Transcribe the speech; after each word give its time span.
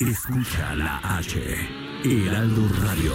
Escucha 0.00 0.76
la 0.76 1.00
H, 1.18 1.40
Heraldo 2.04 2.68
Radio. 2.80 3.14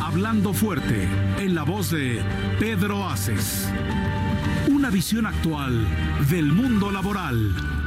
Hablando 0.00 0.54
fuerte, 0.54 1.06
en 1.36 1.54
la 1.54 1.64
voz 1.64 1.90
de 1.90 2.22
Pedro 2.58 3.06
Aces. 3.06 3.68
Una 4.68 4.88
visión 4.88 5.26
actual 5.26 5.86
del 6.30 6.46
mundo 6.46 6.90
laboral. 6.90 7.83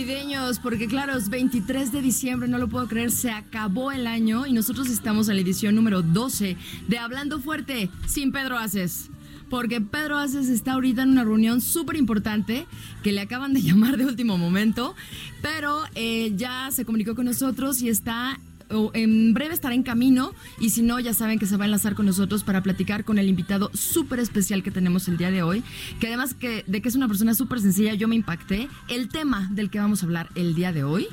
Navideños 0.00 0.58
porque 0.60 0.86
claro, 0.88 1.14
es 1.14 1.28
23 1.28 1.92
de 1.92 2.00
diciembre, 2.00 2.48
no 2.48 2.56
lo 2.56 2.68
puedo 2.68 2.88
creer, 2.88 3.10
se 3.10 3.30
acabó 3.30 3.92
el 3.92 4.06
año 4.06 4.46
y 4.46 4.52
nosotros 4.54 4.88
estamos 4.88 5.28
en 5.28 5.34
la 5.34 5.42
edición 5.42 5.74
número 5.74 6.00
12 6.00 6.56
de 6.88 6.98
Hablando 6.98 7.38
Fuerte 7.38 7.90
sin 8.06 8.32
Pedro 8.32 8.56
Aces. 8.56 9.10
Porque 9.50 9.82
Pedro 9.82 10.16
Aces 10.16 10.48
está 10.48 10.72
ahorita 10.72 11.02
en 11.02 11.10
una 11.10 11.24
reunión 11.24 11.60
súper 11.60 11.96
importante 11.96 12.66
que 13.02 13.12
le 13.12 13.20
acaban 13.20 13.52
de 13.52 13.60
llamar 13.62 13.98
de 13.98 14.06
último 14.06 14.38
momento, 14.38 14.94
pero 15.42 15.82
eh, 15.94 16.32
ya 16.34 16.70
se 16.70 16.86
comunicó 16.86 17.14
con 17.14 17.26
nosotros 17.26 17.82
y 17.82 17.90
está 17.90 18.40
en 18.94 19.34
breve 19.34 19.54
estará 19.54 19.74
en 19.74 19.82
camino 19.82 20.32
y 20.58 20.70
si 20.70 20.82
no 20.82 21.00
ya 21.00 21.14
saben 21.14 21.38
que 21.38 21.46
se 21.46 21.56
va 21.56 21.64
a 21.64 21.66
enlazar 21.66 21.94
con 21.94 22.06
nosotros 22.06 22.44
para 22.44 22.62
platicar 22.62 23.04
con 23.04 23.18
el 23.18 23.28
invitado 23.28 23.70
súper 23.74 24.20
especial 24.20 24.62
que 24.62 24.70
tenemos 24.70 25.08
el 25.08 25.16
día 25.16 25.30
de 25.30 25.42
hoy, 25.42 25.62
que 25.98 26.06
además 26.08 26.34
que, 26.34 26.64
de 26.66 26.82
que 26.82 26.88
es 26.88 26.94
una 26.94 27.08
persona 27.08 27.34
súper 27.34 27.60
sencilla, 27.60 27.94
yo 27.94 28.08
me 28.08 28.16
impacté. 28.16 28.68
El 28.88 29.08
tema 29.08 29.48
del 29.52 29.70
que 29.70 29.78
vamos 29.78 30.02
a 30.02 30.06
hablar 30.06 30.28
el 30.34 30.54
día 30.54 30.72
de 30.72 30.84
hoy 30.84 31.08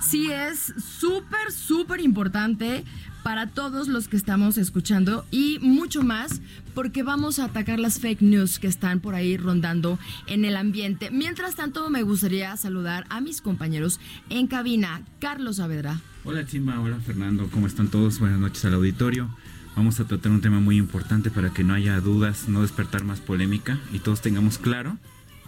sí 0.00 0.30
es 0.30 0.72
súper, 0.78 1.52
súper 1.52 2.00
importante 2.00 2.84
para 3.28 3.46
todos 3.46 3.88
los 3.88 4.08
que 4.08 4.16
estamos 4.16 4.56
escuchando 4.56 5.26
y 5.30 5.58
mucho 5.60 6.02
más 6.02 6.40
porque 6.74 7.02
vamos 7.02 7.38
a 7.38 7.44
atacar 7.44 7.78
las 7.78 8.00
fake 8.00 8.22
news 8.22 8.58
que 8.58 8.68
están 8.68 9.00
por 9.00 9.14
ahí 9.14 9.36
rondando 9.36 9.98
en 10.28 10.46
el 10.46 10.56
ambiente. 10.56 11.10
Mientras 11.10 11.54
tanto, 11.54 11.90
me 11.90 12.02
gustaría 12.02 12.56
saludar 12.56 13.04
a 13.10 13.20
mis 13.20 13.42
compañeros 13.42 14.00
en 14.30 14.46
cabina. 14.46 15.02
Carlos 15.20 15.56
Saavedra. 15.56 16.00
Hola 16.24 16.46
Chimba, 16.46 16.80
hola 16.80 17.00
Fernando, 17.00 17.50
¿cómo 17.52 17.66
están 17.66 17.88
todos? 17.88 18.18
Buenas 18.18 18.38
noches 18.38 18.64
al 18.64 18.72
auditorio. 18.72 19.28
Vamos 19.76 20.00
a 20.00 20.06
tratar 20.06 20.32
un 20.32 20.40
tema 20.40 20.60
muy 20.60 20.78
importante 20.78 21.30
para 21.30 21.50
que 21.50 21.64
no 21.64 21.74
haya 21.74 22.00
dudas, 22.00 22.48
no 22.48 22.62
despertar 22.62 23.04
más 23.04 23.20
polémica 23.20 23.78
y 23.92 23.98
todos 23.98 24.22
tengamos 24.22 24.56
claro 24.56 24.96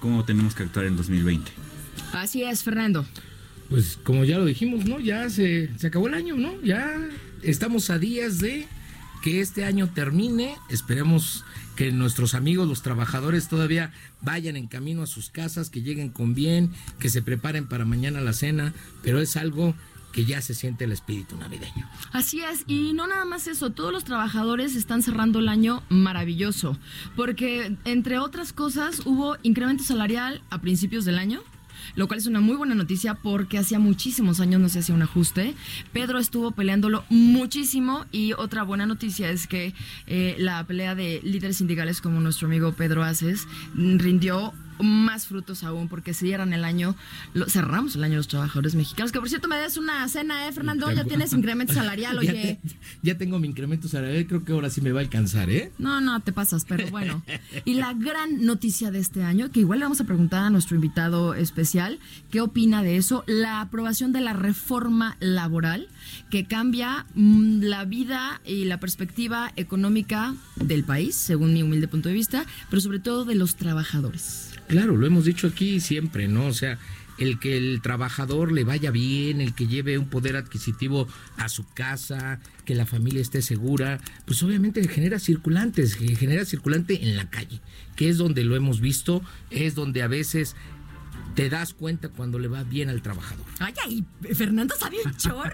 cómo 0.00 0.26
tenemos 0.26 0.54
que 0.54 0.64
actuar 0.64 0.84
en 0.84 0.98
2020. 0.98 1.50
Así 2.12 2.42
es, 2.42 2.62
Fernando. 2.62 3.06
Pues 3.70 3.98
como 4.02 4.24
ya 4.24 4.36
lo 4.36 4.44
dijimos, 4.44 4.84
¿no? 4.84 4.98
Ya 4.98 5.30
se, 5.30 5.70
se 5.78 5.86
acabó 5.86 6.08
el 6.08 6.14
año, 6.14 6.36
¿no? 6.36 6.60
Ya 6.62 6.92
estamos 7.42 7.88
a 7.88 7.98
días 7.98 8.40
de 8.40 8.66
que 9.22 9.40
este 9.40 9.64
año 9.64 9.88
termine. 9.88 10.56
Esperemos 10.68 11.44
que 11.76 11.92
nuestros 11.92 12.34
amigos, 12.34 12.68
los 12.68 12.82
trabajadores, 12.82 13.48
todavía 13.48 13.92
vayan 14.20 14.56
en 14.56 14.66
camino 14.66 15.02
a 15.02 15.06
sus 15.06 15.30
casas, 15.30 15.70
que 15.70 15.82
lleguen 15.82 16.10
con 16.10 16.34
bien, 16.34 16.72
que 16.98 17.08
se 17.08 17.22
preparen 17.22 17.68
para 17.68 17.84
mañana 17.84 18.20
la 18.20 18.32
cena, 18.32 18.74
pero 19.02 19.20
es 19.20 19.36
algo 19.36 19.74
que 20.12 20.24
ya 20.24 20.42
se 20.42 20.54
siente 20.54 20.84
el 20.84 20.92
espíritu 20.92 21.36
navideño. 21.36 21.88
Así 22.12 22.40
es, 22.40 22.64
y 22.66 22.92
no 22.92 23.06
nada 23.06 23.24
más 23.24 23.46
eso, 23.46 23.70
todos 23.70 23.92
los 23.92 24.04
trabajadores 24.04 24.74
están 24.74 25.02
cerrando 25.02 25.38
el 25.38 25.48
año 25.48 25.82
maravilloso, 25.88 26.76
porque 27.14 27.76
entre 27.84 28.18
otras 28.18 28.52
cosas 28.52 29.02
hubo 29.06 29.36
incremento 29.42 29.84
salarial 29.84 30.42
a 30.50 30.60
principios 30.60 31.04
del 31.04 31.18
año 31.18 31.42
lo 31.94 32.08
cual 32.08 32.18
es 32.18 32.26
una 32.26 32.40
muy 32.40 32.56
buena 32.56 32.74
noticia 32.74 33.14
porque 33.14 33.58
hacía 33.58 33.78
muchísimos 33.78 34.40
años 34.40 34.60
no 34.60 34.68
se 34.68 34.80
hacía 34.80 34.94
un 34.94 35.02
ajuste. 35.02 35.54
Pedro 35.92 36.18
estuvo 36.18 36.50
peleándolo 36.52 37.04
muchísimo 37.08 38.06
y 38.12 38.32
otra 38.32 38.62
buena 38.62 38.86
noticia 38.86 39.30
es 39.30 39.46
que 39.46 39.74
eh, 40.06 40.36
la 40.38 40.64
pelea 40.64 40.94
de 40.94 41.20
líderes 41.22 41.58
sindicales 41.58 42.00
como 42.00 42.20
nuestro 42.20 42.46
amigo 42.46 42.72
Pedro 42.72 43.02
Aces 43.04 43.46
rindió 43.74 44.52
más 44.82 45.26
frutos 45.26 45.62
aún 45.64 45.88
porque 45.88 46.14
cierran 46.14 46.52
el 46.52 46.64
año, 46.64 46.96
lo, 47.34 47.46
cerramos 47.48 47.96
el 47.96 48.04
año 48.04 48.16
los 48.16 48.28
trabajadores 48.28 48.74
mexicanos, 48.74 49.12
que 49.12 49.18
por 49.18 49.28
cierto 49.28 49.48
me 49.48 49.56
des 49.56 49.76
una 49.76 50.06
cena, 50.08 50.46
¿eh, 50.48 50.52
Fernando? 50.52 50.90
Ya 50.92 51.04
tienes 51.04 51.32
incremento 51.32 51.72
salarial, 51.74 52.18
oye. 52.18 52.26
Ya, 52.26 52.32
te- 52.42 52.60
ya 53.02 53.18
tengo 53.18 53.38
mi 53.38 53.48
incremento 53.48 53.88
salarial, 53.88 54.26
creo 54.26 54.44
que 54.44 54.52
ahora 54.52 54.70
sí 54.70 54.80
me 54.80 54.92
va 54.92 55.00
a 55.00 55.02
alcanzar, 55.02 55.50
¿eh? 55.50 55.72
No, 55.78 56.00
no, 56.00 56.20
te 56.20 56.32
pasas, 56.32 56.64
pero 56.64 56.88
bueno. 56.90 57.22
Y 57.64 57.74
la 57.74 57.92
gran 57.94 58.44
noticia 58.44 58.90
de 58.90 58.98
este 58.98 59.22
año, 59.22 59.50
que 59.50 59.60
igual 59.60 59.78
le 59.80 59.84
vamos 59.84 60.00
a 60.00 60.04
preguntar 60.04 60.44
a 60.44 60.50
nuestro 60.50 60.76
invitado 60.76 61.34
especial, 61.34 61.98
¿qué 62.30 62.40
opina 62.40 62.82
de 62.82 62.96
eso? 62.96 63.24
La 63.26 63.60
aprobación 63.60 64.12
de 64.12 64.20
la 64.20 64.32
reforma 64.32 65.16
laboral 65.20 65.88
que 66.30 66.44
cambia 66.44 67.06
mm, 67.14 67.62
la 67.62 67.84
vida 67.84 68.40
y 68.44 68.64
la 68.64 68.80
perspectiva 68.80 69.52
económica 69.56 70.34
del 70.56 70.84
país, 70.84 71.16
según 71.16 71.52
mi 71.52 71.62
humilde 71.62 71.88
punto 71.88 72.08
de 72.08 72.14
vista, 72.14 72.44
pero 72.68 72.80
sobre 72.80 72.98
todo 72.98 73.24
de 73.24 73.34
los 73.34 73.56
trabajadores. 73.56 74.50
Claro, 74.68 74.96
lo 74.96 75.06
hemos 75.06 75.24
dicho 75.24 75.48
aquí 75.48 75.80
siempre, 75.80 76.28
¿no? 76.28 76.46
O 76.46 76.52
sea, 76.52 76.78
el 77.20 77.38
que 77.38 77.56
el 77.56 77.82
trabajador 77.82 78.50
le 78.50 78.64
vaya 78.64 78.90
bien, 78.90 79.40
el 79.40 79.54
que 79.54 79.66
lleve 79.66 79.98
un 79.98 80.08
poder 80.08 80.36
adquisitivo 80.36 81.06
a 81.36 81.48
su 81.48 81.68
casa, 81.74 82.40
que 82.64 82.74
la 82.74 82.86
familia 82.86 83.20
esté 83.20 83.42
segura, 83.42 84.00
pues 84.24 84.42
obviamente 84.42 84.86
genera 84.88 85.18
circulantes, 85.18 85.94
genera 85.94 86.44
circulante 86.46 87.02
en 87.02 87.16
la 87.16 87.28
calle, 87.28 87.60
que 87.94 88.08
es 88.08 88.16
donde 88.16 88.42
lo 88.42 88.56
hemos 88.56 88.80
visto, 88.80 89.22
es 89.50 89.74
donde 89.74 90.02
a 90.02 90.08
veces 90.08 90.56
te 91.42 91.50
das 91.50 91.72
cuenta 91.74 92.08
cuando 92.10 92.38
le 92.38 92.48
va 92.48 92.62
bien 92.64 92.88
al 92.88 93.00
trabajador. 93.02 93.46
Ay, 93.60 93.72
ay, 93.84 94.04
Fernando 94.34 94.74
sabe 94.78 94.96
un 95.04 95.14
chorro. 95.16 95.50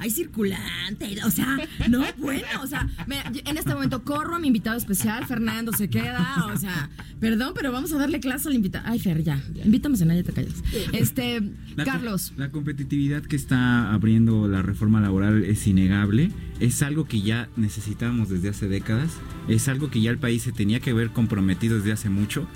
Hay 0.00 0.10
circulante, 0.10 1.16
o 1.24 1.30
sea, 1.30 1.56
no, 1.88 2.04
bueno, 2.18 2.46
o 2.62 2.66
sea, 2.66 2.88
me- 3.06 3.22
en 3.44 3.56
este 3.56 3.72
momento 3.74 4.02
corro 4.04 4.34
a 4.36 4.38
mi 4.38 4.48
invitado 4.48 4.76
especial, 4.76 5.24
Fernando 5.26 5.72
se 5.72 5.88
queda, 5.88 6.46
o 6.52 6.56
sea, 6.58 6.90
perdón, 7.20 7.52
pero 7.54 7.70
vamos 7.72 7.92
a 7.92 7.96
darle 7.98 8.18
clase 8.20 8.48
al 8.48 8.54
invitado. 8.54 8.84
Ay, 8.88 8.98
Fer, 8.98 9.22
ya, 9.22 9.40
invítame 9.64 9.94
a 9.94 9.98
cenar, 9.98 10.16
ya 10.16 10.22
te 10.24 10.32
callas. 10.32 10.54
Este, 10.92 11.40
La 11.76 11.84
co- 11.84 11.90
Carlos, 11.92 12.32
La 12.36 12.50
competitividad 12.50 13.22
que 13.22 13.36
está 13.36 13.92
abriendo 13.92 14.48
la 14.48 14.62
reforma 14.62 15.00
laboral 15.00 15.44
es 15.44 15.66
innegable. 15.66 16.30
Es 16.60 16.82
algo 16.82 17.04
que 17.06 17.20
ya 17.22 17.48
necesitábamos 17.56 18.28
desde 18.30 18.48
hace 18.48 18.68
décadas. 18.68 19.12
Es 19.46 19.68
algo 19.68 19.90
que 19.90 20.00
ya 20.00 20.10
el 20.10 20.18
país 20.18 20.42
se 20.42 20.50
tenía 20.52 20.80
que 20.80 20.92
ver 20.92 21.10
comprometido 21.10 21.76
desde 21.76 21.92
hace 21.92 22.10
mucho. 22.10 22.48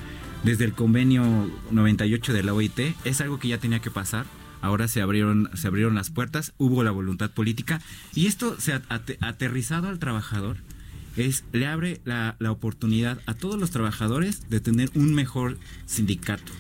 Desde 0.44 0.64
el 0.64 0.72
convenio 0.72 1.50
98 1.70 2.32
de 2.32 2.42
la 2.42 2.52
OIT. 2.54 2.78
Es 3.04 3.20
algo 3.20 3.38
que 3.38 3.48
ya 3.48 3.58
tenía 3.58 3.78
que 3.80 3.90
pasar. 3.90 4.26
Ahora 4.60 4.88
se 4.88 5.00
abrieron, 5.00 5.50
se 5.54 5.66
abrieron 5.68 5.94
las 5.94 6.10
puertas, 6.10 6.52
hubo 6.58 6.82
la 6.84 6.90
voluntad 6.90 7.30
política. 7.30 7.80
Y 8.14 8.26
esto 8.26 8.56
se 8.60 8.72
ha 8.72 8.82
ate- 8.88 9.18
aterrizado 9.20 9.88
al 9.88 9.98
trabajador. 9.98 10.56
Es, 11.16 11.44
le 11.52 11.66
abre 11.66 12.00
la, 12.04 12.36
la 12.38 12.50
oportunidad 12.50 13.20
a 13.26 13.34
todos 13.34 13.58
los 13.58 13.70
trabajadores 13.70 14.48
de 14.48 14.60
tener 14.60 14.90
un 14.94 15.14
mejor 15.14 15.58
sindicato 15.86 16.50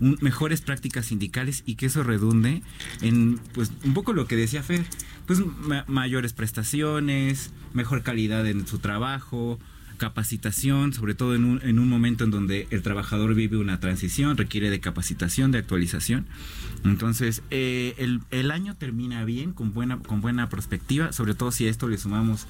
un- 0.00 0.16
mejores 0.20 0.60
prácticas 0.62 1.06
sindicales 1.06 1.62
y 1.66 1.74
que 1.74 1.86
eso 1.86 2.04
redunde 2.04 2.62
en 3.02 3.38
pues 3.52 3.72
un 3.84 3.94
poco 3.94 4.12
lo 4.12 4.26
que 4.28 4.36
decía 4.36 4.62
Fer, 4.62 4.84
pues 5.26 5.40
ma- 5.44 5.84
mayores 5.88 6.32
prestaciones, 6.32 7.50
mejor 7.74 8.02
calidad 8.04 8.46
en 8.46 8.64
su 8.68 8.78
trabajo, 8.78 9.58
capacitación, 9.98 10.94
sobre 10.94 11.14
todo 11.14 11.34
en 11.34 11.44
un, 11.44 11.60
en 11.62 11.78
un 11.78 11.88
momento 11.88 12.24
en 12.24 12.30
donde 12.30 12.66
el 12.70 12.82
trabajador 12.82 13.34
vive 13.34 13.58
una 13.58 13.80
transición, 13.80 14.38
requiere 14.38 14.70
de 14.70 14.80
capacitación, 14.80 15.52
de 15.52 15.58
actualización. 15.58 16.26
Entonces, 16.84 17.42
eh, 17.50 17.94
el, 17.98 18.22
el 18.30 18.50
año 18.50 18.74
termina 18.74 19.24
bien, 19.24 19.52
con 19.52 19.74
buena, 19.74 19.98
con 19.98 20.22
buena 20.22 20.48
perspectiva, 20.48 21.12
sobre 21.12 21.34
todo 21.34 21.52
si 21.52 21.66
a 21.66 21.70
esto 21.70 21.88
le 21.88 21.98
sumamos 21.98 22.46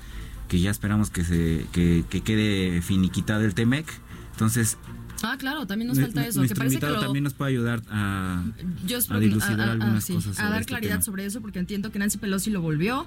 que 0.48 0.60
ya 0.60 0.70
esperamos 0.70 1.10
que, 1.10 1.24
se, 1.24 1.66
que, 1.72 2.04
que 2.08 2.20
quede 2.22 2.80
finiquitado 2.82 3.44
el 3.44 3.54
TEMEC. 3.54 3.86
Entonces, 4.32 4.78
Ah, 5.22 5.36
claro, 5.38 5.66
también 5.66 5.88
nos 5.88 5.98
falta 6.00 6.26
eso. 6.26 6.40
Nuestro 6.40 6.54
que 6.54 6.58
parece 6.58 6.74
invitado 6.76 6.94
que 6.94 7.00
lo- 7.00 7.06
también 7.06 7.24
nos 7.24 7.34
puede 7.34 7.50
ayudar 7.50 7.82
a, 7.90 8.42
Yo 8.86 8.96
a 8.96 8.98
espero- 9.00 9.20
dilucidar 9.20 9.60
a- 9.60 9.64
a- 9.64 9.72
algunas 9.72 10.04
sí, 10.04 10.12
cosas. 10.14 10.38
a 10.38 10.44
dar 10.50 10.60
este 10.60 10.68
claridad 10.70 10.92
tema. 10.94 11.02
sobre 11.02 11.26
eso, 11.26 11.40
porque 11.40 11.58
entiendo 11.58 11.90
que 11.90 11.98
Nancy 11.98 12.18
Pelosi 12.18 12.50
lo 12.50 12.60
volvió 12.62 13.06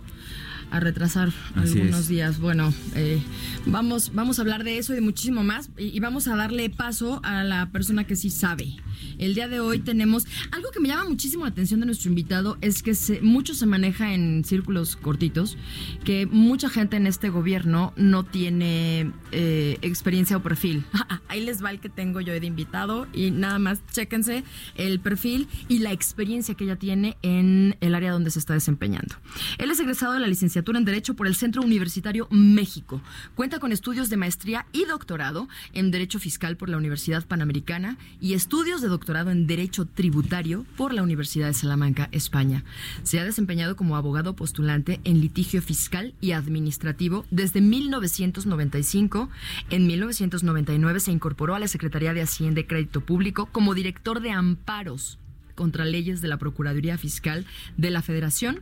a 0.72 0.80
retrasar 0.80 1.30
Así 1.56 1.80
algunos 1.80 2.02
es. 2.02 2.08
días. 2.08 2.40
Bueno, 2.40 2.74
eh, 2.96 3.22
vamos, 3.66 4.12
vamos 4.14 4.40
a 4.40 4.42
hablar 4.44 4.64
de 4.64 4.78
eso 4.78 4.94
y 4.94 4.96
de 4.96 5.02
muchísimo 5.02 5.44
más. 5.44 5.70
Y, 5.78 5.86
y 5.96 6.00
vamos 6.00 6.28
a 6.28 6.36
darle 6.36 6.70
paso 6.70 7.20
a 7.24 7.44
la 7.44 7.70
persona 7.72 8.06
que 8.06 8.16
sí 8.16 8.30
sabe. 8.30 8.76
El 9.18 9.34
día 9.36 9.48
de 9.48 9.60
hoy 9.60 9.80
tenemos 9.80 10.26
algo 10.52 10.70
que 10.72 10.80
me 10.80 10.88
llama 10.88 11.06
muchísimo 11.10 11.44
la 11.44 11.50
atención 11.52 11.80
de 11.82 11.86
nuestro 11.88 12.10
invitado 12.10 12.58
es 12.62 12.84
que 12.84 12.94
se- 12.96 13.22
mucho 13.22 13.54
se 13.54 13.66
maneja 13.66 14.14
en 14.14 14.44
círculos 14.46 14.96
cortitos, 14.96 15.58
que 16.06 16.26
mucha 16.26 16.70
gente 16.70 16.98
en 16.98 17.08
este 17.08 17.30
gobierno 17.30 17.94
no 17.98 18.24
tiene 18.24 19.12
eh, 19.32 19.78
experiencia 19.82 20.38
o 20.38 20.42
perfil. 20.44 20.84
Ahí 21.28 21.44
les 21.44 21.64
va 21.64 21.72
el 21.72 21.80
que 21.80 21.90
tengo 22.02 22.20
yo 22.20 22.34
de 22.34 22.48
invitado 22.48 23.08
y 23.14 23.30
nada 23.30 23.60
más 23.60 23.80
chéquense 23.92 24.44
el 24.74 25.00
perfil 25.00 25.48
y 25.68 25.80
la 25.80 25.92
experiencia 25.92 26.56
que 26.56 26.64
ella 26.64 26.76
tiene 26.76 27.16
en 27.22 27.78
el 27.80 27.94
área 27.94 28.12
donde 28.12 28.32
se 28.32 28.40
está 28.40 28.56
desempeñando. 28.56 29.18
Él 29.60 29.70
es 29.70 29.80
egresado 29.80 30.14
de 30.14 30.20
la 30.20 30.26
licenciatura 30.26 30.80
en 30.80 30.86
Derecho 30.86 31.14
por 31.14 31.28
el 31.28 31.36
Centro 31.36 31.62
Universitario 31.62 32.28
México. 32.32 33.02
Cuenta 33.36 33.60
con 33.60 33.72
estudios 33.72 34.10
de 34.10 34.18
maestría 34.18 34.66
y 34.72 34.86
doctorado 34.86 35.48
en 35.74 35.92
Derecho 35.92 36.18
Fiscal 36.18 36.58
por 36.58 36.70
la 36.70 36.78
Universidad 36.78 37.24
Panamericana 37.24 38.00
y 38.20 38.34
estudios 38.34 38.82
de 38.82 38.88
doctorado 38.88 39.30
en 39.30 39.46
Derecho 39.46 39.86
Tributario 39.86 40.66
por 40.78 40.96
la 40.96 41.04
Universidad 41.04 41.50
de 41.50 41.54
Salamanca, 41.54 42.10
España. 42.12 42.64
Se 43.04 43.20
ha 43.20 43.26
desempeñado 43.26 43.76
como 43.76 43.96
abogado 43.96 44.36
postulante 44.36 45.00
en 45.04 45.22
litigio 45.22 45.62
fiscal 45.62 46.16
y 46.20 46.32
administrativo 46.32 47.26
desde 47.30 47.62
1995. 47.62 49.30
En 49.70 49.86
1999 49.86 51.00
se 51.00 51.12
incorporó 51.12 51.54
a 51.54 51.60
la 51.60 51.68
Secretaría 51.68 51.91
de 51.92 52.22
Hacienda 52.22 52.62
y 52.62 52.64
Crédito 52.64 53.02
Público 53.02 53.48
como 53.52 53.74
director 53.74 54.22
de 54.22 54.32
amparos 54.32 55.20
contra 55.56 55.86
leyes 55.86 56.22
de 56.22 56.28
la 56.28 56.38
Procuraduría 56.38 56.98
Fiscal 56.98 57.46
de 57.78 57.92
la 57.92 58.02
Federación. 58.02 58.62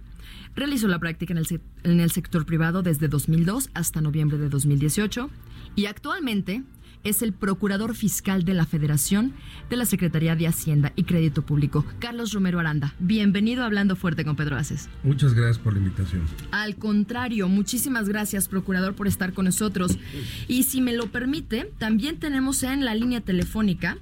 Realizó 0.55 0.87
la 0.87 0.99
práctica 0.99 1.33
en 1.33 1.37
el, 1.37 1.61
en 1.83 1.99
el 1.99 2.11
sector 2.11 2.45
privado 2.45 2.81
desde 2.81 3.07
2002 3.07 3.69
hasta 3.73 4.01
noviembre 4.01 4.37
de 4.37 4.49
2018 4.49 5.29
y 5.75 5.85
actualmente 5.85 6.63
es 7.09 7.23
el 7.23 7.33
Procurador 7.33 7.95
Fiscal 7.95 8.45
de 8.45 8.53
la 8.53 8.65
Federación 8.65 9.33
de 9.69 9.77
la 9.77 9.85
Secretaría 9.85 10.35
de 10.35 10.47
Hacienda 10.47 10.93
y 10.95 11.03
Crédito 11.03 11.41
Público. 11.41 11.83
Carlos 11.97 12.33
Romero 12.33 12.59
Aranda, 12.59 12.93
bienvenido 12.99 13.63
a 13.63 13.65
Hablando 13.65 13.95
Fuerte 13.95 14.23
con 14.23 14.35
Pedro 14.35 14.57
Aces. 14.57 14.89
Muchas 15.03 15.33
gracias 15.33 15.57
por 15.57 15.73
la 15.73 15.79
invitación. 15.79 16.21
Al 16.51 16.75
contrario, 16.75 17.49
muchísimas 17.49 18.07
gracias, 18.07 18.47
procurador, 18.47 18.93
por 18.93 19.07
estar 19.07 19.33
con 19.33 19.45
nosotros. 19.45 19.97
Y 20.47 20.63
si 20.63 20.81
me 20.81 20.93
lo 20.93 21.07
permite, 21.07 21.71
también 21.79 22.19
tenemos 22.19 22.61
en 22.61 22.85
la 22.85 22.93
línea 22.93 23.21
telefónica 23.21 23.97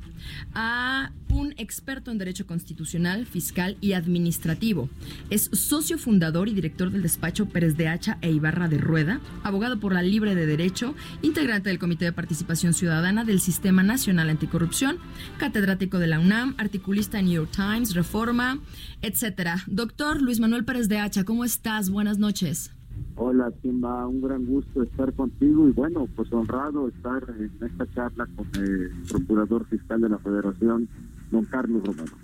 a 0.54 1.12
un 1.30 1.54
experto 1.58 2.12
en 2.12 2.18
Derecho 2.18 2.46
Constitucional, 2.48 3.26
Fiscal 3.26 3.78
y 3.80 3.94
Administrativo. 3.94 4.90
Es 5.30 5.50
socio 5.54 5.98
fundador 5.98 6.50
y 6.50 6.54
director 6.54 6.92
del 6.92 7.04
despacho 7.04 7.48
Pérez 7.48 7.78
de 7.78 7.88
Hacha 7.88 8.18
e 8.22 8.32
Ibarra 8.32 8.68
de 8.68 8.78
Rueda, 8.78 9.22
abogado 9.44 9.80
por 9.80 9.94
la 9.94 10.02
Libre 10.02 10.36
de 10.36 10.46
Derecho, 10.46 10.96
integrante 11.22 11.70
del 11.70 11.80
Comité 11.80 12.06
de 12.06 12.12
Participación 12.12 12.74
Ciudadana 12.74 12.97
del 13.02 13.40
Sistema 13.40 13.84
Nacional 13.84 14.28
Anticorrupción, 14.32 14.98
catedrático 15.38 16.00
de 16.00 16.08
la 16.08 16.20
UNAM, 16.20 16.56
articulista 16.58 17.20
en 17.20 17.26
New 17.26 17.36
York 17.36 17.52
Times, 17.56 17.94
Reforma, 17.94 18.58
etcétera. 19.04 19.58
Doctor 19.68 20.20
Luis 20.20 20.40
Manuel 20.40 20.66
Pérez 20.66 20.90
de 20.90 20.98
Hacha, 20.98 21.24
¿cómo 21.24 21.46
estás? 21.46 21.92
Buenas 21.92 22.18
noches. 22.18 22.72
Hola, 23.16 23.52
Simba, 23.62 24.08
un 24.08 24.20
gran 24.20 24.46
gusto 24.46 24.82
estar 24.82 25.14
contigo 25.14 25.70
y 25.70 25.74
bueno, 25.74 26.08
pues 26.16 26.34
honrado 26.34 26.88
estar 26.88 27.24
en 27.38 27.52
esta 27.68 27.86
charla 27.94 28.28
con 28.36 28.48
el 28.64 28.92
Procurador 29.08 29.68
Fiscal 29.68 30.02
de 30.02 30.10
la 30.10 30.18
Federación, 30.18 30.90
don 31.30 31.46
Carlos 31.46 31.84
Romero. 31.86 32.18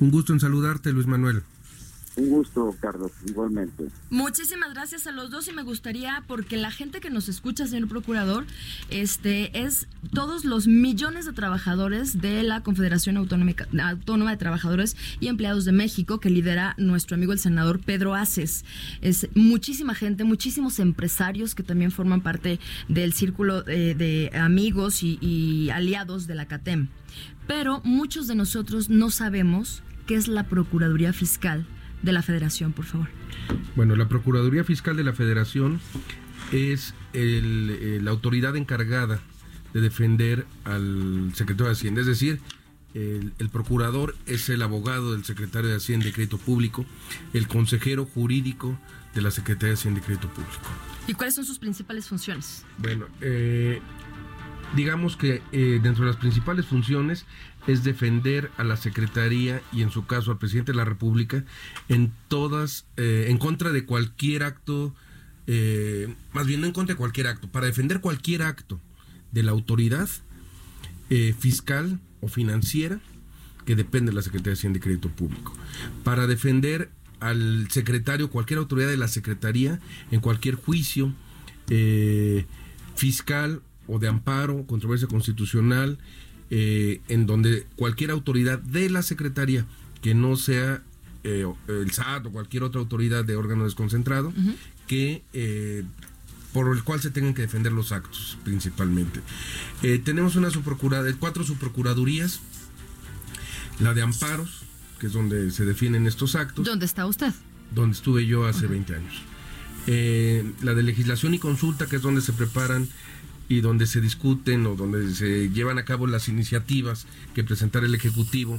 Un 0.00 0.10
gusto 0.10 0.34
en 0.34 0.40
saludarte, 0.40 0.92
Luis 0.92 1.06
Manuel. 1.06 1.42
Un 2.14 2.28
gusto, 2.28 2.76
Carlos, 2.78 3.10
igualmente. 3.26 3.88
Muchísimas 4.10 4.74
gracias 4.74 5.06
a 5.06 5.12
los 5.12 5.30
dos 5.30 5.48
y 5.48 5.52
me 5.52 5.62
gustaría, 5.62 6.22
porque 6.26 6.58
la 6.58 6.70
gente 6.70 7.00
que 7.00 7.08
nos 7.08 7.28
escucha, 7.30 7.66
señor 7.66 7.88
procurador, 7.88 8.44
este 8.90 9.62
es 9.62 9.88
todos 10.12 10.44
los 10.44 10.66
millones 10.66 11.24
de 11.24 11.32
trabajadores 11.32 12.20
de 12.20 12.42
la 12.42 12.62
Confederación 12.62 13.16
Autónoma 13.16 14.30
de 14.30 14.36
Trabajadores 14.36 14.96
y 15.20 15.28
Empleados 15.28 15.64
de 15.64 15.72
México 15.72 16.20
que 16.20 16.28
lidera 16.28 16.74
nuestro 16.76 17.16
amigo 17.16 17.32
el 17.32 17.38
senador 17.38 17.80
Pedro 17.80 18.14
Aces. 18.14 18.66
Es 19.00 19.28
muchísima 19.34 19.94
gente, 19.94 20.24
muchísimos 20.24 20.80
empresarios 20.80 21.54
que 21.54 21.62
también 21.62 21.90
forman 21.92 22.20
parte 22.20 22.60
del 22.88 23.14
círculo 23.14 23.66
eh, 23.66 23.94
de 23.94 24.30
amigos 24.38 25.02
y, 25.02 25.18
y 25.22 25.70
aliados 25.70 26.26
de 26.26 26.34
la 26.34 26.46
CATEM. 26.46 26.88
Pero 27.46 27.80
muchos 27.84 28.26
de 28.26 28.34
nosotros 28.34 28.90
no 28.90 29.08
sabemos 29.08 29.82
qué 30.06 30.14
es 30.16 30.28
la 30.28 30.44
Procuraduría 30.44 31.14
Fiscal 31.14 31.66
de 32.02 32.12
la 32.12 32.22
Federación, 32.22 32.72
por 32.72 32.84
favor. 32.84 33.08
Bueno, 33.76 33.96
la 33.96 34.08
Procuraduría 34.08 34.64
Fiscal 34.64 34.96
de 34.96 35.04
la 35.04 35.12
Federación 35.12 35.80
es 36.52 36.94
el, 37.12 37.70
eh, 37.80 38.00
la 38.02 38.10
autoridad 38.10 38.56
encargada 38.56 39.20
de 39.72 39.80
defender 39.80 40.46
al 40.64 41.32
secretario 41.34 41.66
de 41.66 41.72
Hacienda, 41.72 42.00
es 42.02 42.06
decir, 42.06 42.40
el, 42.94 43.32
el 43.38 43.48
procurador 43.48 44.14
es 44.26 44.50
el 44.50 44.60
abogado 44.60 45.12
del 45.12 45.24
secretario 45.24 45.70
de 45.70 45.76
Hacienda 45.76 46.08
y 46.08 46.12
Crédito 46.12 46.36
Público, 46.36 46.84
el 47.32 47.48
consejero 47.48 48.04
jurídico 48.04 48.78
de 49.14 49.22
la 49.22 49.30
Secretaría 49.30 49.68
de 49.68 49.74
Hacienda 49.74 50.00
y 50.00 50.02
Crédito 50.02 50.28
Público. 50.28 50.68
¿Y 51.06 51.14
cuáles 51.14 51.34
son 51.34 51.44
sus 51.44 51.58
principales 51.58 52.06
funciones? 52.06 52.64
Bueno, 52.78 53.06
eh, 53.20 53.80
digamos 54.76 55.16
que 55.16 55.42
eh, 55.52 55.80
dentro 55.82 56.04
de 56.04 56.10
las 56.10 56.16
principales 56.16 56.66
funciones 56.66 57.26
es 57.66 57.84
defender 57.84 58.50
a 58.56 58.64
la 58.64 58.76
Secretaría 58.76 59.62
y 59.72 59.82
en 59.82 59.90
su 59.90 60.06
caso 60.06 60.30
al 60.30 60.38
presidente 60.38 60.72
de 60.72 60.76
la 60.76 60.84
República 60.84 61.44
en 61.88 62.12
todas, 62.28 62.86
eh, 62.96 63.26
en 63.28 63.38
contra 63.38 63.70
de 63.70 63.84
cualquier 63.84 64.42
acto, 64.42 64.94
eh, 65.46 66.14
más 66.32 66.46
bien 66.46 66.60
no 66.60 66.66
en 66.66 66.72
contra 66.72 66.94
de 66.94 66.98
cualquier 66.98 67.28
acto, 67.28 67.48
para 67.48 67.66
defender 67.66 68.00
cualquier 68.00 68.42
acto 68.42 68.80
de 69.30 69.42
la 69.42 69.52
autoridad 69.52 70.08
eh, 71.10 71.34
fiscal 71.38 72.00
o 72.20 72.28
financiera 72.28 73.00
que 73.64 73.76
depende 73.76 74.10
de 74.10 74.16
la 74.16 74.22
Secretaría 74.22 74.52
de 74.52 74.58
Hacienda 74.58 74.78
y 74.78 74.80
Crédito 74.80 75.08
Público, 75.08 75.54
para 76.02 76.26
defender 76.26 76.90
al 77.20 77.68
secretario, 77.70 78.30
cualquier 78.30 78.58
autoridad 78.58 78.88
de 78.88 78.96
la 78.96 79.06
Secretaría 79.06 79.78
en 80.10 80.20
cualquier 80.20 80.56
juicio 80.56 81.14
fiscal 82.96 83.62
o 83.86 83.98
de 83.98 84.08
amparo, 84.08 84.66
controversia 84.66 85.08
constitucional, 85.08 85.98
eh, 86.54 87.00
en 87.08 87.24
donde 87.26 87.66
cualquier 87.76 88.10
autoridad 88.10 88.58
de 88.58 88.90
la 88.90 89.00
Secretaría 89.02 89.64
que 90.02 90.14
no 90.14 90.36
sea 90.36 90.82
eh, 91.24 91.46
el 91.68 91.90
SAT 91.92 92.26
o 92.26 92.30
cualquier 92.30 92.62
otra 92.62 92.80
autoridad 92.80 93.24
de 93.24 93.36
órgano 93.36 93.64
desconcentrado, 93.64 94.32
que 94.86 95.22
eh, 95.32 95.82
por 96.52 96.76
el 96.76 96.82
cual 96.84 97.00
se 97.00 97.10
tengan 97.10 97.32
que 97.32 97.40
defender 97.42 97.72
los 97.72 97.90
actos 97.92 98.36
principalmente. 98.44 99.20
Eh, 99.82 99.98
tenemos 100.04 100.36
una 100.36 100.50
subprocura- 100.50 101.02
cuatro 101.18 101.42
subprocuradurías, 101.44 102.40
la 103.80 103.94
de 103.94 104.02
amparos, 104.02 104.64
que 105.00 105.06
es 105.06 105.12
donde 105.14 105.50
se 105.52 105.64
definen 105.64 106.06
estos 106.06 106.34
actos, 106.34 106.66
¿Dónde 106.66 106.84
está 106.84 107.06
usted? 107.06 107.32
donde 107.74 107.96
estuve 107.96 108.26
yo 108.26 108.44
hace 108.46 108.66
20 108.66 108.94
años. 108.94 109.22
La 110.62 110.74
de 110.74 110.82
legislación 110.82 111.32
y 111.34 111.38
consulta, 111.38 111.86
que 111.86 111.96
es 111.96 112.02
donde 112.02 112.20
se 112.20 112.32
preparan 112.34 112.86
y 113.52 113.60
donde 113.60 113.86
se 113.86 114.00
discuten 114.00 114.64
o 114.66 114.76
donde 114.76 115.14
se 115.14 115.50
llevan 115.50 115.78
a 115.78 115.84
cabo 115.84 116.06
las 116.06 116.28
iniciativas 116.28 117.06
que 117.34 117.44
presentar 117.44 117.84
el 117.84 117.94
Ejecutivo 117.94 118.58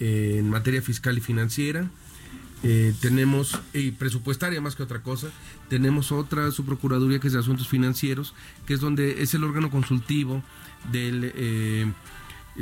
eh, 0.00 0.36
en 0.38 0.48
materia 0.48 0.80
fiscal 0.80 1.18
y 1.18 1.20
financiera. 1.20 1.90
Eh, 2.62 2.94
tenemos, 3.02 3.60
y 3.74 3.90
presupuestaria 3.90 4.62
más 4.62 4.74
que 4.74 4.84
otra 4.84 5.02
cosa, 5.02 5.28
tenemos 5.68 6.12
otra 6.12 6.50
subprocuraduría 6.50 7.18
que 7.18 7.26
es 7.26 7.34
de 7.34 7.40
asuntos 7.40 7.68
financieros, 7.68 8.34
que 8.64 8.72
es 8.72 8.80
donde 8.80 9.22
es 9.22 9.34
el 9.34 9.44
órgano 9.44 9.70
consultivo 9.70 10.42
del 10.90 11.32
eh, 11.34 11.92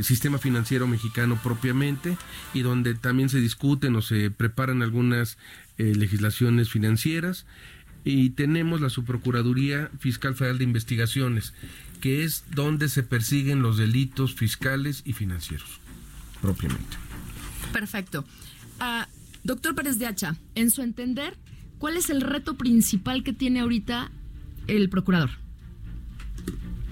sistema 0.01 0.39
financiero 0.39 0.89
mexicano 0.89 1.39
propiamente 1.41 2.17
y 2.53 2.63
donde 2.63 2.95
también 2.95 3.29
se 3.29 3.41
discuten 3.41 3.95
o 3.95 4.03
se 4.03 4.33
preparan 4.33 4.83
algunas 4.83 5.39
legislaciones 5.79 6.69
financieras. 6.69 7.47
Y 8.05 8.31
tenemos 8.31 8.81
la 8.81 8.89
Subprocuraduría 8.89 9.91
Fiscal 9.99 10.35
Federal 10.35 10.59
de 10.59 10.65
Investigaciones, 10.65 11.55
que 12.01 12.25
es 12.25 12.45
donde 12.55 12.89
se 12.89 13.03
persiguen 13.03 13.63
los 13.63 13.77
delitos 13.77 14.35
fiscales 14.35 15.03
y 15.05 15.13
financieros, 15.13 15.81
propiamente. 16.41 16.97
Perfecto. 17.73 18.25
Ah, 18.81 19.07
doctor 19.45 19.75
Pérez 19.75 19.99
de 19.99 20.07
Hacha, 20.07 20.37
en 20.55 20.71
su 20.71 20.83
entender, 20.83 21.37
¿cuál 21.79 21.97
es 21.97 22.11
el 22.11 22.23
reto 22.23 22.57
principal 22.57 23.23
que 23.23 23.33
tiene 23.33 23.61
ahorita 23.61 24.11
el 24.67 24.89
procurador? 24.89 25.31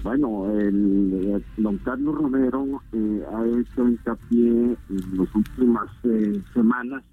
Bueno, 0.03 0.49
el, 0.57 1.35
eh, 1.35 1.43
don 1.57 1.77
Carlos 1.79 2.15
Romero 2.15 2.81
eh, 2.93 3.23
ha 3.33 3.45
hecho 3.45 3.87
hincapié 3.87 4.47
en 4.89 5.17
las 5.17 5.35
últimas 5.35 5.89
eh, 6.03 6.41
semanas 6.53 7.03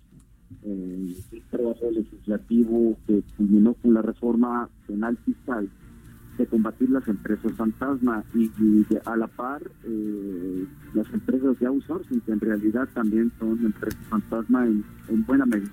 en 0.62 1.14
el 1.32 1.42
trabajo 1.50 1.90
legislativo 1.90 2.96
que 3.06 3.22
culminó 3.36 3.74
con 3.74 3.94
la 3.94 4.02
reforma 4.02 4.68
penal 4.86 5.16
fiscal, 5.24 5.68
de 6.38 6.46
combatir 6.46 6.90
las 6.90 7.06
empresas 7.08 7.52
fantasma 7.52 8.22
y, 8.34 8.50
a 9.04 9.16
la 9.16 9.26
par 9.26 9.62
eh, 9.84 10.66
las 10.92 11.10
empresas 11.12 11.58
de 11.58 11.66
outsourcing 11.66 12.20
que 12.20 12.32
en 12.32 12.40
realidad 12.40 12.88
también 12.92 13.32
son 13.38 13.64
empresas 13.64 13.98
fantasma 14.08 14.66
en, 14.66 14.84
buena 15.26 15.46
medida. 15.46 15.70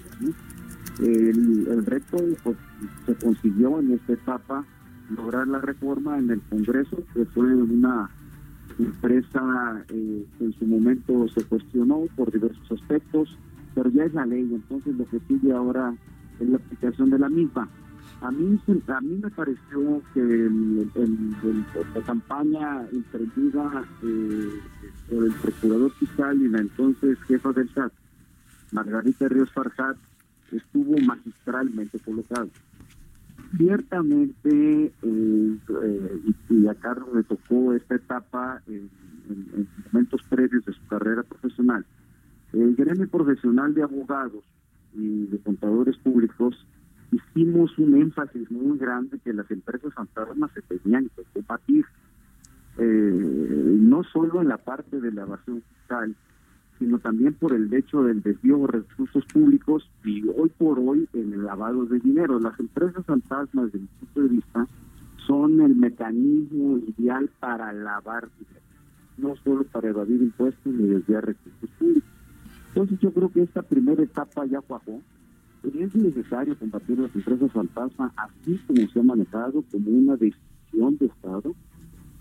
El, 1.00 1.68
el, 1.68 1.86
reto 1.86 2.18
pues, 2.44 2.58
se 3.06 3.16
consiguió 3.16 3.80
en 3.80 3.92
esta 3.92 4.14
etapa 4.14 4.66
lograr 5.10 5.48
la 5.48 5.60
reforma 5.60 6.18
en 6.18 6.30
el 6.30 6.42
Congreso, 6.42 7.04
que 7.14 7.26
fue 7.26 7.54
una 7.54 8.10
empresa 8.80 9.86
eh, 9.90 10.26
que 10.38 10.46
en 10.46 10.54
su 10.54 10.66
momento 10.66 11.28
se 11.30 11.44
cuestionó 11.44 12.06
por 12.16 12.32
diversos 12.32 12.72
aspectos, 12.72 13.38
pero 13.76 13.90
ya 13.90 14.06
es 14.06 14.14
la 14.14 14.26
ley, 14.26 14.50
entonces 14.54 14.96
lo 14.96 15.06
que 15.06 15.20
sigue 15.28 15.52
ahora 15.52 15.94
es 16.40 16.50
la 16.50 16.58
aplicación 16.58 17.10
de 17.10 17.20
la 17.20 17.30
misma. 17.30 17.68
A 18.22 18.32
mí, 18.32 18.58
a 18.88 19.02
mí 19.02 19.20
me 19.22 19.30
pareció 19.32 20.02
que 20.14 20.50
la 21.94 22.02
campaña 22.06 22.88
emprendida 22.92 23.84
eh, 24.04 24.50
por 25.10 25.26
el 25.26 25.34
procurador 25.34 25.92
fiscal 25.92 26.42
y 26.42 26.48
la 26.48 26.60
entonces 26.60 27.18
jefa 27.28 27.52
del 27.52 27.70
SAT, 27.74 27.92
Margarita 28.72 29.28
Ríos 29.28 29.52
Farjat, 29.52 29.98
estuvo 30.52 30.98
magistralmente 31.00 32.00
colocado. 32.00 32.50
Ciertamente, 33.58 34.86
eh, 34.86 34.92
eh, 35.04 36.22
y, 36.50 36.68
a 36.68 36.76
Carlos 36.76 37.10
le 37.14 37.24
tocó 37.24 37.74
esta 37.74 37.96
etapa 37.96 38.62
en 38.68 38.90
momentos 39.92 40.22
previos 40.30 40.64
de 40.66 40.74
su 40.74 40.88
carrera 40.88 41.24
profesional, 41.24 41.86
el 42.54 42.76
gremio 42.76 43.08
profesional 43.10 43.74
de 43.74 43.84
abogados 43.84 44.44
y 44.94 45.26
de 45.26 45.40
contadores 45.40 45.98
públicos 45.98 46.56
hicimos 47.12 47.78
un 47.78 47.96
énfasis 47.96 48.50
muy 48.52 48.78
grande 48.78 49.20
que 49.20 49.34
las 49.34 49.50
empresas 49.52 49.94
fantasmas 49.94 50.52
se 50.54 50.62
tenían 50.62 51.10
que 51.16 51.24
combatir, 51.34 51.86
eh, 52.78 53.78
no 53.80 54.04
solo 54.04 54.42
en 54.42 54.48
la 54.48 54.58
parte 54.58 55.00
de 55.00 55.12
la 55.12 55.24
evasión 55.24 55.62
fiscal, 55.62 56.16
sino 56.80 57.00
también 57.00 57.34
por 57.34 57.54
el 57.54 57.72
hecho 57.74 58.04
del 58.04 58.22
desvío 58.22 58.58
de 58.60 58.68
recursos 58.68 59.26
públicos 59.32 59.90
y 60.04 60.28
hoy 60.28 60.50
por 60.58 60.80
hoy 60.80 61.08
en 61.14 61.34
el 61.34 61.46
lavado 61.46 61.86
de 61.86 62.00
dinero. 62.00 62.40
Las 62.40 62.60
empresas 62.60 63.06
fantasmas, 63.06 63.66
desde 63.66 63.80
mi 63.80 63.88
punto 64.00 64.22
de 64.22 64.28
vista, 64.30 64.68
son 65.28 65.62
el 65.62 65.76
mecanismo 65.76 66.80
ideal 66.98 67.30
para 67.40 67.72
lavar 67.72 68.28
dinero, 68.38 68.66
no 69.18 69.36
solo 69.44 69.64
para 69.66 69.90
evadir 69.90 70.22
impuestos 70.22 70.74
ni 70.74 70.88
desviar 70.88 71.26
recursos 71.26 71.70
públicos. 71.80 72.13
Entonces 72.74 73.00
yo 73.00 73.14
creo 73.14 73.30
que 73.30 73.44
esta 73.44 73.62
primera 73.62 74.02
etapa 74.02 74.48
ya 74.48 74.60
cuajó, 74.62 75.00
es 75.64 75.96
necesario 75.96 76.58
combatir 76.58 76.98
las 76.98 77.16
empresas 77.16 77.52
fantasma 77.52 78.12
así 78.18 78.60
como 78.66 78.88
se 78.88 79.00
ha 79.00 79.04
manejado 79.04 79.64
como 79.72 79.92
una 79.92 80.18
decisión 80.18 80.98
de 80.98 81.06
Estado 81.06 81.54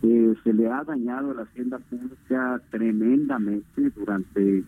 que 0.02 0.34
se 0.44 0.52
le 0.52 0.68
ha 0.68 0.84
dañado 0.84 1.30
a 1.30 1.34
la 1.34 1.42
hacienda 1.44 1.78
pública 1.78 2.60
tremendamente 2.70 3.90
durante 3.96 4.62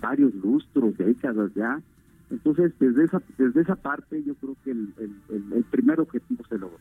varios 0.00 0.34
lustros, 0.36 0.96
décadas 0.96 1.52
ya. 1.54 1.82
Entonces, 2.30 2.72
desde 2.80 3.04
esa 3.04 3.20
desde 3.36 3.60
esa 3.60 3.76
parte 3.76 4.22
yo 4.24 4.34
creo 4.36 4.56
que 4.64 4.70
el, 4.70 4.94
el, 5.28 5.64
primer 5.64 6.00
objetivo 6.00 6.44
se 6.48 6.56
logró. 6.56 6.78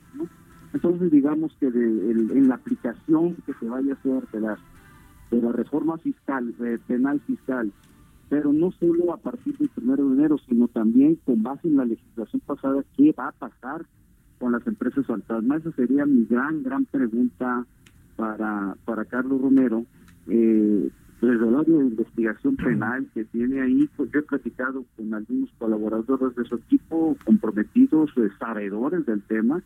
Entonces, 0.74 1.12
digamos 1.12 1.54
que 1.60 1.70
de, 1.70 2.12
en 2.12 2.48
la 2.48 2.56
aplicación 2.56 3.36
que 3.46 3.54
se 3.54 3.66
vaya 3.68 3.92
a 3.92 3.96
hacer 3.96 4.28
de, 4.32 4.40
las, 4.40 4.60
de 5.30 5.42
la 5.42 5.52
reforma 5.52 5.98
fiscal, 5.98 6.54
penal 6.88 7.20
fiscal, 7.22 7.72
pero 8.36 8.52
no 8.52 8.70
solo 8.74 9.14
a 9.14 9.18
partir 9.18 9.58
del 9.58 9.70
primero 9.70 10.10
de 10.10 10.14
enero, 10.14 10.38
sino 10.40 10.68
también 10.68 11.16
con 11.24 11.42
base 11.42 11.70
en 11.70 11.78
la 11.78 11.86
legislación 11.86 12.42
pasada, 12.46 12.84
¿qué 12.98 13.16
va 13.18 13.30
a 13.30 13.32
pasar 13.32 13.86
con 14.40 14.52
las 14.52 14.68
empresas 14.68 15.06
fantasma? 15.06 15.56
Esa 15.56 15.72
sería 15.72 16.06
mi 16.06 16.26
gran, 16.26 16.62
gran 16.62 16.84
pregunta 16.84 17.66
para, 18.18 18.76
para 18.84 19.06
Carlos 19.06 19.40
Romero. 19.40 19.86
Eh, 20.28 20.90
desde 21.22 21.48
el 21.48 21.56
área 21.56 21.78
de 21.78 21.86
investigación 21.86 22.58
penal 22.58 23.08
que 23.14 23.24
tiene 23.24 23.62
ahí, 23.62 23.88
pues 23.96 24.12
yo 24.12 24.20
he 24.20 24.24
platicado 24.24 24.84
con 24.98 25.14
algunos 25.14 25.50
colaboradores 25.58 26.36
de 26.36 26.44
su 26.44 26.56
equipo, 26.56 27.16
comprometidos, 27.24 28.12
eh, 28.18 28.28
sabedores 28.38 29.06
del 29.06 29.22
tema, 29.22 29.64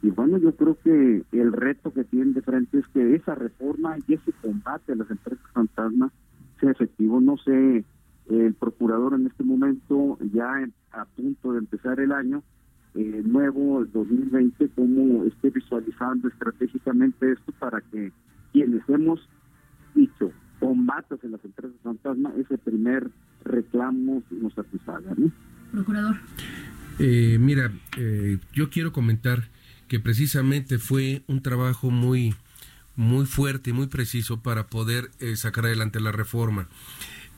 y 0.00 0.10
bueno, 0.10 0.38
yo 0.38 0.54
creo 0.54 0.78
que 0.84 1.24
el 1.32 1.52
reto 1.52 1.92
que 1.92 2.04
tienen 2.04 2.34
de 2.34 2.42
frente 2.42 2.78
es 2.78 2.86
que 2.94 3.16
esa 3.16 3.34
reforma 3.34 3.96
y 4.06 4.14
ese 4.14 4.30
combate 4.40 4.92
a 4.92 4.96
las 4.96 5.10
empresas 5.10 5.44
fantasmas 5.52 6.12
sea 6.60 6.70
efectivo. 6.70 7.20
No 7.20 7.36
sé 7.38 7.84
el 8.28 8.54
procurador 8.54 9.14
en 9.14 9.26
este 9.26 9.42
momento, 9.42 10.18
ya 10.32 10.68
a 10.92 11.04
punto 11.04 11.52
de 11.52 11.58
empezar 11.58 12.00
el 12.00 12.12
año 12.12 12.42
eh, 12.94 13.22
nuevo, 13.24 13.80
el 13.80 13.90
2020, 13.90 14.68
cómo 14.74 15.24
esté 15.24 15.50
visualizando 15.50 16.28
estratégicamente 16.28 17.32
esto 17.32 17.52
para 17.58 17.80
que 17.80 18.12
quienes 18.52 18.86
hemos 18.88 19.20
dicho 19.94 20.30
combates 20.60 21.18
en 21.24 21.32
las 21.32 21.44
empresas 21.44 21.74
fantasma, 21.82 22.32
ese 22.38 22.58
primer 22.58 23.10
reclamo 23.44 24.22
nos 24.30 24.52
satisfaga. 24.54 25.12
¿no? 25.16 25.32
Procurador. 25.72 26.16
Eh, 26.98 27.38
mira, 27.40 27.72
eh, 27.96 28.38
yo 28.52 28.70
quiero 28.70 28.92
comentar 28.92 29.48
que 29.88 29.98
precisamente 29.98 30.78
fue 30.78 31.22
un 31.26 31.42
trabajo 31.42 31.90
muy 31.90 32.34
muy 32.94 33.24
fuerte 33.24 33.70
y 33.70 33.72
muy 33.72 33.86
preciso 33.86 34.42
para 34.42 34.66
poder 34.66 35.10
sacar 35.34 35.64
adelante 35.64 35.98
la 35.98 36.12
reforma. 36.12 36.68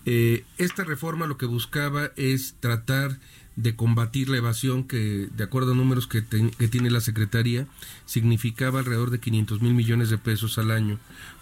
Eh, 0.06 0.44
esta 0.58 0.84
reforma 0.84 1.26
lo 1.26 1.38
que 1.38 1.46
buscaba 1.46 2.10
es 2.16 2.56
tratar 2.60 3.18
de 3.56 3.76
combatir 3.76 4.28
la 4.28 4.36
evasión 4.36 4.84
que, 4.84 5.28
de 5.34 5.44
acuerdo 5.44 5.72
a 5.72 5.76
números 5.76 6.06
que, 6.06 6.22
tiene 6.22 6.90
la 6.90 7.00
Secretaría, 7.00 7.66
significaba 8.04 8.80
alrededor 8.80 9.10
de 9.10 9.20
500 9.20 9.62
mil 9.62 9.74
millones 9.74 10.10
de 10.10 10.18
pesos 10.18 10.58
al 10.58 10.70
año 10.70 10.98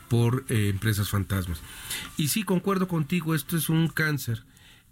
por 0.09 0.45
eh, 0.49 0.69
empresas 0.69 1.09
fantasmas. 1.09 1.61
Y 2.16 2.28
sí, 2.28 2.42
concuerdo 2.42 2.87
contigo, 2.87 3.35
esto 3.35 3.57
es 3.57 3.69
un 3.69 3.88
cáncer 3.88 4.45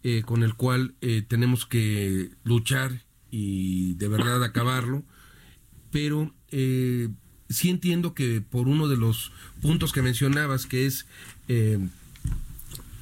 eh, 0.03 0.23
con 0.25 0.43
el 0.43 0.55
cual 0.55 0.95
tenemos 1.29 1.67
que 1.67 2.31
luchar 2.43 3.05
y 3.31 3.95
de 3.95 4.09
verdad 4.09 4.43
acabarlo, 4.43 5.05
pero 5.93 6.33
sí 6.51 7.69
entiendo 7.69 8.15
que 8.15 8.41
por 8.41 8.67
uno 8.67 8.89
de 8.89 8.97
los 8.97 9.31
puntos 9.61 9.93
que 9.93 10.01
mencionabas, 10.01 10.65
que 10.65 10.87
es 10.87 11.07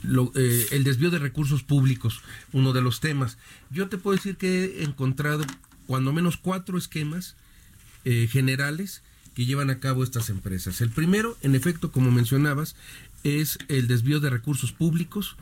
eh, 0.04 0.66
el 0.70 0.84
desvío 0.84 1.10
de 1.10 1.18
recursos 1.18 1.62
públicos, 1.62 2.20
uno 2.52 2.72
de 2.72 2.82
los 2.82 3.00
temas. 3.00 3.38
Yo 3.70 3.88
te 3.88 3.98
puedo 3.98 4.16
decir 4.16 4.36
que 4.36 4.80
he 4.80 4.84
encontrado 4.84 5.44
cuando 5.86 6.12
menos 6.12 6.36
cuatro 6.36 6.78
esquemas 6.78 7.34
eh, 8.04 8.28
generales 8.30 9.02
que 9.34 9.46
llevan 9.46 9.70
a 9.70 9.80
cabo 9.80 10.02
estas 10.02 10.30
empresas. 10.30 10.80
El 10.80 10.90
primero, 10.90 11.36
en 11.42 11.54
efecto, 11.54 11.92
como 11.92 12.10
mencionabas, 12.10 12.74
es 13.24 13.58
el 13.68 13.88
desvío 13.88 14.20
de 14.20 14.30
recursos 14.30 14.72
públicos 14.72 15.36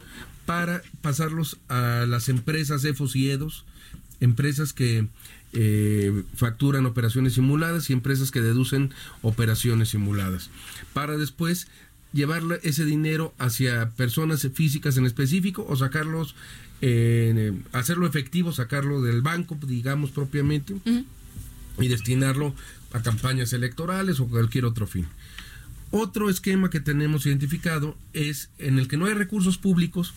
para 0.45 0.83
pasarlos 1.03 1.59
a 1.69 2.05
las 2.07 2.29
empresas 2.29 2.85
EFOS 2.85 3.17
y 3.17 3.31
EDOS, 3.31 3.65
empresas 4.21 4.73
que 4.73 5.09
eh, 5.53 6.25
facturan 6.35 6.87
operaciones 6.87 7.35
simuladas 7.35 7.89
y 7.89 7.93
empresas 7.93 8.31
que 8.31 8.43
deducen 8.43 8.93
operaciones 9.23 9.89
simuladas, 9.91 10.51
para 10.93 11.17
después 11.17 11.69
llevar 12.13 12.43
ese 12.63 12.85
dinero 12.85 13.35
hacia 13.39 13.91
personas 13.91 14.49
físicas 14.55 14.97
en 14.97 15.07
específico 15.07 15.67
o 15.69 15.77
sacarlos, 15.77 16.35
eh, 16.81 17.53
hacerlo 17.73 18.07
efectivo, 18.07 18.53
sacarlo 18.53 19.03
del 19.03 19.23
banco, 19.23 19.59
digamos 19.67 20.11
propiamente, 20.11 20.77
y 21.79 21.89
destinarlo 21.89 22.55
a 22.93 23.03
campañas 23.03 23.53
electorales 23.53 24.21
o 24.21 24.27
cualquier 24.29 24.65
otro 24.65 24.87
fin. 24.87 25.07
Otro 25.91 26.29
esquema 26.29 26.71
que 26.71 26.81
tenemos 26.81 27.27
identificado 27.27 27.97
es 28.13 28.51
en 28.59 28.79
el 28.79 28.89
que 28.89 28.97
no 28.97 29.07
hay 29.07 29.15
recursos 29.15 29.57
públicos, 29.57 30.15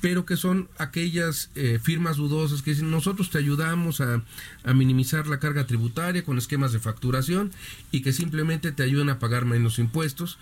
pero 0.00 0.26
que 0.26 0.36
son 0.36 0.68
aquellas 0.76 1.50
eh, 1.54 1.78
firmas 1.82 2.16
dudosas 2.16 2.62
que 2.62 2.72
dicen 2.72 2.90
nosotros 2.90 3.30
te 3.30 3.38
ayudamos 3.38 4.00
a, 4.00 4.22
a, 4.64 4.74
minimizar 4.74 5.26
la 5.26 5.38
carga 5.38 5.66
tributaria 5.66 6.24
con 6.24 6.36
esquemas 6.36 6.72
de 6.72 6.78
facturación 6.78 7.52
y 7.90 8.02
que 8.02 8.12
simplemente 8.12 8.72
te 8.72 8.82
ayudan 8.82 9.08
a 9.08 9.18
pagar 9.18 9.44
menos 9.44 9.78
impuestos 9.78 10.36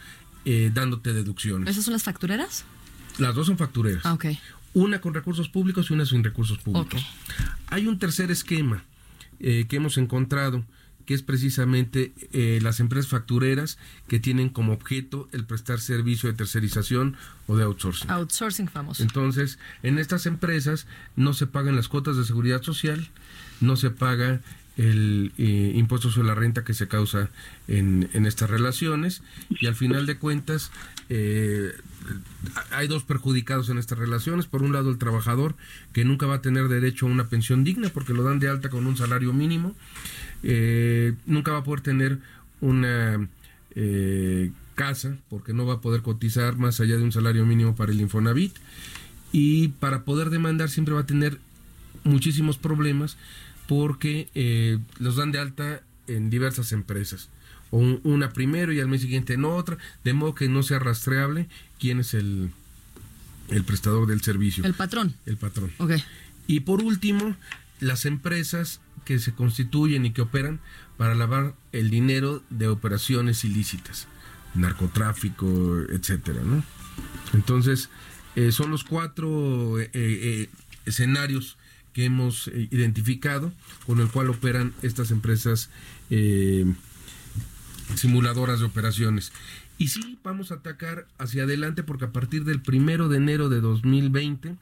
eh, 0.45 0.71
dándote 0.73 1.13
deducciones. 1.13 1.69
¿Esas 1.69 1.85
son 1.85 1.93
las 1.93 2.03
factureras? 2.03 2.65
Las 3.19 3.35
dos 3.35 3.47
son 3.47 3.59
factureras. 3.59 4.05
Ah, 4.05 4.19
Una 4.75 5.01
con 5.01 5.15
recursos 5.15 5.49
públicos 5.49 5.91
y 5.91 5.95
una 5.95 6.07
sin 6.07 6.25
recursos 6.25 6.59
públicos. 6.59 7.05
Hay 7.67 7.87
un 7.87 7.99
tercer 7.99 8.31
esquema 8.31 8.85
eh, 9.41 9.67
que 9.69 9.77
hemos 9.77 9.99
encontrado 9.99 10.65
que 11.07 11.15
es 11.15 11.23
precisamente 11.23 12.13
eh, 12.33 12.61
las 12.63 12.81
empresas 12.81 13.11
factureras 13.11 13.79
que 14.09 14.21
tienen 14.21 14.49
como 14.49 14.73
objeto 14.73 15.29
el 15.33 15.45
prestar 15.45 15.81
servicio 15.81 16.31
de 16.31 16.37
tercerización 16.37 17.17
o 17.47 17.57
de 17.57 17.65
outsourcing. 17.65 18.11
Outsourcing 18.11 18.69
famoso. 18.69 19.03
Entonces, 19.03 19.59
en 19.83 19.99
estas 19.99 20.27
empresas 20.27 20.87
no 21.17 21.35
se 21.35 21.47
pagan 21.47 21.77
las 21.77 21.89
cuotas 21.89 22.17
de 22.17 22.25
seguridad 22.25 22.63
social, 22.63 23.09
no 23.61 23.77
se 23.77 23.91
paga 23.91 24.41
el 24.77 25.33
eh, 25.39 25.73
impuesto 25.75 26.11
sobre 26.11 26.29
la 26.29 26.35
renta 26.35 26.65
que 26.65 26.75
se 26.75 26.89
causa 26.89 27.29
en, 27.69 28.09
en, 28.13 28.27
estas 28.27 28.51
relaciones. 28.51 29.23
Y 29.51 29.67
al 29.67 29.75
final 29.75 30.07
de 30.07 30.17
cuentas 30.17 30.71
eh, 31.09 31.73
hay 32.71 32.89
dos 32.89 33.05
perjudicados 33.05 33.69
en 33.69 33.79
estas 33.79 33.99
relaciones. 33.99 34.47
Por 34.47 34.63
un 34.63 34.73
lado, 34.73 34.91
el 34.91 34.99
trabajador 34.99 35.55
que 35.93 36.05
nunca 36.05 36.27
va 36.27 36.37
a 36.37 36.43
tener 36.43 36.69
derecho 36.69 37.07
a 37.07 37.11
una 37.11 37.29
pensión 37.29 37.65
digna 37.65 37.91
porque 37.91 38.15
lo 38.15 38.23
dan 38.23 38.39
de 38.39 38.49
alta 38.49 38.71
con 38.71 38.87
un 38.87 38.97
salario 38.97 39.33
mínimo, 39.33 39.75
eh, 40.43 41.15
nunca 41.27 41.53
va 41.53 41.59
a 41.59 41.65
poder 41.65 41.81
tener 41.81 42.19
una 42.61 43.29
casa, 44.75 45.17
porque 45.31 45.55
no 45.55 45.65
va 45.65 45.75
a 45.75 45.81
poder 45.81 46.03
cotizar 46.03 46.59
más 46.59 46.79
allá 46.81 46.99
de 46.99 47.03
un 47.03 47.13
salario 47.13 47.47
mínimo 47.47 47.75
para 47.75 47.91
el 47.91 48.01
Infonavit, 48.01 48.55
y 49.33 49.69
para 49.69 50.05
poder 50.05 50.29
demandar 50.29 50.69
siempre 50.69 50.95
va 50.95 51.01
a 51.01 51.07
tener 51.07 51.39
muchísimos 52.05 52.59
problemas 52.59 53.17
porque 53.67 54.29
eh, 54.35 54.79
los 54.99 55.17
dan 55.17 55.33
de 55.33 55.39
alta 55.39 55.83
en 56.07 56.31
diversas 56.31 56.73
empresas. 56.73 57.29
O 57.71 57.79
una 57.79 58.33
primero 58.33 58.73
y 58.73 58.81
al 58.81 58.89
mes 58.89 59.01
siguiente 59.01 59.35
en 59.35 59.45
otra, 59.45 59.79
de 60.05 60.13
modo 60.13 60.35
que 60.35 60.49
no 60.49 60.63
sea 60.63 60.79
rastreable 60.79 61.49
quién 61.79 62.01
es 62.01 62.13
el, 62.13 62.51
el 63.49 63.65
prestador 63.65 64.07
del 64.07 64.21
servicio. 64.21 64.65
El 64.65 64.75
patrón. 64.75 65.15
El 65.25 65.37
patrón. 65.37 65.73
Ok. 65.79 65.93
Y 66.47 66.61
por 66.61 66.83
último, 66.83 67.37
las 67.81 68.05
empresas 68.05 68.81
que 69.05 69.19
se 69.19 69.33
constituyen 69.33 70.05
y 70.05 70.13
que 70.13 70.23
operan 70.23 70.61
para 70.97 71.15
lavar 71.15 71.55
el 71.73 71.91
dinero 71.91 72.43
de 72.51 72.69
operaciones 72.69 73.45
ilícitas, 73.45 74.07
narcotráfico, 74.55 75.81
etcétera, 75.89 76.41
¿no? 76.45 76.63
Entonces, 77.33 77.89
eh, 78.37 78.53
son 78.53 78.71
los 78.71 78.85
cuatro 78.85 79.81
eh, 79.81 80.51
escenarios 80.85 81.57
que 81.93 82.05
hemos 82.05 82.49
identificado 82.49 83.53
con 83.87 84.01
el 84.01 84.09
cual 84.09 84.31
operan 84.31 84.73
estas 84.83 85.11
empresas 85.11 85.71
simuladoras 87.97 88.61
de 88.61 88.67
operaciones. 88.67 89.33
Y 89.79 89.89
sí, 89.89 90.19
vamos 90.23 90.53
a 90.53 90.57
atacar 90.57 91.07
hacia 91.19 91.45
adelante 91.45 91.83
porque 91.83 92.05
a 92.05 92.13
partir 92.13 92.45
del 92.45 92.61
primero 92.61 93.09
de 93.09 93.17
enero 93.17 93.49
de 93.49 93.61
2020 93.61 94.55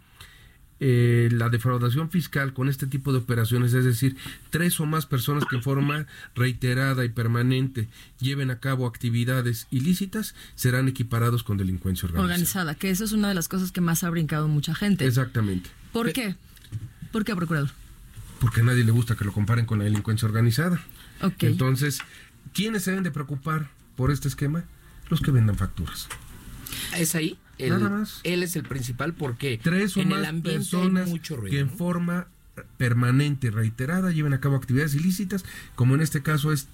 eh, 0.82 1.28
la 1.32 1.50
defraudación 1.50 2.10
fiscal 2.10 2.54
con 2.54 2.70
este 2.70 2.86
tipo 2.86 3.12
de 3.12 3.18
operaciones, 3.18 3.74
es 3.74 3.84
decir, 3.84 4.16
tres 4.48 4.80
o 4.80 4.86
más 4.86 5.04
personas 5.04 5.44
que 5.44 5.56
en 5.56 5.62
forma 5.62 6.06
reiterada 6.34 7.04
y 7.04 7.10
permanente 7.10 7.86
lleven 8.18 8.50
a 8.50 8.60
cabo 8.60 8.86
actividades 8.86 9.66
ilícitas, 9.70 10.34
serán 10.54 10.88
equiparados 10.88 11.42
con 11.42 11.58
delincuencia 11.58 12.06
organizada. 12.06 12.32
Organizada, 12.32 12.74
que 12.76 12.88
eso 12.88 13.04
es 13.04 13.12
una 13.12 13.28
de 13.28 13.34
las 13.34 13.46
cosas 13.48 13.72
que 13.72 13.82
más 13.82 14.04
ha 14.04 14.10
brincado 14.10 14.48
mucha 14.48 14.74
gente. 14.74 15.04
Exactamente. 15.06 15.68
¿Por 15.92 16.08
Eh, 16.08 16.12
qué? 16.14 16.36
¿Por 17.12 17.24
qué, 17.24 17.34
procurador? 17.34 17.70
Porque 18.40 18.60
a 18.60 18.64
nadie 18.64 18.84
le 18.84 18.92
gusta 18.92 19.16
que 19.16 19.24
lo 19.24 19.32
comparen 19.32 19.66
con 19.66 19.78
la 19.78 19.84
delincuencia 19.84 20.26
organizada. 20.26 20.80
Ok. 21.22 21.42
Entonces, 21.42 22.00
¿quiénes 22.54 22.82
se 22.84 22.90
deben 22.92 23.04
de 23.04 23.10
preocupar 23.10 23.68
por 23.96 24.10
este 24.10 24.28
esquema? 24.28 24.64
Los 25.08 25.20
que 25.20 25.30
vendan 25.30 25.56
facturas. 25.56 26.08
Es 26.96 27.14
ahí. 27.14 27.36
El- 27.58 27.70
Nada 27.70 27.90
más. 27.90 28.20
Él 28.22 28.42
es 28.42 28.56
el 28.56 28.62
principal 28.62 29.12
porque 29.12 29.60
Tres 29.62 29.96
o 29.96 30.00
en 30.00 30.08
más 30.08 30.18
el 30.20 30.24
ambiente 30.26 30.58
personas 30.60 31.06
hay 31.06 31.10
mucho 31.12 31.36
ruido. 31.36 31.50
que 31.50 31.58
en 31.60 31.66
¿no? 31.66 31.72
forma 31.76 32.26
permanente 32.78 33.48
y 33.48 33.50
reiterada 33.50 34.12
lleven 34.12 34.32
a 34.32 34.40
cabo 34.40 34.56
actividades 34.56 34.94
ilícitas, 34.94 35.44
como 35.74 35.94
en 35.94 36.00
este 36.00 36.22
caso 36.22 36.52
es 36.52 36.68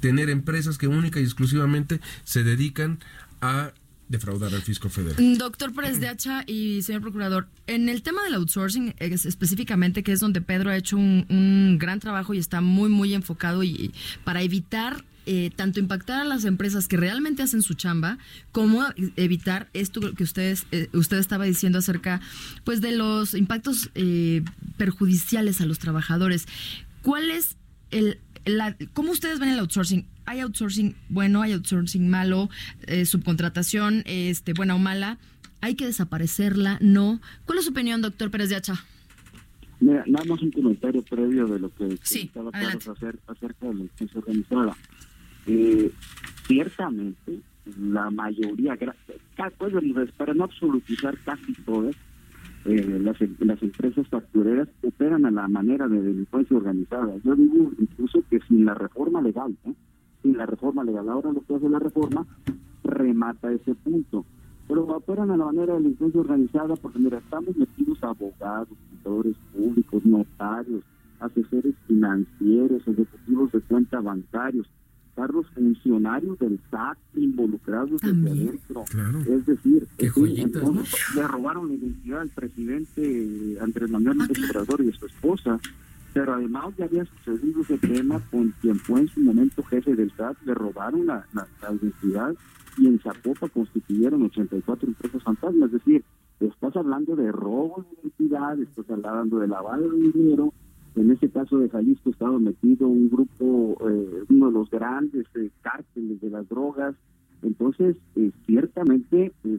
tener 0.00 0.30
empresas 0.30 0.78
que 0.78 0.88
única 0.88 1.20
y 1.20 1.24
exclusivamente 1.24 2.00
se 2.24 2.44
dedican 2.44 2.98
a 3.40 3.72
defraudar 4.12 4.54
al 4.54 4.62
fisco 4.62 4.88
federal. 4.88 5.16
Mm, 5.22 5.38
Doctor 5.38 5.72
Pérez 5.74 5.98
de 5.98 6.06
Hacha 6.08 6.44
y 6.46 6.82
señor 6.82 7.00
procurador, 7.02 7.48
en 7.66 7.88
el 7.88 8.02
tema 8.02 8.22
del 8.22 8.34
outsourcing 8.34 8.94
es- 8.98 9.26
específicamente, 9.26 10.04
que 10.04 10.12
es 10.12 10.20
donde 10.20 10.40
Pedro 10.40 10.70
ha 10.70 10.76
hecho 10.76 10.96
un, 10.96 11.76
gran 11.80 11.98
trabajo 11.98 12.34
y 12.34 12.38
está 12.38 12.60
muy, 12.60 12.88
muy 12.88 13.14
enfocado 13.14 13.64
y, 13.64 13.70
y 13.70 13.92
para 14.22 14.42
evitar 14.42 15.04
eh, 15.24 15.50
tanto 15.54 15.78
impactar 15.78 16.20
a 16.20 16.24
las 16.24 16.44
empresas 16.44 16.88
que 16.88 16.96
realmente 16.96 17.42
hacen 17.44 17.62
su 17.62 17.74
chamba, 17.74 18.18
como 18.50 18.84
evitar 19.16 19.68
esto 19.72 20.14
que 20.14 20.24
ustedes 20.24 20.66
eh, 20.72 20.88
usted 20.92 21.18
estaba 21.18 21.44
diciendo 21.44 21.78
acerca 21.78 22.20
pues 22.64 22.80
de 22.80 22.90
los 22.96 23.34
impactos 23.34 23.90
eh, 23.94 24.42
perjudiciales 24.76 25.60
a 25.60 25.66
los 25.66 25.78
trabajadores. 25.78 26.46
¿Cuál 27.02 27.30
es 27.30 27.56
el 27.92 28.18
la, 28.44 28.76
¿Cómo 28.92 29.12
ustedes 29.12 29.38
ven 29.38 29.50
el 29.50 29.58
outsourcing? 29.58 30.06
¿Hay 30.26 30.40
outsourcing 30.40 30.94
bueno? 31.08 31.42
¿Hay 31.42 31.52
outsourcing 31.52 32.08
malo? 32.08 32.48
Eh, 32.86 33.04
¿Subcontratación 33.06 34.02
este, 34.06 34.52
buena 34.52 34.74
o 34.74 34.78
mala? 34.78 35.18
¿Hay 35.60 35.74
que 35.76 35.86
desaparecerla? 35.86 36.78
¿No? 36.80 37.20
¿Cuál 37.46 37.58
es 37.58 37.64
su 37.64 37.70
opinión, 37.70 38.02
doctor 38.02 38.30
Pérez 38.30 38.48
de 38.50 38.56
Hacha? 38.56 38.84
Mira, 39.80 40.04
nada 40.06 40.24
más 40.26 40.40
un 40.42 40.50
comentario 40.52 41.02
previo 41.02 41.46
de 41.46 41.58
lo 41.58 41.74
que 41.74 41.98
Sí, 42.02 42.30
adelante. 42.34 42.84
Carlos 42.84 42.88
acer- 42.88 43.18
acerca 43.26 43.66
de 43.66 43.72
la 43.72 43.78
delincuencia 43.78 44.18
organizada. 44.20 44.76
Eh, 45.46 45.90
ciertamente, 46.46 47.40
la 47.80 48.10
mayoría, 48.10 48.76
para 50.16 50.34
no 50.34 50.44
absolutizar 50.44 51.16
casi 51.24 51.52
todas, 51.64 51.94
eh, 52.64 52.98
las, 53.00 53.20
em- 53.20 53.36
las 53.40 53.62
empresas 53.62 54.06
factureras 54.08 54.68
operan 54.82 55.26
a 55.26 55.30
la 55.30 55.48
manera 55.48 55.88
de 55.88 56.00
delincuencia 56.00 56.56
organizada. 56.56 57.16
Yo 57.24 57.34
digo 57.34 57.72
incluso 57.78 58.22
que 58.30 58.40
sin 58.48 58.64
la 58.64 58.74
reforma 58.74 59.20
legal, 59.20 59.56
¿eh? 59.64 59.74
sin 60.22 60.36
la 60.36 60.46
reforma 60.46 60.84
legal. 60.84 61.08
Ahora 61.08 61.32
lo 61.32 61.40
que 61.42 61.54
hace 61.54 61.68
la 61.68 61.78
reforma 61.78 62.26
remata 62.84 63.52
ese 63.52 63.74
punto. 63.74 64.24
Pero 64.68 64.84
operan 64.84 65.30
a 65.30 65.36
la 65.36 65.46
manera 65.46 65.74
de 65.74 65.80
delincuencia 65.80 66.20
organizada 66.20 66.76
porque, 66.76 66.98
mira, 66.98 67.18
estamos 67.18 67.56
metidos 67.56 68.02
abogados, 68.02 68.78
contadores 68.90 69.36
públicos, 69.52 70.06
notarios, 70.06 70.82
asesores 71.20 71.74
financieros, 71.86 72.86
ejecutivos 72.86 73.52
de 73.52 73.60
cuenta 73.60 74.00
bancarios, 74.00 74.68
Carlos, 75.14 75.46
funcionarios 75.54 76.38
del 76.38 76.58
SAT 76.70 76.96
involucrados 77.16 77.90
desde 78.00 78.06
También. 78.14 78.48
adentro. 78.48 78.84
Claro. 78.90 79.18
Es 79.20 79.46
decir, 79.46 79.86
Qué 79.98 80.06
sí, 80.06 80.12
joyitas, 80.14 80.44
entonces, 80.62 80.94
le 81.14 81.26
robaron 81.28 81.68
la 81.68 81.74
identidad 81.74 82.20
al 82.22 82.28
presidente 82.30 83.58
Andrés 83.60 83.90
Manuel 83.90 84.18
López 84.18 84.38
Obrador 84.50 84.82
y 84.84 84.88
a 84.90 84.92
su 84.94 85.06
esposa. 85.06 85.58
Pero 86.14 86.34
además 86.34 86.74
ya 86.76 86.84
había 86.84 87.06
sucedido 87.06 87.62
ese 87.62 87.78
tema 87.78 88.20
con 88.30 88.52
quien 88.60 88.76
fue 88.76 89.00
en 89.00 89.08
su 89.08 89.20
momento 89.20 89.62
jefe 89.62 89.94
del 89.96 90.12
SAT, 90.14 90.36
le 90.44 90.52
robaron 90.54 91.06
la, 91.06 91.26
la- 91.32 91.48
la 91.62 91.72
identidad 91.74 92.34
y 92.76 92.86
en 92.86 92.98
Zapopa 93.00 93.48
constituyeron 93.48 94.22
84 94.22 94.88
empresas 94.88 95.22
fantasmas. 95.22 95.66
Es 95.68 95.72
decir, 95.84 96.04
estás 96.40 96.76
hablando 96.76 97.16
de 97.16 97.32
robo 97.32 97.86
de 97.88 97.96
identidad, 98.02 98.60
estás 98.60 98.90
hablando 98.90 99.38
de 99.38 99.48
lavado 99.48 99.88
de 99.90 99.98
dinero. 100.12 100.52
En 100.94 101.10
este 101.10 101.30
caso 101.30 101.58
de 101.58 101.68
Jalisco 101.70 102.10
estaba 102.10 102.38
metido 102.38 102.86
un 102.86 103.08
grupo, 103.08 103.76
eh, 103.88 104.24
uno 104.28 104.46
de 104.46 104.52
los 104.52 104.70
grandes 104.70 105.26
eh, 105.34 105.50
cárteles 105.62 106.20
de 106.20 106.30
las 106.30 106.48
drogas. 106.48 106.94
Entonces, 107.42 107.96
eh, 108.16 108.30
ciertamente, 108.46 109.32
eh, 109.44 109.58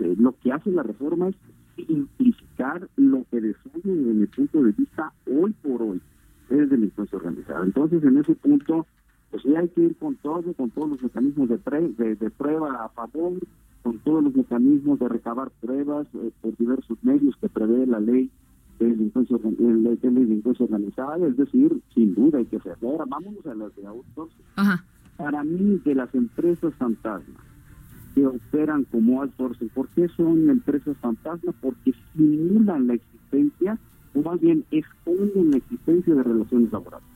eh, 0.00 0.14
lo 0.18 0.32
que 0.42 0.52
hace 0.52 0.70
la 0.70 0.82
reforma 0.82 1.28
es 1.28 1.36
simplificar 1.76 2.88
lo 2.96 3.24
que 3.30 3.40
destruye 3.40 3.82
desde 3.94 4.14
mi 4.14 4.26
punto 4.26 4.62
de 4.62 4.72
vista 4.72 5.12
hoy 5.26 5.54
por 5.62 5.80
hoy 5.82 6.00
es 6.50 6.68
delincuencia 6.70 7.16
organizada. 7.18 7.64
Entonces, 7.64 8.02
en 8.02 8.16
ese 8.18 8.34
punto, 8.34 8.86
pues 9.30 9.42
sí 9.42 9.54
hay 9.54 9.68
que 9.68 9.82
ir 9.82 9.96
con 9.96 10.16
todo, 10.16 10.52
con 10.54 10.70
todos 10.70 10.88
los 10.90 11.02
mecanismos 11.02 11.48
de, 11.50 11.58
pre- 11.58 11.92
de, 11.96 12.16
de 12.16 12.30
prueba 12.30 12.84
a 12.84 12.88
favor, 12.88 13.34
con 13.82 13.98
todos 13.98 14.24
los 14.24 14.34
mecanismos 14.34 14.98
de 14.98 15.08
recabar 15.08 15.50
pruebas 15.60 16.06
eh, 16.14 16.30
por 16.40 16.56
diversos 16.56 16.98
medios 17.02 17.36
que 17.36 17.48
prevé 17.48 17.86
la 17.86 18.00
ley 18.00 18.30
ley 18.78 19.96
de 19.96 20.10
delincuencia 20.10 20.64
organizada, 20.64 21.26
es 21.26 21.36
decir, 21.36 21.80
sin 21.94 22.14
duda 22.14 22.38
hay 22.38 22.46
que 22.46 22.56
hacerlo. 22.56 22.90
Ahora 22.90 23.04
vámonos 23.08 23.44
a 23.46 23.54
las 23.54 23.74
de 23.76 23.86
outsourcing. 23.86 24.44
Ajá. 24.56 24.84
Para 25.16 25.42
mí, 25.42 25.80
de 25.84 25.94
las 25.94 26.14
empresas 26.14 26.72
fantasma 26.74 27.40
que 28.14 28.26
operan 28.26 28.84
como 28.84 29.22
outsourcing, 29.22 29.68
¿por 29.70 29.88
qué 29.88 30.08
son 30.16 30.48
empresas 30.48 30.96
fantasma? 30.98 31.52
Porque 31.60 31.92
simulan 32.14 32.86
la 32.86 32.94
existencia, 32.94 33.78
o 34.14 34.22
más 34.22 34.40
bien 34.40 34.64
esconden 34.70 35.50
la 35.50 35.58
existencia 35.58 36.14
de 36.14 36.22
relaciones 36.22 36.72
laborales. 36.72 37.06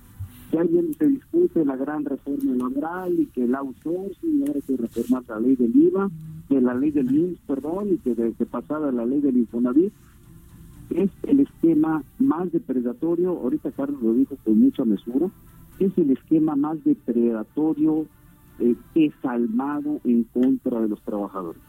Que 0.51 0.59
alguien 0.59 0.93
se 0.95 1.07
discute 1.07 1.65
la 1.65 1.77
gran 1.77 2.05
reforma 2.05 2.55
laboral 2.55 3.19
y 3.19 3.27
que 3.27 3.45
el 3.45 3.55
outsourcing, 3.55 4.39
y 4.39 4.41
ahora 4.43 4.55
hay 4.57 4.63
que 4.63 4.77
reformar 4.77 5.25
la 5.29 5.41
ley 5.41 5.57
del 5.57 5.75
IVA, 5.75 6.11
de 6.51 6.61
la 6.61 6.75
ley 6.75 6.91
del 6.91 7.15
IMSS, 7.15 7.41
perdón, 7.47 7.95
y 7.95 7.99
que 7.99 8.15
de, 8.15 8.33
que 8.35 8.47
pasada 8.47 8.93
la 8.93 9.07
ley 9.07 9.21
del 9.21 9.39
Infonavit, 9.39 9.93
es 10.97 11.11
el 11.25 11.41
esquema 11.41 12.03
más 12.19 12.51
depredatorio, 12.53 13.31
ahorita 13.31 13.71
Carlos 13.73 14.03
lo 14.03 14.15
dijo 14.15 14.37
con 14.45 14.59
mucha 14.61 14.85
mesura, 14.85 15.29
es 15.79 15.97
el 15.97 16.11
esquema 16.11 16.55
más 16.57 16.83
depredatorio 16.85 18.07
eh, 18.59 18.75
desalmado 18.95 20.01
en 20.05 20.25
contra 20.25 20.81
de 20.81 20.89
los 20.89 21.01
trabajadores. 21.03 21.61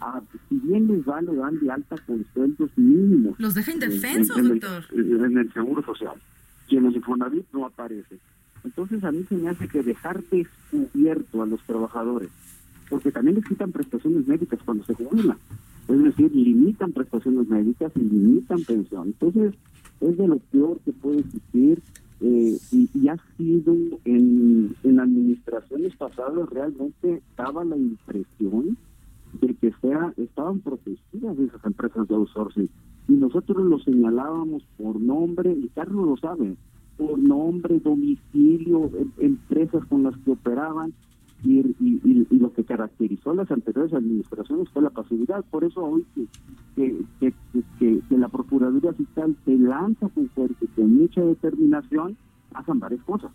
Ah, 0.00 0.20
si 0.48 0.56
bien 0.58 0.86
les 0.88 1.06
va, 1.08 1.22
le 1.22 1.34
dan 1.34 1.58
de 1.58 1.70
alta 1.70 1.96
con 2.06 2.24
sueldos 2.34 2.70
mínimos. 2.76 3.34
Los 3.38 3.54
deja 3.54 3.70
en- 3.72 3.82
indefensos, 3.82 4.36
en, 4.38 4.44
el- 4.46 4.60
doctor. 4.60 4.84
en 4.94 5.38
el 5.38 5.52
Seguro 5.52 5.82
Social. 5.82 6.14
Y 6.68 6.76
en 6.76 6.86
el 6.86 6.96
Infonavit 6.96 7.46
no 7.52 7.64
aparece. 7.66 8.18
Entonces 8.64 9.02
a 9.04 9.12
mí 9.12 9.24
se 9.28 9.36
me 9.36 9.48
hace 9.48 9.68
que 9.68 9.82
dejar 9.82 10.22
descubierto 10.24 11.42
a 11.42 11.46
los 11.46 11.60
trabajadores, 11.62 12.28
porque 12.90 13.10
también 13.12 13.36
les 13.36 13.44
quitan 13.46 13.72
prestaciones 13.72 14.26
médicas 14.26 14.58
cuando 14.64 14.84
se 14.84 14.94
jubilan. 14.94 15.38
Es 15.88 16.02
decir, 16.02 16.34
limitan 16.34 16.92
prestaciones 16.92 17.48
médicas 17.48 17.92
y 17.94 18.00
limitan 18.00 18.62
pensión. 18.64 19.06
Entonces, 19.08 19.54
es 20.00 20.16
de 20.16 20.26
lo 20.28 20.38
peor 20.38 20.80
que 20.84 20.92
puede 20.92 21.20
existir 21.20 21.80
eh, 22.20 22.58
y, 22.72 22.88
y 22.94 23.08
ha 23.08 23.16
sido 23.36 23.74
en, 24.04 24.74
en 24.82 25.00
administraciones 25.00 25.94
pasadas 25.96 26.48
realmente 26.50 27.22
daba 27.36 27.64
la 27.64 27.76
impresión 27.76 28.76
de 29.40 29.54
que 29.54 29.72
sea, 29.80 30.14
estaban 30.16 30.60
protegidas 30.60 31.38
esas 31.38 31.64
empresas 31.64 32.08
de 32.08 32.14
outsourcing. 32.14 32.70
Y 33.08 33.12
nosotros 33.12 33.64
lo 33.64 33.78
señalábamos 33.78 34.64
por 34.78 35.00
nombre, 35.00 35.52
y 35.52 35.68
Carlos 35.68 36.06
lo 36.06 36.16
sabe. 36.16 36.56
por 36.96 37.18
nombre, 37.18 37.78
domicilio, 37.80 38.90
em- 38.98 39.12
empresas 39.18 39.84
con 39.86 40.02
las 40.04 40.16
que 40.18 40.30
operaban 40.30 40.94
y, 41.44 41.58
y- 41.60 42.00
y- 42.04 42.26
y 42.30 42.38
lo 42.38 42.52
que 42.52 42.64
caracterizó 42.64 43.30
a 43.30 43.34
las 43.36 43.50
anteriores 43.50 43.92
administraciones 43.92 44.68
fue 44.70 44.82
la 44.82 44.90
pasividad. 44.90 45.44
Por 45.50 45.64
eso 45.64 45.84
hoy 45.84 46.04
que, 46.14 46.26
que, 47.20 47.32
que- 47.78 48.02
la 48.16 48.28
Procuraduría 48.28 48.92
Fiscal 48.94 49.36
se 49.44 49.56
lanza 49.56 50.08
con 50.08 50.28
fuerza 50.30 50.56
y 50.62 50.66
con 50.68 50.96
mucha 50.96 51.20
determinación, 51.22 52.16
pasan 52.52 52.78
varias 52.80 53.02
cosas. 53.04 53.30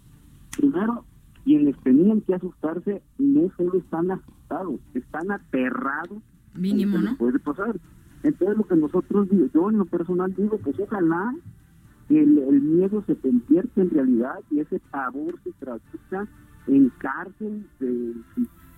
Primero, 0.58 1.06
quienes 1.44 1.78
tenían 1.84 2.22
que 2.22 2.36
asustarse 2.36 3.02
no 3.18 3.50
solo 3.58 3.76
están 3.78 4.12
asustados, 4.12 4.80
están 4.94 5.32
aterrados 5.32 6.20
Mínimo, 6.56 6.98
¿no? 6.98 7.16
puede 7.18 7.40
pasar. 7.40 7.80
Entonces 8.24 8.58
lo 8.58 8.64
que 8.66 8.76
nosotros, 8.76 9.28
yo 9.54 9.70
en 9.70 9.78
lo 9.78 9.86
personal 9.86 10.34
digo, 10.36 10.58
pues 10.64 10.80
ojalá 10.80 11.34
que 12.08 12.22
el, 12.22 12.38
el 12.40 12.62
miedo 12.62 13.04
se 13.08 13.16
convierta 13.16 13.82
en 13.82 13.90
realidad 13.90 14.36
y 14.52 14.60
ese 14.60 14.80
pavor 14.92 15.40
se 15.44 15.52
traduzca 15.54 16.28
en 16.68 16.90
cárcel 17.00 17.66
de 17.80 18.14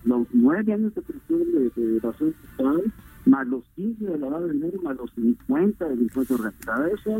los 0.04 0.26
nueve 0.32 0.72
años 0.72 0.94
de 0.94 1.02
prisión 1.02 1.40
de, 1.52 1.70
de 1.82 1.96
evasión 1.96 2.34
fiscal, 2.40 2.82
más 3.26 3.46
los 3.48 3.64
15 3.76 4.04
de 4.04 4.18
lavado 4.18 4.46
de 4.48 4.52
dinero, 4.54 4.80
más 4.82 4.96
los 4.96 5.10
50 5.14 5.84
de 5.84 5.90
delincuencia 5.96 6.36
organizada. 6.36 6.88
Eso, 6.88 7.18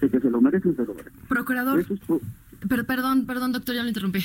de 0.00 0.08
que 0.10 0.20
se 0.20 0.30
lo 0.30 0.40
merecen, 0.40 0.76
se 0.76 0.84
lo 0.84 0.94
merecen. 0.94 1.20
Procurador, 1.28 1.80
Eso 1.80 1.94
es 1.94 2.00
por- 2.00 2.20
per- 2.68 2.86
perdón, 2.86 3.26
perdón, 3.26 3.52
doctor, 3.52 3.74
ya 3.74 3.82
lo 3.82 3.88
interrumpí. 3.88 4.20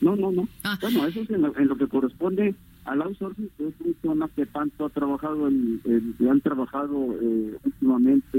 no, 0.00 0.14
no, 0.16 0.30
no. 0.32 0.48
Ah. 0.64 0.78
Bueno, 0.80 1.06
eso 1.06 1.20
es 1.22 1.30
en 1.30 1.42
lo, 1.42 1.56
en 1.56 1.68
lo 1.68 1.76
que 1.76 1.86
corresponde 1.88 2.54
al 2.84 3.00
outsourcing, 3.00 3.48
que 3.56 3.68
es 3.68 3.74
un 3.80 3.94
tema 3.94 4.28
que 4.36 4.44
tanto 4.46 4.84
ha 4.84 4.90
trabajado, 4.90 5.48
el- 5.48 5.80
que 6.18 6.28
han 6.28 6.40
trabajado 6.42 7.14
eh, 7.22 7.56
últimamente 7.64 8.38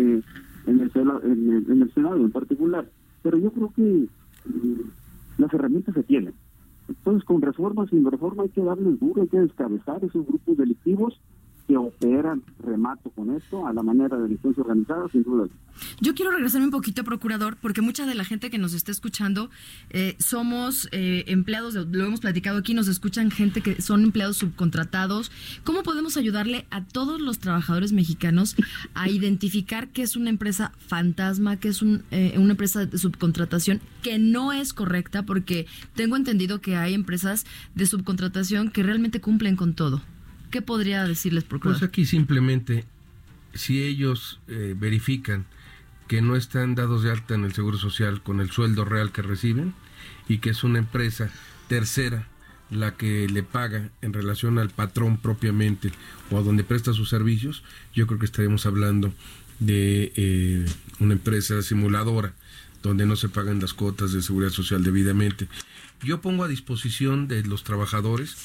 en 0.67 0.79
el, 0.79 0.91
en, 0.95 1.53
el, 1.53 1.71
en 1.71 1.81
el 1.81 1.93
Senado 1.93 2.17
en 2.17 2.31
particular. 2.31 2.87
Pero 3.23 3.39
yo 3.39 3.51
creo 3.51 3.73
que 3.75 3.81
mm, 3.81 4.81
las 5.39 5.51
herramientas 5.53 5.95
se 5.95 6.03
tienen. 6.03 6.33
Entonces, 6.87 7.23
con 7.23 7.41
reforma, 7.41 7.87
sin 7.87 8.09
reforma, 8.09 8.43
hay 8.43 8.49
que 8.49 8.63
darles 8.63 8.99
duro, 8.99 9.21
hay 9.21 9.27
que 9.27 9.39
descabezar 9.39 10.03
esos 10.03 10.25
grupos 10.25 10.57
delictivos 10.57 11.19
que 11.67 11.77
operan, 11.77 12.43
remato 12.63 13.09
con 13.09 13.35
esto, 13.35 13.65
a 13.65 13.73
la 13.73 13.81
manera 13.81 14.15
de 14.17 14.23
delincuencia 14.23 14.61
organizada, 14.61 15.07
sin 15.11 15.23
duda. 15.23 15.47
Yo 15.99 16.13
quiero 16.13 16.31
regresarme 16.31 16.65
un 16.67 16.71
poquito, 16.71 17.03
procurador, 17.03 17.57
porque 17.61 17.81
mucha 17.81 18.05
de 18.05 18.15
la 18.15 18.23
gente 18.23 18.49
que 18.49 18.57
nos 18.57 18.73
está 18.73 18.91
escuchando 18.91 19.49
eh, 19.89 20.15
somos 20.19 20.87
eh, 20.91 21.25
empleados, 21.27 21.73
de- 21.73 21.85
lo 21.85 22.05
hemos 22.05 22.21
platicado 22.21 22.57
aquí, 22.59 22.73
nos 22.73 22.87
escuchan 22.87 23.29
gente 23.31 23.61
que 23.61 23.81
son 23.81 24.03
empleados 24.03 24.37
subcontratados. 24.37 25.31
¿Cómo 25.63 25.83
podemos 25.83 26.15
ayudarle 26.17 26.65
a 26.69 26.83
todos 26.83 27.19
los 27.19 27.39
trabajadores 27.39 27.91
mexicanos 27.93 28.55
a 28.93 29.09
identificar 29.09 29.89
qué 29.89 30.03
es 30.03 30.15
una 30.15 30.29
empresa 30.29 30.71
fantasma, 30.87 31.57
qué 31.57 31.67
es 31.69 31.81
un, 31.81 32.03
eh, 32.11 32.35
una 32.37 32.51
empresa 32.51 32.85
de 32.85 32.97
subcontratación 32.97 33.81
que 34.01 34.17
no 34.19 34.53
es 34.53 34.71
correcta? 34.73 35.23
Porque 35.23 35.65
tengo 35.93 36.15
entendido 36.15 36.61
que 36.61 36.77
hay 36.77 36.93
empresas 36.93 37.45
de 37.73 37.85
subcontratación 37.85 38.69
que 38.69 38.83
realmente 38.83 39.19
cumplen 39.19 39.55
con 39.57 39.73
todo. 39.73 40.01
¿Qué 40.55 40.61
podría 40.61 41.03
decirles, 41.03 41.43
procurador? 41.43 41.81
Pues 41.81 41.89
aquí 41.89 42.05
simplemente, 42.05 42.85
si 43.53 43.83
ellos 43.83 44.39
eh, 44.47 44.73
verifican 44.77 45.43
que 46.07 46.21
no 46.21 46.37
están 46.37 46.75
dados 46.75 47.03
de 47.03 47.11
alta 47.11 47.35
en 47.35 47.43
el 47.43 47.51
Seguro 47.51 47.77
Social 47.77 48.23
con 48.23 48.39
el 48.39 48.51
sueldo 48.51 48.85
real 48.85 49.11
que 49.11 49.21
reciben 49.21 49.73
y 50.29 50.37
que 50.37 50.51
es 50.51 50.63
una 50.63 50.79
empresa 50.79 51.29
tercera 51.67 52.29
la 52.71 52.95
que 52.95 53.27
le 53.27 53.43
paga 53.43 53.89
en 54.01 54.13
relación 54.13 54.57
al 54.57 54.69
patrón 54.69 55.17
propiamente 55.17 55.91
o 56.31 56.37
a 56.37 56.41
donde 56.41 56.63
presta 56.63 56.93
sus 56.93 57.09
servicios, 57.09 57.61
yo 57.93 58.07
creo 58.07 58.17
que 58.17 58.25
estaremos 58.25 58.65
hablando 58.65 59.13
de 59.59 60.13
eh, 60.15 60.65
una 61.01 61.15
empresa 61.15 61.61
simuladora 61.63 62.33
donde 62.81 63.05
no 63.05 63.17
se 63.17 63.27
pagan 63.27 63.59
las 63.59 63.73
cuotas 63.73 64.13
de 64.13 64.21
seguridad 64.21 64.51
social 64.51 64.85
debidamente. 64.85 65.49
Yo 66.01 66.21
pongo 66.21 66.45
a 66.45 66.47
disposición 66.47 67.27
de 67.27 67.43
los 67.43 67.65
trabajadores 67.65 68.37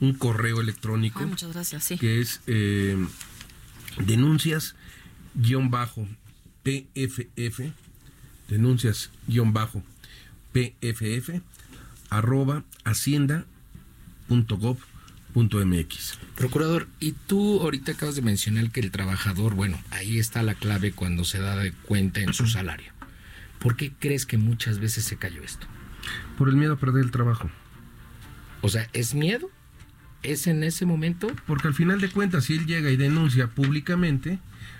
un 0.00 0.14
correo 0.14 0.60
electrónico 0.60 1.20
Ah, 1.22 1.26
muchas 1.26 1.52
gracias, 1.52 1.84
sí. 1.84 1.98
que 1.98 2.20
es 2.20 2.40
eh, 2.46 2.96
denuncias 3.98 4.74
guion 5.34 5.70
bajo 5.70 6.06
PFF, 6.62 7.72
denuncias 8.48 9.10
guion 9.26 9.52
bajo 9.52 9.82
PFF, 10.52 11.40
arroba 12.10 12.64
hacienda 12.84 13.44
punto 14.28 14.56
gov 14.58 14.78
punto 15.32 15.64
mx. 15.64 16.18
Procurador, 16.36 16.86
y 17.00 17.12
tú 17.12 17.60
ahorita 17.60 17.92
acabas 17.92 18.14
de 18.16 18.22
mencionar 18.22 18.70
que 18.70 18.80
el 18.80 18.90
trabajador, 18.90 19.54
bueno, 19.54 19.80
ahí 19.90 20.18
está 20.18 20.42
la 20.42 20.54
clave 20.54 20.92
cuando 20.92 21.24
se 21.24 21.38
da 21.38 21.56
de 21.56 21.72
cuenta 21.72 22.20
en 22.20 22.34
su 22.34 22.46
salario. 22.46 22.92
¿Por 23.58 23.76
qué 23.76 23.92
crees 23.98 24.26
que 24.26 24.36
muchas 24.36 24.78
veces 24.78 25.04
se 25.04 25.16
cayó 25.16 25.42
esto? 25.42 25.66
Por 26.36 26.48
el 26.50 26.56
miedo 26.56 26.74
a 26.74 26.78
perder 26.78 27.04
el 27.04 27.10
trabajo. 27.10 27.48
O 28.60 28.68
sea, 28.68 28.88
¿es 28.92 29.14
miedo? 29.14 29.50
¿Es 30.22 30.46
en 30.46 30.62
ese 30.62 30.86
momento? 30.86 31.28
Porque 31.46 31.68
al 31.68 31.74
final 31.74 32.00
de 32.00 32.08
cuentas, 32.10 32.44
si 32.44 32.54
él 32.54 32.66
llega 32.66 32.90
y 32.90 32.96
denuncia 32.96 33.48
públicamente, 33.48 34.38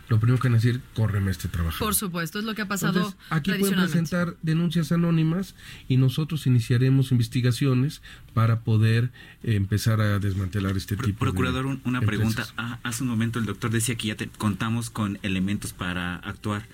lo 0.08 0.20
primero 0.20 0.38
que 0.40 0.48
van 0.48 0.54
a 0.54 0.58
decir, 0.58 0.80
córreme 0.94 1.30
este 1.30 1.48
trabajador. 1.48 1.80
Por 1.86 1.94
supuesto, 1.94 2.38
es 2.38 2.44
lo 2.44 2.54
que 2.54 2.62
ha 2.62 2.68
pasado 2.68 2.92
Entonces, 2.98 3.18
aquí 3.30 3.52
pueden 3.52 3.78
presentar 3.80 4.36
denuncias 4.42 4.92
anónimas 4.92 5.54
y 5.88 5.96
nosotros 5.96 6.46
iniciaremos 6.46 7.10
investigaciones 7.12 8.02
para 8.34 8.60
poder 8.60 9.10
eh, 9.42 9.54
empezar 9.56 10.00
a 10.00 10.18
desmantelar 10.18 10.76
este 10.76 10.96
Pro- 10.96 11.06
tipo 11.06 11.18
Procurador, 11.20 11.64
de 11.64 11.70
un- 11.70 11.80
una 11.84 11.98
empresas. 11.98 12.34
pregunta. 12.34 12.54
Ah, 12.56 12.78
hace 12.82 13.02
un 13.02 13.08
momento 13.08 13.38
el 13.38 13.46
doctor 13.46 13.70
decía 13.70 13.96
que 13.96 14.08
ya 14.08 14.16
te- 14.16 14.28
contamos 14.28 14.90
con 14.90 15.18
elementos 15.22 15.72
para 15.72 16.16
actuar. 16.16 16.66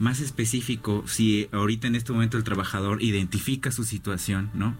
Más 0.00 0.20
específico, 0.20 1.04
si 1.08 1.48
ahorita 1.52 1.88
en 1.88 1.94
este 1.96 2.12
momento 2.12 2.36
el 2.36 2.44
trabajador 2.44 3.02
identifica 3.02 3.70
su 3.72 3.84
situación, 3.84 4.48
¿no? 4.54 4.76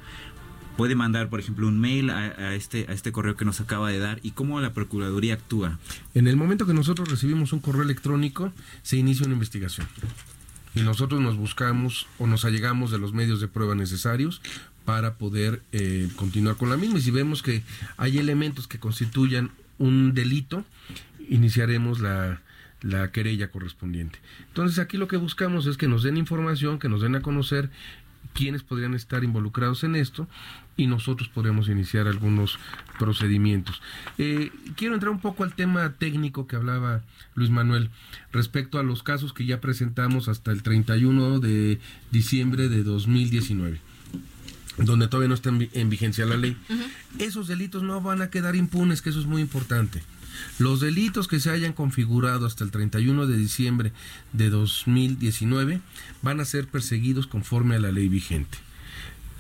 Puede 0.79 0.95
mandar, 0.95 1.29
por 1.29 1.41
ejemplo, 1.41 1.67
un 1.67 1.81
mail 1.81 2.09
a, 2.09 2.55
este, 2.55 2.87
a 2.89 2.93
este 2.93 3.11
correo 3.11 3.35
que 3.35 3.45
nos 3.45 3.61
acaba 3.61 3.91
de 3.91 3.99
dar 3.99 4.21
y 4.23 4.31
cómo 4.31 4.61
la 4.61 4.75
Procuraduría 4.75 5.35
actúa. 5.35 5.77
En 6.15 6.29
el 6.29 6.37
momento 6.37 6.67
que 6.67 6.73
nosotros 6.73 7.11
recibimos 7.11 7.53
un 7.53 7.59
correo 7.59 7.83
electrónico, 7.83 8.53
se 8.83 8.97
inicia 8.97 9.27
una 9.27 9.35
investigación. 9.35 9.89
Y 10.77 10.83
nosotros 10.83 11.21
nos 11.21 11.37
buscamos 11.37 12.07
o 12.21 12.29
nos 12.29 12.45
allegamos 12.45 12.93
de 12.93 12.99
los 12.99 13.13
medios 13.13 13.41
de 13.41 13.49
prueba 13.49 13.75
necesarios 13.75 14.41
para 14.85 15.15
poder 15.15 15.63
eh, 15.73 16.09
continuar 16.15 16.55
con 16.55 16.71
la 16.71 16.77
misma. 16.77 17.01
Y 17.01 17.03
si 17.03 17.11
vemos 17.11 17.43
que 17.43 17.65
hay 17.97 18.19
elementos 18.19 18.69
que 18.69 18.79
constituyan 18.79 19.51
un 19.79 20.15
delito, 20.15 20.65
iniciaremos 21.29 21.99
la 21.99 23.11
querella 23.11 23.51
correspondiente. 23.51 24.21
Entonces 24.47 24.79
aquí 24.79 24.97
lo 24.97 25.09
que 25.09 25.17
buscamos 25.17 25.67
es 25.67 25.77
que 25.77 25.89
nos 25.89 26.05
den 26.05 26.17
información, 26.17 26.79
que 26.79 26.89
nos 26.89 27.03
den 27.03 27.17
a 27.17 27.21
conocer 27.21 27.69
quiénes 28.39 28.63
podrían 28.63 28.95
estar 28.95 29.25
involucrados 29.25 29.83
en 29.83 29.97
esto 29.97 30.29
y 30.77 30.87
nosotros 30.87 31.29
podríamos 31.29 31.69
iniciar 31.69 32.07
algunos 32.07 32.57
procedimientos. 33.01 33.83
Eh, 34.17 34.53
quiero 34.77 34.95
entrar 34.95 35.11
un 35.11 35.19
poco 35.21 35.43
al 35.43 35.55
tema 35.55 35.95
técnico 35.95 36.47
que 36.47 36.55
hablaba 36.55 37.03
Luis 37.35 37.51
Manuel 37.51 37.91
respecto 38.33 38.79
a 38.79 38.85
los 38.85 39.03
casos 39.03 39.33
que 39.33 39.45
ya 39.45 39.61
presentamos 39.61 40.29
hasta 40.29 40.53
el 40.53 40.63
31 40.63 41.41
de 41.41 41.81
diciembre 42.13 42.69
de 42.69 42.85
2019 42.85 43.81
donde 44.79 45.09
todavía 45.09 45.29
no 45.29 45.35
está 45.35 45.49
en 45.49 45.59
vi- 45.59 45.71
en 45.73 45.91
vigencia 45.91 46.25
la 46.25 46.37
ley. 46.37 46.57
Esos 47.19 47.49
delitos 47.49 47.83
no 47.83 48.01
van 48.01 48.23
a 48.23 48.31
quedar 48.31 48.55
impunes, 48.55 49.03
que 49.03 49.11
eso 49.11 49.19
es 49.19 49.27
muy 49.27 49.43
importante. 49.43 50.03
Los 50.59 50.81
delitos 50.81 51.29
que 51.29 51.41
se 51.41 51.51
hayan 51.51 51.73
configurado 51.73 52.47
hasta 52.47 52.65
el 52.65 52.71
31 52.71 53.27
de 53.27 53.37
diciembre 53.37 53.93
de 54.33 54.51
2019 54.51 55.81
van 56.23 56.41
a 56.41 56.45
ser 56.45 56.67
perseguidos 56.67 57.27
conforme 57.27 57.77
a 57.77 57.81
la 57.81 57.93
ley 57.93 58.09
vigente. 58.09 58.59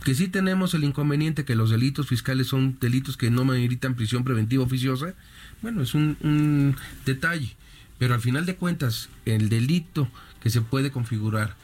Que 0.04 0.14
sí 0.14 0.28
tenemos 0.28 0.74
el 0.74 0.84
inconveniente 0.84 1.44
que 1.44 1.56
los 1.56 1.70
delitos 1.70 2.08
fiscales 2.08 2.46
son 2.46 2.78
delitos 2.80 3.16
que 3.16 3.30
no 3.30 3.44
meritan 3.44 3.94
prisión 3.94 4.24
preventiva 4.24 4.64
oficiosa, 4.64 5.14
bueno, 5.61 5.82
es 5.82 5.94
un, 5.94 6.16
un 6.20 6.76
detalle. 7.04 7.56
Pero 7.98 8.14
al 8.14 8.20
final 8.20 8.46
de 8.46 8.54
cuentas, 8.54 9.08
el 9.24 9.48
delito 9.48 10.08
que 10.40 10.50
se 10.50 10.61
puede 10.61 10.90
configurar 10.90 11.56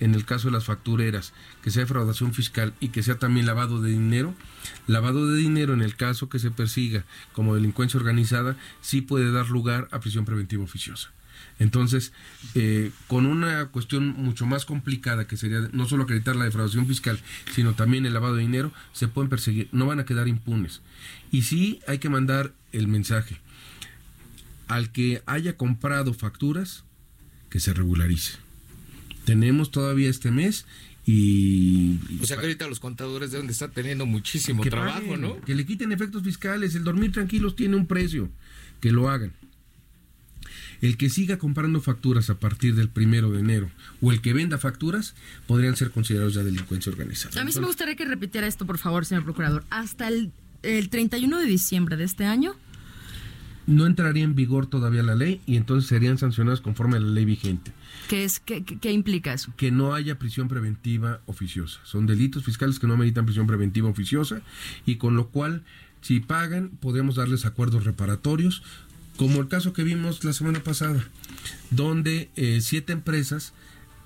en 0.00 0.14
el 0.14 0.24
caso 0.24 0.48
de 0.48 0.52
las 0.52 0.64
factureras, 0.64 1.32
que 1.62 1.70
sea 1.70 1.82
defraudación 1.82 2.34
fiscal 2.34 2.74
y 2.80 2.88
que 2.88 3.02
sea 3.02 3.18
también 3.18 3.46
lavado 3.46 3.80
de 3.80 3.90
dinero, 3.90 4.34
lavado 4.86 5.28
de 5.28 5.38
dinero 5.38 5.74
en 5.74 5.82
el 5.82 5.94
caso 5.94 6.28
que 6.28 6.38
se 6.38 6.50
persiga 6.50 7.04
como 7.32 7.54
delincuencia 7.54 8.00
organizada, 8.00 8.56
sí 8.80 9.02
puede 9.02 9.30
dar 9.30 9.50
lugar 9.50 9.88
a 9.92 10.00
prisión 10.00 10.24
preventiva 10.24 10.64
oficiosa. 10.64 11.10
Entonces, 11.58 12.12
eh, 12.54 12.90
con 13.06 13.26
una 13.26 13.66
cuestión 13.66 14.08
mucho 14.16 14.46
más 14.46 14.64
complicada, 14.64 15.26
que 15.26 15.36
sería 15.36 15.68
no 15.72 15.86
solo 15.86 16.04
acreditar 16.04 16.34
la 16.34 16.46
defraudación 16.46 16.86
fiscal, 16.86 17.20
sino 17.52 17.74
también 17.74 18.06
el 18.06 18.14
lavado 18.14 18.34
de 18.34 18.42
dinero, 18.42 18.72
se 18.92 19.08
pueden 19.08 19.28
perseguir, 19.28 19.68
no 19.70 19.86
van 19.86 20.00
a 20.00 20.06
quedar 20.06 20.26
impunes. 20.26 20.80
Y 21.30 21.42
sí 21.42 21.80
hay 21.86 21.98
que 21.98 22.08
mandar 22.08 22.52
el 22.72 22.88
mensaje 22.88 23.40
al 24.68 24.92
que 24.92 25.22
haya 25.26 25.56
comprado 25.56 26.14
facturas, 26.14 26.84
que 27.50 27.60
se 27.60 27.74
regularice. 27.74 28.38
Tenemos 29.30 29.70
todavía 29.70 30.10
este 30.10 30.32
mes 30.32 30.66
y... 31.06 32.00
O 32.20 32.26
sea 32.26 32.36
que 32.36 32.46
ahorita 32.46 32.66
los 32.66 32.80
contadores 32.80 33.30
deben 33.30 33.46
de 33.46 33.52
estar 33.52 33.70
teniendo 33.70 34.04
muchísimo 34.04 34.60
que 34.60 34.70
trabajo, 34.70 35.02
paguen, 35.02 35.20
¿no? 35.20 35.40
Que 35.42 35.54
le 35.54 35.64
quiten 35.64 35.92
efectos 35.92 36.24
fiscales. 36.24 36.74
El 36.74 36.82
dormir 36.82 37.12
tranquilos 37.12 37.54
tiene 37.54 37.76
un 37.76 37.86
precio. 37.86 38.28
Que 38.80 38.90
lo 38.90 39.08
hagan. 39.08 39.32
El 40.80 40.96
que 40.96 41.10
siga 41.10 41.38
comprando 41.38 41.80
facturas 41.80 42.28
a 42.28 42.40
partir 42.40 42.74
del 42.74 42.88
primero 42.88 43.30
de 43.30 43.38
enero 43.38 43.70
o 44.00 44.10
el 44.10 44.20
que 44.20 44.32
venda 44.32 44.58
facturas 44.58 45.14
podrían 45.46 45.76
ser 45.76 45.92
considerados 45.92 46.34
ya 46.34 46.42
delincuencia 46.42 46.90
organizada. 46.90 47.40
A 47.40 47.44
mí 47.44 47.52
sí 47.52 47.60
me 47.60 47.66
gustaría 47.68 47.94
que 47.94 48.06
repitiera 48.06 48.48
esto, 48.48 48.66
por 48.66 48.78
favor, 48.78 49.06
señor 49.06 49.22
procurador. 49.22 49.62
Hasta 49.70 50.08
el, 50.08 50.32
el 50.64 50.88
31 50.88 51.38
de 51.38 51.46
diciembre 51.46 51.96
de 51.96 52.02
este 52.02 52.24
año. 52.24 52.56
No 53.70 53.86
entraría 53.86 54.24
en 54.24 54.34
vigor 54.34 54.66
todavía 54.66 55.04
la 55.04 55.14
ley 55.14 55.40
y 55.46 55.56
entonces 55.56 55.88
serían 55.88 56.18
sancionados 56.18 56.60
conforme 56.60 56.96
a 56.96 57.00
la 57.00 57.08
ley 57.08 57.24
vigente. 57.24 57.70
¿Qué, 58.08 58.24
es, 58.24 58.40
qué, 58.40 58.90
implica 58.90 59.32
eso? 59.32 59.52
Que 59.56 59.70
no 59.70 59.94
haya 59.94 60.18
prisión 60.18 60.48
preventiva 60.48 61.20
oficiosa. 61.26 61.78
Son 61.84 62.04
delitos 62.04 62.42
fiscales 62.42 62.80
que 62.80 62.88
no 62.88 62.96
meritan 62.96 63.26
prisión 63.26 63.46
preventiva 63.46 63.88
oficiosa 63.88 64.42
y 64.86 64.96
con 64.96 65.14
lo 65.14 65.28
cual, 65.28 65.62
si 66.00 66.18
pagan, 66.18 66.70
podríamos 66.80 67.14
darles 67.14 67.46
acuerdos 67.46 67.84
reparatorios, 67.84 68.64
como 69.16 69.40
el 69.40 69.46
caso 69.46 69.72
que 69.72 69.84
vimos 69.84 70.24
la 70.24 70.32
semana 70.32 70.58
pasada, 70.64 71.04
donde 71.70 72.28
eh, 72.34 72.58
siete 72.62 72.92
empresas 72.92 73.52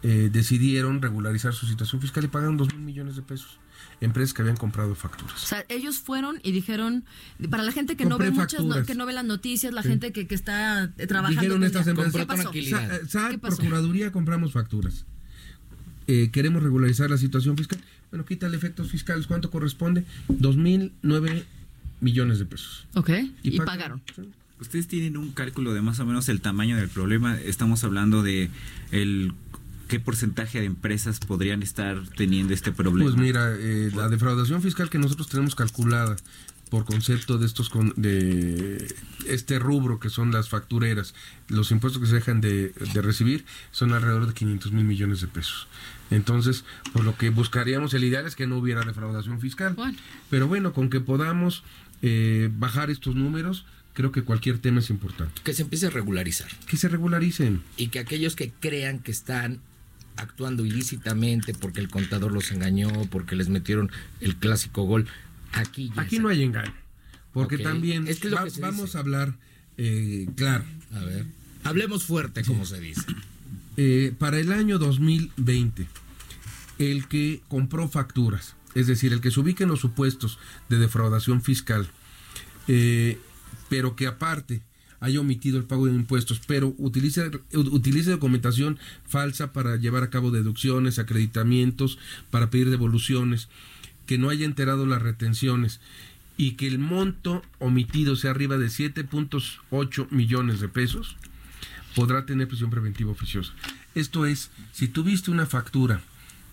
eh, 0.02 0.28
decidieron 0.30 1.00
regularizar 1.00 1.54
su 1.54 1.66
situación 1.66 2.02
fiscal 2.02 2.24
y 2.24 2.28
pagaron 2.28 2.58
dos 2.58 2.74
mil 2.74 2.82
millones 2.82 3.16
de 3.16 3.22
pesos. 3.22 3.58
Empresas 4.00 4.34
que 4.34 4.42
habían 4.42 4.56
comprado 4.56 4.92
O 4.92 4.94
facturas. 4.94 5.40
sea, 5.40 5.64
ellos 5.68 5.98
fueron 5.98 6.38
y 6.42 6.52
dijeron, 6.52 7.04
para 7.50 7.62
la 7.62 7.72
gente 7.72 7.96
que 7.96 8.04
no 8.04 8.10
Compré 8.12 8.30
ve 8.30 8.36
muchas, 8.36 8.60
no- 8.60 8.66
facturas. 8.68 8.86
que 8.86 8.94
no 8.94 9.06
ve 9.06 9.12
las 9.14 9.24
noticias, 9.24 9.72
la 9.72 9.82
Sí. 9.82 9.88
gente 9.88 10.12
que, 10.12 10.26
que 10.26 10.34
está 10.34 10.92
eh, 10.98 11.06
trabajando. 11.06 11.40
Dijeron 11.40 11.64
estas 11.64 11.86
empresas, 11.86 12.12
¿Qué 12.14 12.26
pasó? 12.26 12.42
tranquilidad. 12.42 13.00
Sa- 13.02 13.08
SAT, 13.08 13.30
¿Qué 13.32 13.38
pasó? 13.38 13.56
Procuraduría, 13.56 14.12
compramos 14.12 14.52
facturas. 14.52 15.06
Eh, 16.06 16.28
queremos 16.32 16.62
regularizar 16.62 17.08
la 17.08 17.16
situación 17.16 17.56
fiscal. 17.56 17.78
Bueno, 18.10 18.26
quítale 18.26 18.56
efectos 18.56 18.90
fiscales. 18.90 19.26
¿Cuánto 19.26 19.50
corresponde? 19.50 20.04
2.009 20.28 21.44
millones 22.00 22.38
de 22.38 22.44
pesos. 22.44 22.86
Ok, 22.94 23.10
y, 23.42 23.52
pagan. 23.52 23.66
pagaron. 23.66 24.02
Sí. 24.14 24.22
Ustedes 24.60 24.86
tienen 24.86 25.16
un 25.16 25.32
cálculo 25.32 25.72
de 25.74 25.82
más 25.82 25.98
o 26.00 26.06
menos 26.06 26.28
el 26.28 26.40
tamaño 26.40 26.76
del 26.76 26.88
problema. 26.88 27.36
Estamos 27.38 27.82
hablando 27.84 28.22
de 28.22 28.50
el 28.92 29.32
qué 29.88 30.00
porcentaje 30.00 30.60
de 30.60 30.66
empresas 30.66 31.18
podrían 31.20 31.62
estar 31.62 32.00
teniendo 32.16 32.52
este 32.54 32.72
problema. 32.72 33.10
Pues 33.10 33.16
mira, 33.20 33.54
eh, 33.58 33.90
la 33.94 34.08
defraudación 34.08 34.62
fiscal 34.62 34.90
que 34.90 34.98
nosotros 34.98 35.28
tenemos 35.28 35.54
calculada 35.54 36.16
por 36.70 36.84
concepto 36.86 37.38
de 37.38 37.46
estos 37.46 37.68
con- 37.68 37.92
de 37.96 38.92
este 39.28 39.58
rubro 39.58 40.00
que 40.00 40.10
son 40.10 40.32
las 40.32 40.48
factureras, 40.48 41.14
los 41.48 41.70
impuestos 41.70 42.00
que 42.02 42.08
se 42.08 42.14
dejan 42.16 42.40
de, 42.40 42.70
de 42.94 43.02
recibir 43.02 43.44
son 43.70 43.92
alrededor 43.92 44.26
de 44.26 44.34
500 44.34 44.72
mil 44.72 44.84
millones 44.84 45.20
de 45.20 45.28
pesos. 45.28 45.68
Entonces, 46.10 46.64
por 46.92 47.04
lo 47.04 47.16
que 47.16 47.30
buscaríamos, 47.30 47.94
el 47.94 48.04
ideal 48.04 48.26
es 48.26 48.34
que 48.34 48.46
no 48.46 48.58
hubiera 48.58 48.82
defraudación 48.82 49.40
fiscal. 49.40 49.74
Bueno. 49.74 49.96
Pero 50.30 50.48
bueno, 50.48 50.72
con 50.72 50.90
que 50.90 51.00
podamos 51.00 51.62
eh, 52.02 52.50
bajar 52.56 52.90
estos 52.90 53.14
números, 53.14 53.66
creo 53.92 54.10
que 54.10 54.22
cualquier 54.22 54.58
tema 54.58 54.80
es 54.80 54.90
importante. 54.90 55.40
Que 55.44 55.52
se 55.54 55.62
empiece 55.62 55.86
a 55.86 55.90
regularizar. 55.90 56.48
Que 56.66 56.76
se 56.76 56.88
regularicen. 56.88 57.62
Y 57.76 57.88
que 57.88 58.00
aquellos 58.00 58.34
que 58.36 58.52
crean 58.58 58.98
que 58.98 59.12
están 59.12 59.60
actuando 60.16 60.64
ilícitamente 60.64 61.54
porque 61.54 61.80
el 61.80 61.88
contador 61.88 62.32
los 62.32 62.50
engañó, 62.52 62.88
porque 63.10 63.36
les 63.36 63.48
metieron 63.48 63.90
el 64.20 64.36
clásico 64.36 64.84
gol, 64.84 65.06
aquí 65.52 65.90
ya 65.94 66.02
Aquí 66.02 66.16
se- 66.16 66.22
no 66.22 66.28
hay 66.28 66.42
engaño. 66.42 66.74
Porque 67.32 67.58
también 67.58 68.06
Es 68.06 68.20
que 68.20 68.28
es 68.28 68.34
va- 68.34 68.46
vamos 68.60 68.84
dice. 68.86 68.96
a 68.96 69.00
hablar 69.00 69.34
eh, 69.76 70.28
claro. 70.36 70.64
A 70.94 71.00
ver. 71.00 71.26
Hablemos 71.64 72.04
fuerte, 72.04 72.44
como 72.44 72.64
se 72.64 72.78
dice. 72.78 73.02
Eh, 73.76 74.14
para 74.18 74.38
el 74.38 74.52
año 74.52 74.78
2020, 74.78 75.88
el 76.78 77.08
que 77.08 77.42
compró 77.48 77.88
facturas, 77.88 78.54
es 78.76 78.86
decir, 78.86 79.12
el 79.12 79.20
que 79.20 79.32
se 79.32 79.40
ubique 79.40 79.64
en 79.64 79.70
los 79.70 79.80
supuestos 79.80 80.38
de 80.68 80.78
defraudación 80.78 81.42
fiscal, 81.42 81.88
eh, 82.68 83.18
pero 83.68 83.96
que 83.96 84.06
aparte 84.06 84.62
haya 85.04 85.20
omitido 85.20 85.58
el 85.58 85.64
pago 85.64 85.86
de 85.86 85.92
impuestos, 85.92 86.40
pero 86.46 86.74
utilice, 86.78 87.30
utilice 87.52 88.10
documentación 88.10 88.78
falsa 89.06 89.52
para 89.52 89.76
llevar 89.76 90.02
a 90.02 90.10
cabo 90.10 90.30
deducciones, 90.30 90.98
acreditamientos, 90.98 91.98
para 92.30 92.48
pedir 92.48 92.70
devoluciones, 92.70 93.48
que 94.06 94.16
no 94.16 94.30
haya 94.30 94.46
enterado 94.46 94.86
las 94.86 95.02
retenciones 95.02 95.80
y 96.38 96.52
que 96.52 96.66
el 96.66 96.78
monto 96.78 97.42
omitido 97.58 98.16
sea 98.16 98.30
arriba 98.30 98.56
de 98.56 98.66
7.8 98.66 100.10
millones 100.10 100.60
de 100.60 100.68
pesos, 100.68 101.16
podrá 101.94 102.24
tener 102.24 102.48
prisión 102.48 102.70
preventiva 102.70 103.12
oficiosa. 103.12 103.52
Esto 103.94 104.24
es, 104.24 104.50
si 104.72 104.88
tuviste 104.88 105.30
una 105.30 105.44
factura 105.44 106.00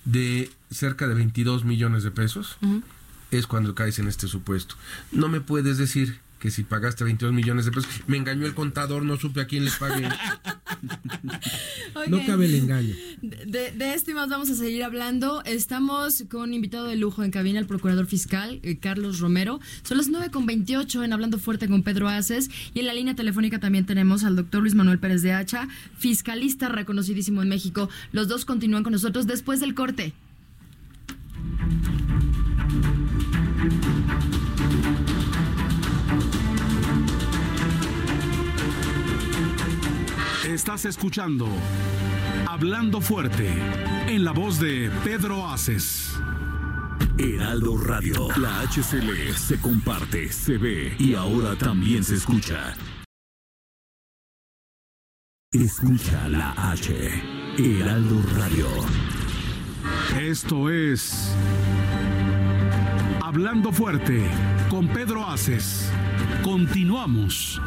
de 0.03 0.51
cerca 0.69 1.07
de 1.07 1.15
22 1.15 1.63
millones 1.63 2.03
de 2.03 2.11
pesos, 2.11 2.57
es 3.31 3.47
cuando 3.47 3.75
caes 3.75 3.97
en 3.97 4.09
este 4.09 4.27
supuesto. 4.27 4.75
No 5.13 5.29
me 5.29 5.39
puedes 5.39 5.77
decir 5.77 6.19
que 6.41 6.49
si 6.49 6.63
pagaste 6.63 7.03
22 7.03 7.33
millones 7.33 7.65
de 7.65 7.71
pesos, 7.71 7.87
me 8.07 8.17
engañó 8.17 8.47
el 8.47 8.55
contador, 8.55 9.05
no 9.05 9.15
supe 9.15 9.41
a 9.41 9.45
quién 9.45 9.63
le 9.63 9.71
pagué. 9.79 10.09
No 12.07 12.25
cabe 12.25 12.45
el 12.45 12.55
engaño. 12.55 12.95
De, 13.21 13.71
de 13.71 13.93
esto 13.93 14.09
y 14.09 14.13
más 14.15 14.27
vamos 14.27 14.49
a 14.49 14.55
seguir 14.55 14.83
hablando. 14.83 15.43
Estamos 15.45 16.23
con 16.31 16.53
invitado 16.53 16.87
de 16.87 16.95
lujo 16.95 17.23
en 17.23 17.29
cabina, 17.29 17.59
el 17.59 17.67
procurador 17.67 18.07
fiscal, 18.07 18.59
eh, 18.63 18.79
Carlos 18.79 19.19
Romero. 19.19 19.59
Son 19.83 19.97
las 19.97 20.07
9 20.07 20.31
con 20.31 20.47
28 20.47 21.03
en 21.03 21.13
Hablando 21.13 21.37
Fuerte 21.37 21.67
con 21.67 21.83
Pedro 21.83 22.09
Aces. 22.09 22.49
Y 22.73 22.79
en 22.79 22.87
la 22.87 22.93
línea 22.93 23.15
telefónica 23.15 23.59
también 23.59 23.85
tenemos 23.85 24.23
al 24.23 24.35
doctor 24.35 24.61
Luis 24.61 24.73
Manuel 24.73 24.97
Pérez 24.97 25.21
de 25.21 25.33
Hacha, 25.33 25.67
fiscalista 25.95 26.69
reconocidísimo 26.69 27.43
en 27.43 27.49
México. 27.49 27.87
Los 28.11 28.27
dos 28.27 28.45
continúan 28.45 28.81
con 28.81 28.93
nosotros 28.93 29.27
después 29.27 29.59
del 29.59 29.75
corte. 29.75 30.13
Estás 40.53 40.83
escuchando 40.83 41.47
Hablando 42.45 42.99
Fuerte 42.99 43.47
en 44.07 44.25
la 44.25 44.33
voz 44.33 44.59
de 44.59 44.91
Pedro 45.01 45.47
Aces. 45.47 46.13
Heraldo 47.17 47.77
Radio. 47.77 48.27
La 48.35 48.59
HCL 48.63 49.33
se 49.33 49.61
comparte, 49.61 50.29
se 50.29 50.57
ve 50.57 50.93
y 50.99 51.15
ahora 51.15 51.55
también 51.55 52.03
se 52.03 52.15
escucha. 52.15 52.73
Escucha 55.53 56.27
la 56.27 56.51
H. 56.71 57.23
Heraldo 57.57 58.21
Radio. 58.35 58.67
Esto 60.19 60.69
es 60.69 61.33
Hablando 63.23 63.71
Fuerte 63.71 64.29
con 64.69 64.89
Pedro 64.89 65.25
Aces. 65.25 65.89
Continuamos. 66.43 67.61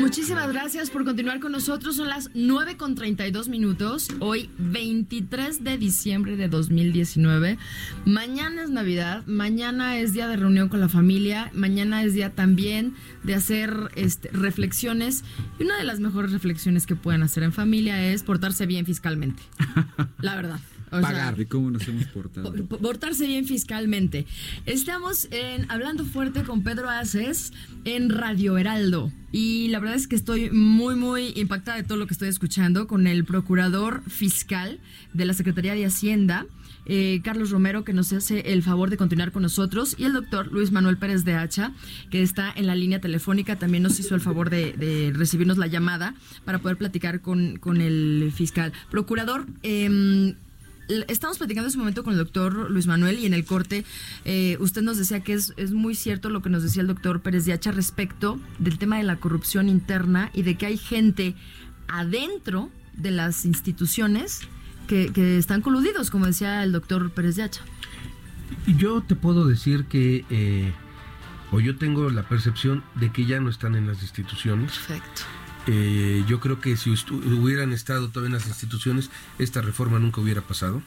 Muchísimas 0.00 0.48
gracias 0.48 0.88
por 0.88 1.04
continuar 1.04 1.40
con 1.40 1.52
nosotros. 1.52 1.96
Son 1.96 2.08
las 2.08 2.30
9 2.32 2.78
con 2.78 2.94
32 2.94 3.48
minutos. 3.48 4.08
Hoy, 4.20 4.48
23 4.56 5.62
de 5.62 5.76
diciembre 5.76 6.36
de 6.36 6.48
2019. 6.48 7.58
Mañana 8.06 8.62
es 8.62 8.70
Navidad. 8.70 9.26
Mañana 9.26 9.98
es 9.98 10.14
día 10.14 10.26
de 10.26 10.38
reunión 10.38 10.70
con 10.70 10.80
la 10.80 10.88
familia. 10.88 11.50
Mañana 11.52 12.02
es 12.02 12.14
día 12.14 12.30
también 12.30 12.94
de 13.24 13.34
hacer 13.34 13.90
este, 13.94 14.30
reflexiones. 14.30 15.22
Y 15.58 15.64
una 15.64 15.76
de 15.76 15.84
las 15.84 16.00
mejores 16.00 16.32
reflexiones 16.32 16.86
que 16.86 16.96
pueden 16.96 17.22
hacer 17.22 17.42
en 17.42 17.52
familia 17.52 18.02
es 18.10 18.22
portarse 18.22 18.64
bien 18.64 18.86
fiscalmente. 18.86 19.42
La 20.22 20.34
verdad. 20.34 20.60
O 20.92 20.98
sea, 20.98 21.08
Pagar. 21.08 21.36
¿De 21.36 21.46
cómo 21.46 21.70
nos 21.70 21.86
hemos 21.88 22.04
portado? 22.06 22.50
Por- 22.50 22.64
por- 22.68 22.78
Portarse 22.80 23.26
bien 23.26 23.46
fiscalmente. 23.46 24.26
Estamos 24.66 25.28
en 25.30 25.70
Hablando 25.70 26.04
Fuerte 26.04 26.42
con 26.42 26.62
Pedro 26.62 26.88
Aces 26.90 27.52
en 27.84 28.10
Radio 28.10 28.58
Heraldo. 28.58 29.12
Y 29.32 29.68
la 29.68 29.78
verdad 29.78 29.94
es 29.96 30.08
que 30.08 30.16
estoy 30.16 30.50
muy, 30.50 30.96
muy 30.96 31.32
impactada 31.36 31.76
de 31.76 31.84
todo 31.84 31.96
lo 31.98 32.06
que 32.06 32.14
estoy 32.14 32.28
escuchando 32.28 32.86
con 32.88 33.06
el 33.06 33.24
procurador 33.24 34.02
fiscal 34.08 34.80
de 35.14 35.24
la 35.24 35.34
Secretaría 35.34 35.74
de 35.74 35.86
Hacienda, 35.86 36.46
eh, 36.86 37.20
Carlos 37.22 37.50
Romero, 37.50 37.84
que 37.84 37.92
nos 37.92 38.12
hace 38.12 38.52
el 38.52 38.62
favor 38.64 38.90
de 38.90 38.96
continuar 38.96 39.30
con 39.30 39.42
nosotros, 39.42 39.94
y 39.98 40.04
el 40.04 40.12
doctor 40.14 40.50
Luis 40.50 40.72
Manuel 40.72 40.96
Pérez 40.96 41.24
de 41.24 41.34
Hacha, 41.34 41.72
que 42.10 42.22
está 42.22 42.52
en 42.56 42.66
la 42.66 42.74
línea 42.74 43.00
telefónica, 43.00 43.56
también 43.56 43.84
nos 43.84 44.00
hizo 44.00 44.16
el 44.16 44.20
favor 44.20 44.50
de, 44.50 44.72
de 44.72 45.12
recibirnos 45.14 45.58
la 45.58 45.68
llamada 45.68 46.14
para 46.44 46.58
poder 46.58 46.76
platicar 46.78 47.20
con, 47.20 47.58
con 47.58 47.80
el 47.80 48.32
fiscal. 48.34 48.72
Procurador, 48.90 49.46
L- 49.62 50.34
Estamos 51.08 51.38
platicando 51.38 51.66
en 51.66 51.70
ese 51.70 51.78
momento 51.78 52.02
con 52.02 52.12
el 52.12 52.18
doctor 52.18 52.70
Luis 52.70 52.86
Manuel 52.86 53.18
y 53.18 53.26
en 53.26 53.34
el 53.34 53.44
corte 53.44 53.84
eh, 54.24 54.56
usted 54.60 54.82
nos 54.82 54.98
decía 54.98 55.20
que 55.20 55.34
es, 55.34 55.54
es 55.56 55.72
muy 55.72 55.94
cierto 55.94 56.30
lo 56.30 56.42
que 56.42 56.50
nos 56.50 56.62
decía 56.62 56.82
el 56.82 56.88
doctor 56.88 57.20
Pérez 57.20 57.44
de 57.44 57.52
Hacha 57.52 57.70
respecto 57.70 58.40
del 58.58 58.78
tema 58.78 58.98
de 58.98 59.04
la 59.04 59.16
corrupción 59.16 59.68
interna 59.68 60.30
y 60.34 60.42
de 60.42 60.56
que 60.56 60.66
hay 60.66 60.76
gente 60.76 61.34
adentro 61.88 62.70
de 62.96 63.10
las 63.10 63.44
instituciones 63.44 64.40
que, 64.86 65.12
que 65.12 65.38
están 65.38 65.62
coludidos, 65.62 66.10
como 66.10 66.26
decía 66.26 66.62
el 66.64 66.72
doctor 66.72 67.10
Pérez 67.10 67.36
de 67.36 67.44
Hacha. 67.44 67.62
Yo 68.66 69.02
te 69.02 69.14
puedo 69.14 69.46
decir 69.46 69.84
que, 69.84 70.24
eh, 70.30 70.72
o 71.52 71.60
yo 71.60 71.76
tengo 71.76 72.10
la 72.10 72.28
percepción 72.28 72.82
de 72.96 73.12
que 73.12 73.26
ya 73.26 73.40
no 73.40 73.50
están 73.50 73.74
en 73.74 73.86
las 73.86 74.02
instituciones. 74.02 74.72
Perfecto. 74.72 75.22
Eh, 75.66 76.24
yo 76.26 76.40
creo 76.40 76.60
que 76.60 76.76
si 76.76 76.90
hubieran 76.90 77.72
estado 77.72 78.08
todavía 78.08 78.36
en 78.36 78.40
las 78.40 78.48
instituciones, 78.48 79.10
esta 79.38 79.60
reforma 79.60 79.98
nunca 79.98 80.20
hubiera 80.20 80.40
pasado. 80.40 80.82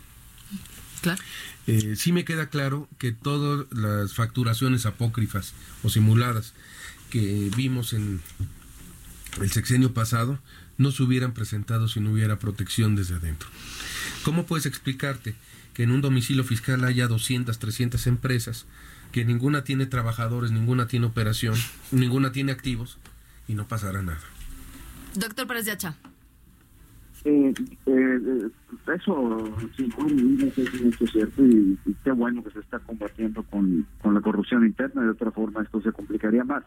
Claro. 1.01 1.21
Eh, 1.67 1.95
sí 1.97 2.11
me 2.11 2.25
queda 2.25 2.47
claro 2.47 2.87
que 2.97 3.11
todas 3.11 3.65
las 3.71 4.13
facturaciones 4.13 4.85
apócrifas 4.85 5.53
o 5.83 5.89
simuladas 5.89 6.53
que 7.09 7.51
vimos 7.55 7.93
en 7.93 8.21
el 9.41 9.51
sexenio 9.51 9.93
pasado 9.93 10.39
no 10.77 10.91
se 10.91 11.03
hubieran 11.03 11.33
presentado 11.33 11.87
si 11.87 11.99
no 11.99 12.11
hubiera 12.11 12.39
protección 12.39 12.95
desde 12.95 13.15
adentro. 13.15 13.49
¿Cómo 14.23 14.45
puedes 14.45 14.65
explicarte 14.65 15.35
que 15.73 15.83
en 15.83 15.91
un 15.91 16.01
domicilio 16.01 16.43
fiscal 16.43 16.83
haya 16.83 17.07
200, 17.07 17.57
300 17.59 18.07
empresas, 18.07 18.65
que 19.11 19.25
ninguna 19.25 19.63
tiene 19.63 19.85
trabajadores, 19.85 20.51
ninguna 20.51 20.87
tiene 20.87 21.05
operación, 21.05 21.55
ninguna 21.91 22.31
tiene 22.31 22.51
activos 22.51 22.97
y 23.47 23.53
no 23.53 23.67
pasará 23.67 24.01
nada? 24.01 24.21
Doctor 25.15 25.47
Pérez 25.47 25.65
de 25.65 25.71
Hacha. 25.71 25.95
Eh, 27.25 27.53
eh, 27.85 28.49
eso 28.95 29.55
sí, 29.77 29.89
es 30.99 31.11
cierto 31.11 31.45
y, 31.45 31.77
qué 32.03 32.11
bueno 32.11 32.43
que 32.43 32.51
se 32.51 32.59
está 32.59 32.79
combatiendo 32.79 33.43
con, 33.43 33.87
con 34.01 34.13
la 34.13 34.19
corrupción 34.21 34.65
interna, 34.65 35.03
de 35.03 35.11
otra 35.11 35.31
forma 35.31 35.61
esto 35.61 35.81
se 35.81 35.93
complicaría 35.93 36.43
más. 36.43 36.63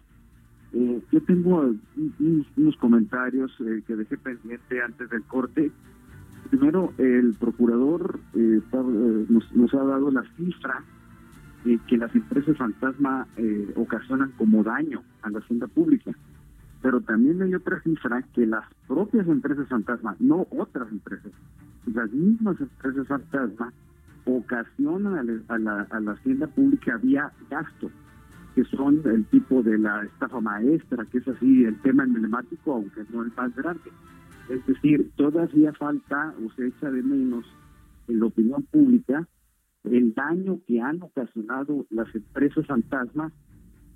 Eh, 0.73 1.01
yo 1.11 1.23
tengo 1.23 1.75
unos 2.57 2.77
comentarios 2.77 3.51
eh, 3.61 3.83
que 3.87 3.97
dejé 3.97 4.19
pendiente 4.19 4.83
antes 4.83 5.09
del 5.09 5.23
corte. 5.23 5.71
Primero, 6.51 6.93
el 6.99 7.35
procurador 7.41 8.21
eh, 8.35 8.61
nos, 9.29 9.75
ha 9.75 9.85
dado 9.85 10.11
la 10.11 10.23
cifra 10.37 10.83
que 11.89 11.97
las 11.97 12.15
empresas 12.15 12.57
fantasma 12.57 13.27
ocasionan 13.75 14.31
como 14.39 14.63
daño 14.63 15.03
a 15.23 15.31
la 15.31 15.41
hacienda 15.41 15.67
pública. 15.67 16.13
Pero 16.87 17.01
también 17.01 17.43
hay 17.43 17.53
otra 17.53 17.81
cifra 17.81 18.23
que 18.33 18.47
las 18.47 18.65
propias 18.87 19.27
empresas 19.27 19.69
fantasma, 19.69 20.15
no 20.21 20.47
otras 20.51 20.89
empresas, 20.93 21.33
las 21.93 22.13
mismas 22.13 22.61
empresas 22.61 23.09
fantasma 23.09 23.73
ocasionan 24.25 25.45
a 25.49 25.59
la, 25.59 26.13
hacienda 26.13 26.47
pública 26.47 26.97
vía 26.99 27.33
gasto 27.51 27.91
que 28.55 28.63
son 28.67 29.03
el 29.05 29.25
tipo 29.25 29.65
de 29.65 29.79
la 29.79 30.05
estafa 30.05 30.41
maestra, 30.41 31.05
que 31.07 31.19
es 31.19 31.27
así 31.27 31.65
el 31.65 31.77
tema 31.81 32.05
emblemático, 32.05 32.75
aunque 32.75 33.03
no 33.13 33.25
el 33.25 33.33
más 33.37 33.53
grande. 33.57 33.91
Es 34.49 34.65
decir, 34.65 35.11
todavía 35.17 35.73
falta 35.73 36.35
o 36.39 36.53
se 36.53 36.69
echa 36.69 36.89
de 36.89 37.03
menos 37.03 37.45
en 38.07 38.21
la 38.21 38.27
opinión 38.27 38.63
pública 38.63 39.27
el 39.83 40.15
daño 40.15 40.61
que 40.69 40.81
han 40.81 41.03
ocasionado 41.03 41.85
las 41.91 42.15
empresas 42.15 42.65
fantasmas 42.65 43.33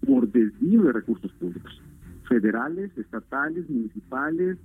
por 0.04 0.28
desvío 0.28 0.82
de 0.82 0.92
recursos 0.92 1.30
públicos, 1.34 1.80
federales, 2.30 2.96
estatales, 2.96 3.68
municipales 3.68 4.56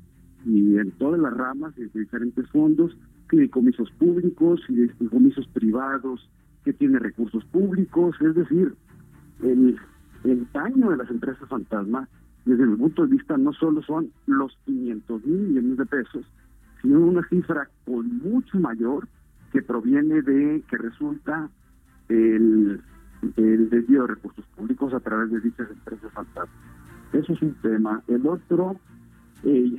y 0.45 0.77
en 0.77 0.91
todas 0.91 1.19
las 1.19 1.33
ramas 1.33 1.75
de 1.75 1.87
diferentes 1.87 2.47
fondos, 2.51 2.95
fideicomisos 3.27 3.89
públicos 3.93 4.61
y 4.69 4.87
fideicomisos 4.87 5.47
privados 5.47 6.29
que 6.63 6.73
tienen 6.73 6.99
recursos 6.99 7.43
públicos, 7.45 8.15
es 8.21 8.35
decir, 8.35 8.75
el, 9.41 9.77
el 10.23 10.47
daño 10.53 10.91
de 10.91 10.97
las 10.97 11.09
empresas 11.09 11.49
fantasma, 11.49 12.07
desde 12.45 12.67
mi 12.67 12.77
punto 12.77 13.01
de 13.01 13.09
vista, 13.09 13.35
no 13.35 13.51
solo 13.53 13.81
son 13.81 14.11
los 14.27 14.55
500 14.65 15.25
mil 15.25 15.39
millones 15.39 15.77
de 15.77 15.85
pesos, 15.87 16.25
sino 16.83 16.99
una 16.99 17.27
cifra 17.29 17.67
con 17.83 18.19
mucho 18.19 18.59
mayor 18.59 19.07
que 19.51 19.63
proviene 19.63 20.21
de, 20.21 20.63
que 20.69 20.77
resulta 20.77 21.49
el, 22.09 22.79
el 23.37 23.69
desvío 23.71 24.01
de 24.03 24.07
recursos 24.09 24.45
públicos 24.55 24.93
a 24.93 24.99
través 24.99 25.31
de 25.31 25.39
dichas 25.39 25.67
empresas 25.71 26.11
fantasma. 26.13 26.74
Eso 27.13 27.33
es 27.33 27.41
un 27.41 27.53
tema. 27.61 28.01
El 28.07 28.25
otro, 28.27 28.79
eh, 29.43 29.75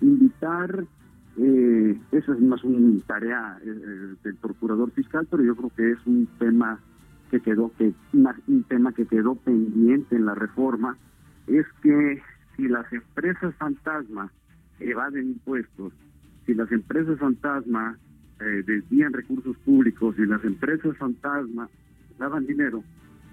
invitar, 0.00 0.84
eh, 1.38 2.00
esa 2.12 2.32
es 2.32 2.40
más 2.40 2.62
una 2.64 3.00
tarea 3.06 3.58
eh, 3.64 4.14
del 4.24 4.34
procurador 4.36 4.90
fiscal, 4.92 5.26
pero 5.30 5.44
yo 5.44 5.56
creo 5.56 5.70
que 5.76 5.90
es 5.92 6.06
un 6.06 6.28
tema 6.38 6.80
que 7.30 7.40
quedó 7.40 7.70
que 7.76 7.92
un 8.12 8.64
tema 8.64 8.92
que 8.92 9.06
quedó 9.06 9.34
pendiente 9.34 10.16
en 10.16 10.24
la 10.24 10.34
reforma 10.34 10.96
es 11.46 11.66
que 11.82 12.22
si 12.56 12.68
las 12.68 12.90
empresas 12.92 13.54
fantasma 13.56 14.32
evaden 14.80 15.28
impuestos, 15.28 15.92
si 16.46 16.54
las 16.54 16.70
empresas 16.72 17.18
fantasma 17.18 17.98
eh, 18.40 18.62
desvían 18.66 19.12
recursos 19.12 19.56
públicos, 19.58 20.16
si 20.16 20.26
las 20.26 20.42
empresas 20.44 20.96
fantasma 20.96 21.68
daban 22.18 22.46
dinero, 22.46 22.82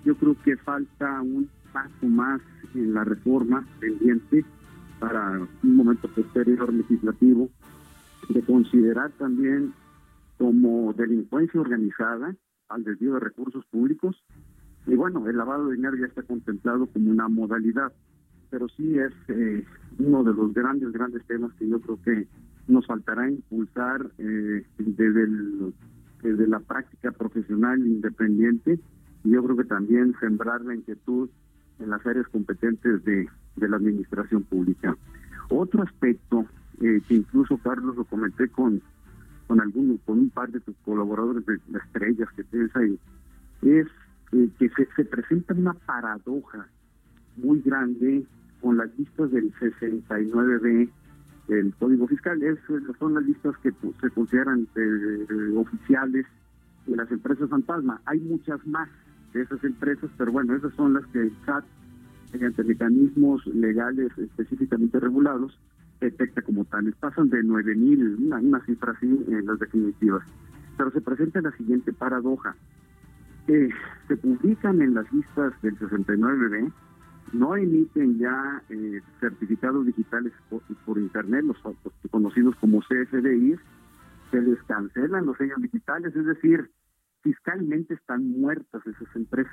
yo 0.03 0.15
creo 0.15 0.35
que 0.43 0.57
falta 0.57 1.21
un 1.21 1.49
paso 1.75 2.07
más 2.07 2.41
en 2.73 2.93
la 2.93 3.03
reforma 3.03 3.67
pendiente 3.81 4.45
para 4.97 5.41
un 5.61 5.75
momento 5.75 6.07
posterior 6.07 6.73
legislativo 6.73 7.49
de 8.29 8.41
considerar 8.43 9.11
también 9.19 9.73
como 10.37 10.93
delincuencia 10.93 11.59
organizada 11.59 12.33
al 12.69 12.83
desvío 12.85 13.15
de 13.15 13.19
recursos 13.19 13.65
públicos. 13.65 14.15
Y 14.87 14.95
bueno, 14.95 15.27
el 15.27 15.35
lavado 15.35 15.67
de 15.67 15.75
dinero 15.75 15.97
ya 15.97 16.05
está 16.05 16.23
contemplado 16.23 16.85
como 16.85 17.11
una 17.11 17.27
modalidad, 17.27 17.91
pero 18.49 18.69
sí 18.69 18.97
es 18.97 19.11
eh, 19.27 19.65
uno 19.99 20.23
de 20.23 20.33
los 20.33 20.53
grandes, 20.53 20.93
grandes 20.93 21.25
temas 21.27 21.51
que 21.55 21.67
yo 21.67 21.81
creo 21.81 22.01
que 22.03 22.27
nos 22.69 22.87
faltará 22.87 23.29
impulsar 23.29 24.11
eh, 24.17 24.65
desde, 24.77 25.27
desde 26.23 26.47
la 26.47 26.61
práctica 26.61 27.11
profesional 27.11 27.85
independiente 27.85 28.79
y 29.25 29.31
yo 29.31 29.43
creo 29.43 29.57
que 29.57 29.65
también 29.65 30.15
sembrar 30.21 30.61
la 30.61 30.75
inquietud 30.75 31.29
en 31.79 31.89
las 31.89 32.05
áreas 32.05 32.27
competentes 32.27 33.03
de, 33.03 33.27
de 33.55 33.69
la 33.69 33.77
administración 33.77 34.43
pública. 34.43 34.95
Otro 35.49 35.83
aspecto 35.83 36.45
eh, 36.81 37.01
que 37.07 37.15
incluso 37.15 37.57
Carlos 37.57 37.95
lo 37.95 38.03
comenté 38.05 38.47
con 38.49 38.81
con 39.47 39.61
algún, 39.61 39.97
con 40.05 40.19
un 40.19 40.29
par 40.29 40.49
de 40.51 40.59
tus 40.59 40.75
colaboradores 40.77 41.45
de 41.45 41.59
las 41.69 41.83
estrellas 41.85 42.27
que 42.35 42.43
tienes 42.45 42.75
ahí, 42.75 42.99
es 43.61 43.87
eh, 44.31 44.49
que 44.57 44.69
se, 44.69 44.87
se 44.95 45.05
presenta 45.05 45.53
una 45.53 45.73
paradoja 45.73 46.67
muy 47.37 47.61
grande 47.61 48.25
con 48.61 48.77
las 48.77 48.89
listas 48.97 49.31
del 49.31 49.53
69B 49.53 50.89
del 51.47 51.73
Código 51.75 52.07
Fiscal. 52.07 52.41
Es, 52.41 52.57
son 52.99 53.13
las 53.13 53.23
listas 53.23 53.55
que 53.57 53.71
pues, 53.71 53.93
se 54.01 54.09
consideran 54.09 54.67
oficiales 55.55 56.25
de 56.87 56.95
las 56.95 57.11
empresas 57.11 57.49
fantasma. 57.49 58.01
Hay 58.05 58.19
muchas 58.21 58.65
más 58.65 58.89
de 59.35 59.41
esas 59.41 59.61
empresas, 59.65 60.09
pero 60.17 60.31
bueno, 60.31 60.55
esas 60.55 60.73
son 60.75 60.93
las 60.93 61.05
que 61.07 61.19
el 61.19 61.33
SAT, 61.45 61.65
mediante 62.31 62.63
mecanismos 62.63 63.45
legales 63.47 64.17
específicamente 64.17 64.97
regulados, 64.99 65.59
detecta 65.99 66.41
como 66.41 66.63
tales. 66.63 66.95
Pasan 66.95 67.29
de 67.29 67.43
9.000, 67.43 68.17
una, 68.27 68.37
una 68.37 68.65
cifra 68.65 68.93
así 68.93 69.05
en 69.27 69.45
las 69.45 69.59
definitivas. 69.59 70.23
Pero 70.77 70.89
se 70.91 71.01
presenta 71.01 71.41
la 71.41 71.51
siguiente 71.51 71.91
paradoja. 71.91 72.55
Eh, 73.47 73.69
se 74.07 74.15
publican 74.17 74.81
en 74.81 74.93
las 74.93 75.11
listas 75.11 75.53
del 75.61 75.77
69B, 75.79 76.71
no 77.33 77.57
emiten 77.57 78.17
ya 78.17 78.61
eh, 78.69 79.01
certificados 79.19 79.85
digitales 79.85 80.31
por, 80.49 80.97
Internet, 80.97 81.43
los, 81.43 81.57
conocidos 82.09 82.55
como 82.55 82.79
CFDIs, 82.79 83.59
se 84.31 84.41
les 84.41 84.61
cancelan 84.63 85.25
los 85.25 85.37
sellos 85.37 85.61
digitales, 85.61 86.15
es 86.15 86.25
decir, 86.25 86.69
fiscalmente 87.25 87.95
están 87.95 88.39
muertas 88.39 88.85
esas 88.85 89.15
empresas. 89.15 89.51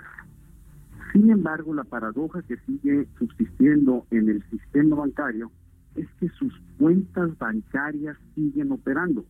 Sin 1.13 1.31
embargo, 1.31 1.75
la 1.75 1.85
paradoja 1.85 2.43
que 2.43 2.59
sigue 2.59 3.09
subsistiendo 3.19 4.07
en 4.11 4.29
el 4.29 4.43
sistema 4.51 4.97
bancario 4.97 5.51
es 5.95 6.07
que 6.21 6.29
sus 6.29 6.55
cuentas 6.79 7.37
bancarias 7.39 8.19
siguen 8.35 8.73
operando. 8.73 9.25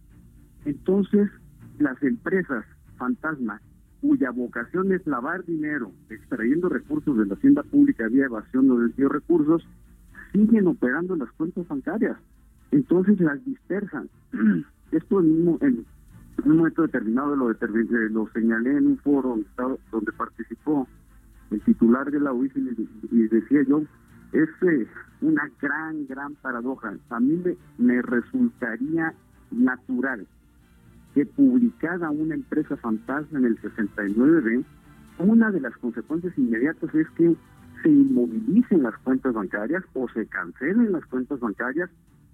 Entonces, 0.65 1.31
las 1.79 2.03
empresas 2.03 2.65
fantasma, 2.99 3.61
cuya 4.01 4.31
vocación 4.33 4.93
es 4.93 5.07
lavar 5.07 5.45
dinero, 5.45 5.93
extrayendo 6.11 6.69
recursos 6.69 7.17
de 7.17 7.27
la 7.27 7.35
hacienda 7.35 7.63
pública 7.63 8.09
vía 8.09 8.25
evasión 8.25 8.69
o 8.73 8.79
desvío 8.79 9.09
de 9.09 9.15
recursos, 9.15 9.65
siguen 10.33 10.67
operando 10.67 11.15
las 11.15 11.31
cuentas 11.33 11.67
bancarias. 11.69 12.17
Entonces 12.73 13.21
las 13.21 13.45
dispersan. 13.45 14.09
Esto 14.91 15.21
en 15.21 15.87
un, 16.45 16.57
momento 16.57 16.83
determinado 16.83 17.37
lo, 17.37 17.51
lo 17.51 18.29
señalé 18.33 18.77
en 18.77 18.87
un 18.87 18.99
foro 18.99 19.39
donde 19.91 20.13
participó 20.13 20.89
el 21.51 21.61
titular 21.63 22.11
de 22.11 22.21
la 22.21 22.33
UIF 22.33 22.57
y 22.57 23.29
decía 23.29 23.63
yo, 23.69 23.83
es 24.33 24.49
eh, 24.63 24.87
una 25.21 25.51
gran, 25.61 26.07
gran 26.07 26.35
paradoja. 26.37 26.95
A 27.11 27.21
mí 27.21 27.43
me, 27.79 28.03
resultaría 28.03 29.15
natural 29.51 30.27
que 31.15 31.27
publicada 31.27 32.11
una 32.11 32.35
empresa 32.35 32.77
fantasma 32.79 33.39
en 33.39 33.45
el 33.45 33.61
69, 33.61 34.65
una 35.19 35.51
de 35.51 35.61
las 35.61 35.77
consecuencias 35.77 36.37
inmediatas 36.39 36.95
es 36.95 37.09
que 37.11 37.37
se 37.83 37.89
inmovilicen 37.91 38.83
las 38.83 38.97
cuentas 38.99 39.35
bancarias 39.35 39.85
o 39.93 40.09
se 40.09 40.27
cancelen 40.27 40.93
las 40.93 41.05
cuentas 41.07 41.39
bancarias, 41.41 41.91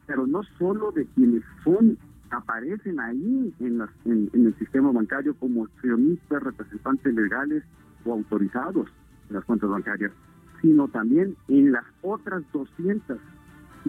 pero 0.07 0.27
no 0.27 0.43
solo 0.59 0.93
de 0.93 1.07
quienes 1.07 1.43
son 1.65 1.99
aparecen 2.31 3.01
ahí 3.01 3.55
en, 3.61 3.79
las, 3.79 3.91
en, 4.05 4.31
en 4.33 4.47
el 4.47 4.55
sistema 4.59 4.93
bancario 4.93 5.35
como 5.37 5.65
accionistas, 5.65 6.43
representantes 6.43 7.15
legales 7.15 7.65
o 8.05 8.13
autorizados 8.13 8.89
en 9.29 9.37
las 9.37 9.45
cuentas 9.45 9.71
bancarias, 9.71 10.13
sino 10.61 10.89
también 10.89 11.37
en 11.49 11.73
las 11.73 11.85
otras 12.03 12.43
200 12.53 13.19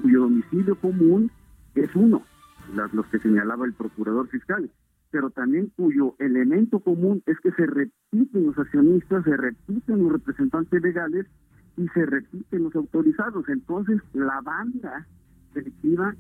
cuyo 0.01 0.21
domicilio 0.21 0.75
común 0.75 1.31
es 1.75 1.93
uno, 1.95 2.23
los 2.93 3.05
que 3.07 3.19
señalaba 3.19 3.65
el 3.65 3.73
procurador 3.73 4.27
fiscal. 4.27 4.69
pero 5.11 5.31
también 5.31 5.71
cuyo 5.75 6.15
elemento 6.19 6.79
común 6.79 7.23
es 7.25 7.39
que 7.39 7.51
se 7.51 7.65
repiten 7.65 8.45
los 8.45 8.57
accionistas, 8.59 9.23
se 9.23 9.35
repiten 9.35 10.03
los 10.03 10.11
representantes 10.11 10.81
legales 10.83 11.25
y 11.77 11.87
se 11.87 12.05
repiten 12.05 12.63
los 12.63 12.75
autorizados. 12.75 13.49
Entonces, 13.49 13.99
la 14.13 14.39
banda 14.41 15.07
delictiva, 15.55 16.13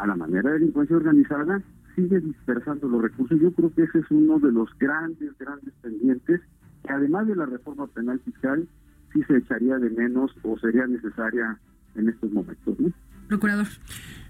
a 0.00 0.06
la 0.06 0.16
manera 0.16 0.50
de 0.50 0.58
delincuencia 0.58 0.96
organizada, 0.96 1.62
sigue 1.94 2.20
dispersando 2.20 2.88
los 2.88 3.02
recursos. 3.02 3.38
Yo 3.40 3.52
creo 3.52 3.72
que 3.74 3.82
ese 3.82 3.98
es 3.98 4.10
uno 4.10 4.38
de 4.38 4.50
los 4.50 4.68
grandes, 4.78 5.36
grandes 5.38 5.74
pendientes, 5.82 6.40
que 6.82 6.92
además 6.92 7.28
de 7.28 7.36
la 7.36 7.46
reforma 7.46 7.86
penal 7.88 8.18
fiscal, 8.24 8.66
sí 9.12 9.22
se 9.24 9.36
echaría 9.36 9.76
de 9.76 9.90
menos 9.90 10.30
o 10.42 10.58
sería 10.58 10.86
necesaria 10.86 11.58
en 11.96 12.08
estos 12.08 12.30
momentos. 12.32 12.80
¿no? 12.80 12.90
Procurador. 13.28 13.66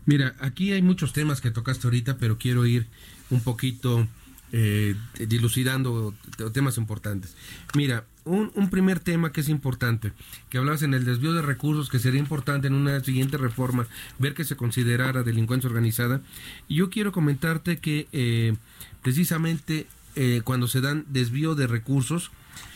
Mira, 0.06 0.34
aquí 0.40 0.72
hay 0.72 0.82
muchos 0.82 1.12
temas 1.12 1.40
que 1.40 1.52
tocaste 1.52 1.86
ahorita, 1.86 2.16
pero 2.18 2.36
quiero 2.36 2.66
ir 2.66 2.86
un 3.30 3.40
poquito 3.40 4.08
eh, 4.50 4.96
dilucidando 5.28 6.14
temas 6.52 6.78
importantes. 6.78 7.36
Mira, 7.76 8.04
un, 8.24 8.70
primer 8.70 9.00
tema 9.00 9.32
que 9.32 9.40
es 9.40 9.48
importante, 9.48 10.12
que 10.48 10.58
hablabas 10.58 10.82
en 10.82 10.94
el 10.94 11.04
desvío 11.04 11.32
de 11.32 11.42
recursos, 11.42 11.88
que 11.88 11.98
sería 11.98 12.20
importante 12.20 12.66
en 12.66 12.74
una 12.74 13.00
siguiente 13.00 13.36
reforma 13.36 13.86
ver 14.18 14.34
que 14.34 14.44
se 14.44 14.56
considerara 14.56 15.22
delincuencia 15.22 15.68
organizada. 15.68 16.20
Y 16.68 16.76
yo 16.76 16.90
quiero 16.90 17.12
comentarte 17.12 17.78
que 17.78 18.08
eh, 18.12 18.54
precisamente 19.02 19.86
eh, 20.16 20.42
cuando 20.44 20.68
se 20.68 20.80
dan 20.80 21.04
desvío 21.08 21.54
de 21.54 21.66
recursos, 21.66 22.30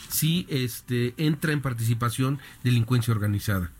sí 0.09 0.45
este, 0.49 1.13
entra 1.17 1.51
en 1.51 1.61
participación 1.61 2.39
delincuencia 2.63 3.13
organizada 3.13 3.71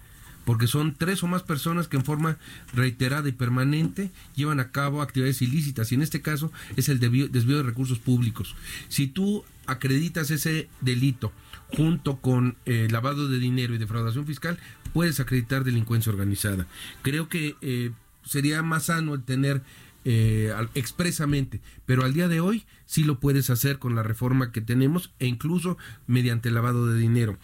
porque 0.46 0.68
son 0.68 0.96
tres 0.96 1.24
o 1.24 1.28
más 1.28 1.44
personas 1.44 1.88
que 1.88 1.98
en 1.98 2.06
forma 2.06 2.38
reiterada 2.74 3.28
y 3.28 3.34
permanente 3.34 4.12
llevan 4.36 4.60
a 4.60 4.72
cabo 4.72 5.02
actividades 5.02 5.42
ilícitas 5.42 5.92
y 5.92 5.96
en 5.96 6.04
este 6.04 6.22
caso 6.22 6.52
es 6.78 6.88
el 6.88 7.00
desvío, 7.00 7.28
de 7.28 7.64
recursos 7.64 8.00
públicos. 8.00 8.56
Si 8.88 9.08
tú 9.08 9.44
acreditas 9.66 10.30
ese 10.32 10.70
delito 10.82 11.34
junto 11.74 12.18
con 12.18 12.56
eh, 12.66 12.88
lavado 12.92 13.28
de 13.28 13.40
dinero 13.40 13.74
y 13.74 13.78
defraudación 13.78 14.26
fiscal, 14.26 14.58
puedes 14.94 15.20
acreditar 15.20 15.64
delincuencia 15.64 16.12
organizada. 16.12 16.68
Creo 17.02 17.30
que 17.30 17.56
eh, 17.62 17.92
sería 18.24 18.62
más 18.62 18.86
sano 18.86 19.14
el 19.14 19.24
tener 19.24 19.62
eh, 20.06 20.54
expresamente, 20.76 21.62
pero 21.86 22.04
al 22.04 22.14
día 22.14 22.28
de 22.28 22.40
hoy 22.40 22.66
sí 22.86 23.04
lo 23.04 23.20
puedes 23.20 23.50
hacer 23.50 23.80
con 23.80 23.96
la 23.96 24.04
reforma 24.04 24.52
que 24.52 24.62
tenemos 24.62 25.12
e 25.20 25.26
incluso 25.26 25.78
mediante 26.08 26.52
lavado 26.52 26.88
de 26.88 27.00
dinero. 27.00 27.38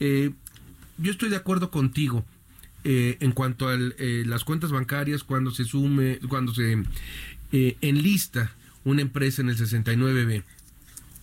yo 0.00 1.10
estoy 1.10 1.28
de 1.28 1.36
acuerdo 1.36 1.70
contigo 1.70 2.24
eh, 2.88 3.16
en 3.18 3.32
cuanto 3.32 3.68
a 3.68 3.74
eh, 3.74 4.22
las 4.26 4.44
cuentas 4.44 4.70
bancarias 4.70 5.24
cuando 5.24 5.50
se 5.50 5.64
sume, 5.64 6.20
cuando 6.28 6.54
se 6.54 6.84
eh, 7.50 7.76
enlista 7.80 8.52
una 8.84 9.02
empresa 9.02 9.42
en 9.42 9.48
el 9.48 9.56
69B 9.56 10.44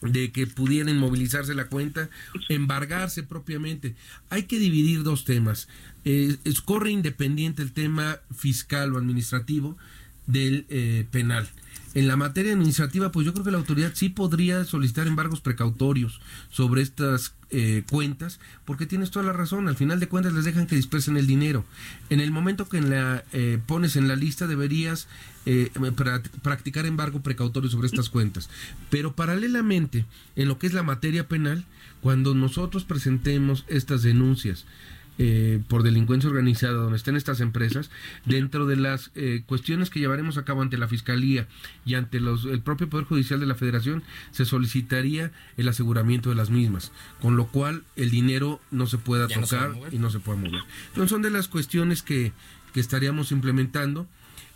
de 0.03 0.31
que 0.31 0.47
pudiera 0.47 0.91
inmovilizarse 0.91 1.53
la 1.53 1.67
cuenta, 1.67 2.09
embargarse 2.49 3.23
propiamente. 3.23 3.95
Hay 4.29 4.43
que 4.43 4.59
dividir 4.59 5.03
dos 5.03 5.25
temas. 5.25 5.67
es, 6.03 6.37
corre 6.61 6.91
independiente 6.91 7.61
el 7.61 7.71
tema 7.71 8.19
fiscal 8.35 8.93
o 8.93 8.97
administrativo 8.97 9.77
del 10.27 10.65
penal. 11.11 11.49
En 11.95 12.07
la 12.07 12.17
materia 12.17 12.53
administrativa, 12.53 13.11
pues 13.11 13.25
yo 13.25 13.33
creo 13.33 13.45
que 13.45 13.51
la 13.51 13.59
autoridad 13.59 13.91
sí 13.93 14.09
podría 14.09 14.65
solicitar 14.65 15.05
embargos 15.05 15.41
precautorios 15.41 16.21
sobre 16.49 16.81
estas 16.81 17.35
eh, 17.51 17.83
cuentas, 17.87 18.39
porque 18.65 18.87
tienes 18.87 19.11
toda 19.11 19.25
la 19.25 19.33
razón, 19.33 19.67
al 19.67 19.75
final 19.75 19.99
de 19.99 20.07
cuentas 20.07 20.33
les 20.33 20.43
dejan 20.43 20.65
que 20.65 20.75
dispersen 20.75 21.17
el 21.17 21.27
dinero. 21.27 21.65
En 22.09 22.19
el 22.19 22.31
momento 22.31 22.67
que 22.67 22.81
la 22.81 23.23
eh, 23.31 23.59
pones 23.67 23.95
en 23.95 24.07
la 24.07 24.15
lista 24.15 24.47
deberías 24.47 25.07
eh, 25.45 25.71
practicar 26.41 26.85
embargo 26.85 27.21
precautorio 27.21 27.69
sobre 27.69 27.87
estas 27.87 28.09
cuentas. 28.09 28.49
Pero 28.89 29.13
paralelamente, 29.13 30.05
en 30.35 30.47
lo 30.47 30.57
que 30.57 30.67
es 30.67 30.73
la 30.73 30.83
materia 30.83 31.27
penal, 31.27 31.65
cuando 32.01 32.35
nosotros 32.35 32.83
presentemos 32.83 33.65
estas 33.67 34.03
denuncias, 34.03 34.65
eh, 35.19 35.61
por 35.67 35.83
delincuencia 35.83 36.27
organizada 36.27 36.73
donde 36.73 36.97
estén 36.97 37.15
estas 37.15 37.39
empresas, 37.39 37.91
dentro 38.25 38.65
de 38.65 38.77
las 38.77 39.11
eh, 39.13 39.43
cuestiones 39.45 39.91
que 39.91 39.99
llevaremos 39.99 40.39
a 40.39 40.43
cabo 40.43 40.63
ante 40.63 40.77
la 40.79 40.87
Fiscalía 40.87 41.47
y 41.85 41.93
ante 41.93 42.19
los, 42.19 42.45
el 42.45 42.61
propio 42.61 42.89
Poder 42.89 43.05
Judicial 43.05 43.39
de 43.39 43.45
la 43.45 43.53
Federación, 43.53 44.01
se 44.31 44.43
solicitaría 44.43 45.31
el 45.55 45.67
aseguramiento 45.67 46.29
de 46.29 46.35
las 46.35 46.49
mismas, 46.49 46.91
con 47.21 47.35
lo 47.35 47.45
cual 47.45 47.83
el 47.95 48.09
dinero 48.09 48.59
no 48.71 48.87
se 48.87 48.97
pueda 48.97 49.27
tocar 49.27 49.75
y 49.91 49.99
no 49.99 50.09
se 50.09 50.19
pueda 50.19 50.39
mover. 50.39 50.63
Entonces 50.87 51.11
son 51.11 51.21
de 51.21 51.29
las 51.29 51.47
cuestiones 51.47 52.01
que, 52.01 52.33
que 52.73 52.79
estaríamos 52.79 53.31
implementando 53.31 54.07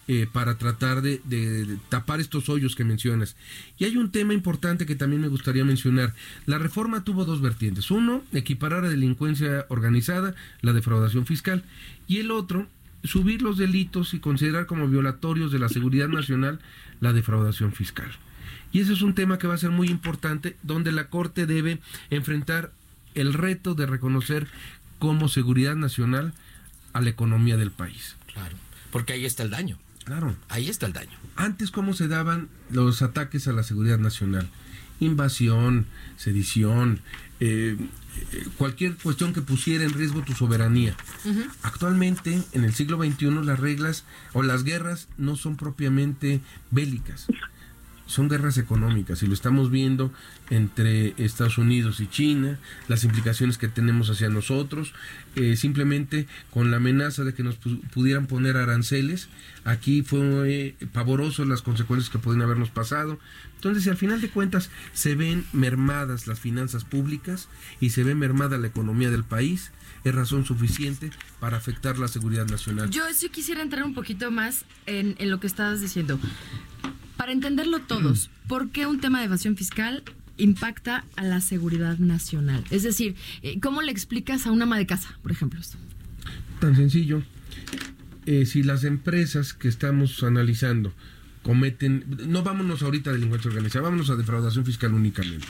eh, 0.09 0.25
para 0.31 0.57
tratar 0.57 1.01
de, 1.01 1.77
tapar 1.89 2.21
estos 2.21 2.47
hoyos 2.47 2.75
que 2.77 2.85
mencionas. 2.85 3.35
Y 3.77 3.83
hay 3.83 3.97
un 3.97 4.09
tema 4.09 4.33
importante 4.33 4.85
que 4.85 4.95
también 4.95 5.21
me 5.21 5.27
gustaría 5.27 5.65
mencionar. 5.65 6.13
La 6.45 6.57
reforma 6.57 7.03
tuvo 7.03 7.25
dos 7.25 7.41
vertientes. 7.41 7.91
Uno, 7.91 8.23
equiparar 8.31 8.85
a 8.85 8.89
delincuencia 8.89 9.65
organizada 9.67 10.33
la 10.61 10.71
defraudación 10.71 11.25
fiscal. 11.25 11.65
Y 12.07 12.19
el 12.19 12.31
otro, 12.31 12.67
subir 13.03 13.41
los 13.41 13.57
delitos 13.57 14.13
y 14.13 14.19
considerar 14.19 14.65
como 14.65 14.87
violatorios 14.87 15.51
de 15.51 15.59
la 15.59 15.67
seguridad 15.67 16.07
nacional 16.07 16.59
la 17.01 17.11
defraudación 17.11 17.73
fiscal. 17.73 18.09
Y 18.71 18.79
ese 18.79 18.93
es 18.93 19.01
un 19.01 19.13
tema 19.13 19.37
que 19.37 19.47
va 19.47 19.55
a 19.55 19.57
ser 19.57 19.71
muy 19.71 19.89
importante, 19.89 20.55
donde 20.63 20.93
la 20.93 21.09
Corte 21.09 21.45
debe 21.45 21.79
enfrentar 22.09 22.71
el 23.13 23.33
reto 23.33 23.75
de 23.75 23.85
reconocer 23.87 24.47
como 24.99 25.27
seguridad 25.27 25.75
nacional 25.75 26.33
a 26.93 27.01
la 27.01 27.09
economía 27.09 27.57
del 27.57 27.71
país. 27.71 28.15
Claro, 28.33 28.55
porque 28.91 29.11
ahí 29.13 29.25
está 29.25 29.43
el 29.43 29.49
daño. 29.49 29.77
Claro. 30.07 30.33
Ahí 30.47 30.69
está 30.69 30.85
el 30.85 30.93
daño. 30.93 31.11
Antes, 31.35 31.69
¿cómo 31.69 31.93
se 31.93 32.07
daban 32.07 32.47
los 32.71 33.01
ataques 33.01 33.45
a 33.49 33.51
la 33.51 33.61
seguridad 33.61 33.99
nacional? 33.99 34.49
Invasión, 35.01 35.85
sedición, 36.15 37.01
eh, 37.41 37.75
cualquier 38.57 38.95
cuestión 38.95 39.33
que 39.33 39.41
pusiera 39.41 39.83
en 39.83 39.91
riesgo 39.91 40.21
tu 40.21 40.31
soberanía. 40.31 40.95
Actualmente, 41.61 42.41
en 42.53 42.63
el 42.63 42.73
siglo 42.73 43.03
XXI, 43.03 43.31
las 43.43 43.59
reglas 43.59 44.05
o 44.31 44.43
las 44.43 44.63
guerras 44.63 45.09
no 45.17 45.35
son 45.35 45.57
propiamente 45.57 46.39
bélicas 46.71 47.27
son 48.07 48.29
guerras 48.29 48.57
económicas 48.57 49.21
y 49.21 49.27
lo 49.27 49.33
estamos 49.33 49.69
viendo 49.69 50.11
entre 50.49 51.13
Estados 51.17 51.57
Unidos 51.57 51.99
y 51.99 52.07
China, 52.07 52.57
las 52.87 53.03
implicaciones 53.03 53.57
que 53.57 53.67
tenemos 53.67 54.09
hacia 54.09 54.29
nosotros, 54.29 54.93
eh, 55.35 55.55
simplemente 55.55 56.25
con 56.49 56.71
la 56.71 56.77
amenaza 56.77 57.23
de 57.23 57.33
que 57.33 57.43
nos 57.43 57.57
pudieran 57.93 58.25
poner 58.25 58.57
aranceles, 58.57 59.27
aquí 59.65 60.01
fue 60.01 60.75
pavoroso 60.93 61.45
las 61.45 61.61
consecuencias 61.61 62.09
que 62.09 62.17
pueden 62.17 62.41
habernos 62.41 62.69
pasado. 62.69 63.19
Entonces, 63.55 63.83
si 63.83 63.89
al 63.89 63.97
final 63.97 64.21
de 64.21 64.29
cuentas 64.29 64.69
se 64.93 65.15
ven 65.15 65.45
mermadas 65.51 66.27
las 66.27 66.39
finanzas 66.39 66.85
públicas 66.85 67.49
y 67.79 67.89
se 67.89 68.03
ve 68.03 68.15
mermada 68.15 68.57
la 68.57 68.67
economía 68.67 69.11
del 69.11 69.23
país, 69.23 69.71
es 70.03 70.15
razón 70.15 70.45
suficiente 70.45 71.11
para 71.39 71.57
afectar 71.57 71.97
la 71.97 72.07
seguridad 72.07 72.47
nacional. 72.47 72.89
Yo 72.89 73.03
sí 73.13 73.29
quisiera 73.29 73.61
entrar 73.61 73.83
un 73.83 73.93
poquito 73.93 74.31
más 74.31 74.63
en, 74.85 75.15
en 75.19 75.29
lo 75.29 75.39
que 75.39 75.47
estabas 75.47 75.81
diciendo. 75.81 76.19
Para 77.17 77.31
entenderlo 77.31 77.79
todos, 77.79 78.29
¿por 78.47 78.69
qué 78.69 78.85
un 78.85 79.01
tema 79.01 79.19
de 79.19 79.25
evasión 79.25 79.57
fiscal 79.57 80.03
impacta 80.37 81.03
a 81.15 81.23
la 81.23 81.41
seguridad 81.41 81.97
nacional? 81.97 82.63
Es 82.69 82.83
decir, 82.83 83.15
eh, 83.41 83.59
¿cómo 83.59 83.81
le 83.81 83.91
explicas 83.91 84.45
a 84.45 84.51
una 84.51 84.63
ama 84.63 84.77
de 84.77 84.85
casa, 84.85 85.17
por 85.23 85.31
ejemplo? 85.31 85.59
Tan 86.59 86.75
sencillo. 86.75 87.23
Eh, 88.27 88.45
si 88.45 88.61
las 88.61 88.83
empresas 88.83 89.53
que 89.53 89.67
estamos 89.67 90.21
analizando 90.21 90.93
cometen, 91.41 92.03
no 92.27 92.43
vámonos 92.43 92.83
ahorita 92.83 93.09
a 93.09 93.13
delincuencia 93.13 93.49
organizada, 93.49 93.83
vámonos 93.83 94.09
a 94.09 94.15
defraudación 94.15 94.65
fiscal 94.65 94.93
únicamente. 94.93 95.47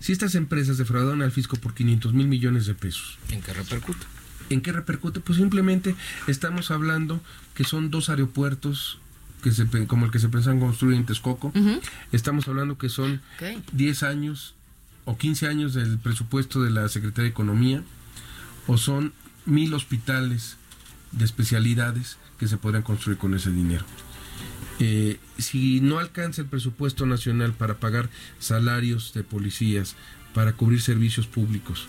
Si 0.00 0.12
estas 0.12 0.34
empresas 0.34 0.78
defraudan 0.78 1.22
al 1.22 1.32
fisco 1.32 1.56
por 1.56 1.74
500 1.74 2.12
mil 2.12 2.28
millones 2.28 2.66
de 2.66 2.74
pesos. 2.74 3.18
¿En 3.30 3.40
qué 3.40 3.52
repercute? 3.52 4.06
¿En 4.50 4.60
qué 4.60 4.70
repercute? 4.70 5.20
Pues 5.20 5.38
simplemente 5.38 5.96
estamos 6.26 6.70
hablando 6.70 7.20
que 7.54 7.64
son 7.64 7.90
dos 7.90 8.10
aeropuertos 8.10 8.98
que 9.40 9.52
se, 9.52 9.66
como 9.86 10.06
el 10.06 10.12
que 10.12 10.18
se 10.18 10.26
en 10.26 10.60
construir 10.60 10.96
en 10.96 11.06
Texcoco. 11.06 11.52
Estamos 12.12 12.48
hablando 12.48 12.78
que 12.78 12.88
son 12.88 13.20
10 13.72 14.02
años 14.02 14.54
o 15.04 15.16
15 15.16 15.48
años 15.48 15.74
del 15.74 15.98
presupuesto 15.98 16.62
de 16.62 16.70
la 16.70 16.88
Secretaría 16.88 17.24
de 17.24 17.30
Economía, 17.30 17.82
o 18.66 18.76
son 18.76 19.12
mil 19.46 19.74
hospitales 19.74 20.56
de 21.12 21.24
especialidades 21.24 22.18
que 22.38 22.46
se 22.46 22.56
podrían 22.56 22.82
construir 22.82 23.18
con 23.18 23.34
ese 23.34 23.50
dinero. 23.50 23.84
Eh, 24.78 25.18
si 25.38 25.80
no 25.80 25.98
alcanza 25.98 26.42
el 26.42 26.48
presupuesto 26.48 27.04
nacional 27.04 27.52
para 27.52 27.78
pagar 27.78 28.08
salarios 28.38 29.12
de 29.12 29.24
policías, 29.24 29.96
para 30.32 30.52
cubrir 30.52 30.80
servicios 30.80 31.26
públicos, 31.26 31.88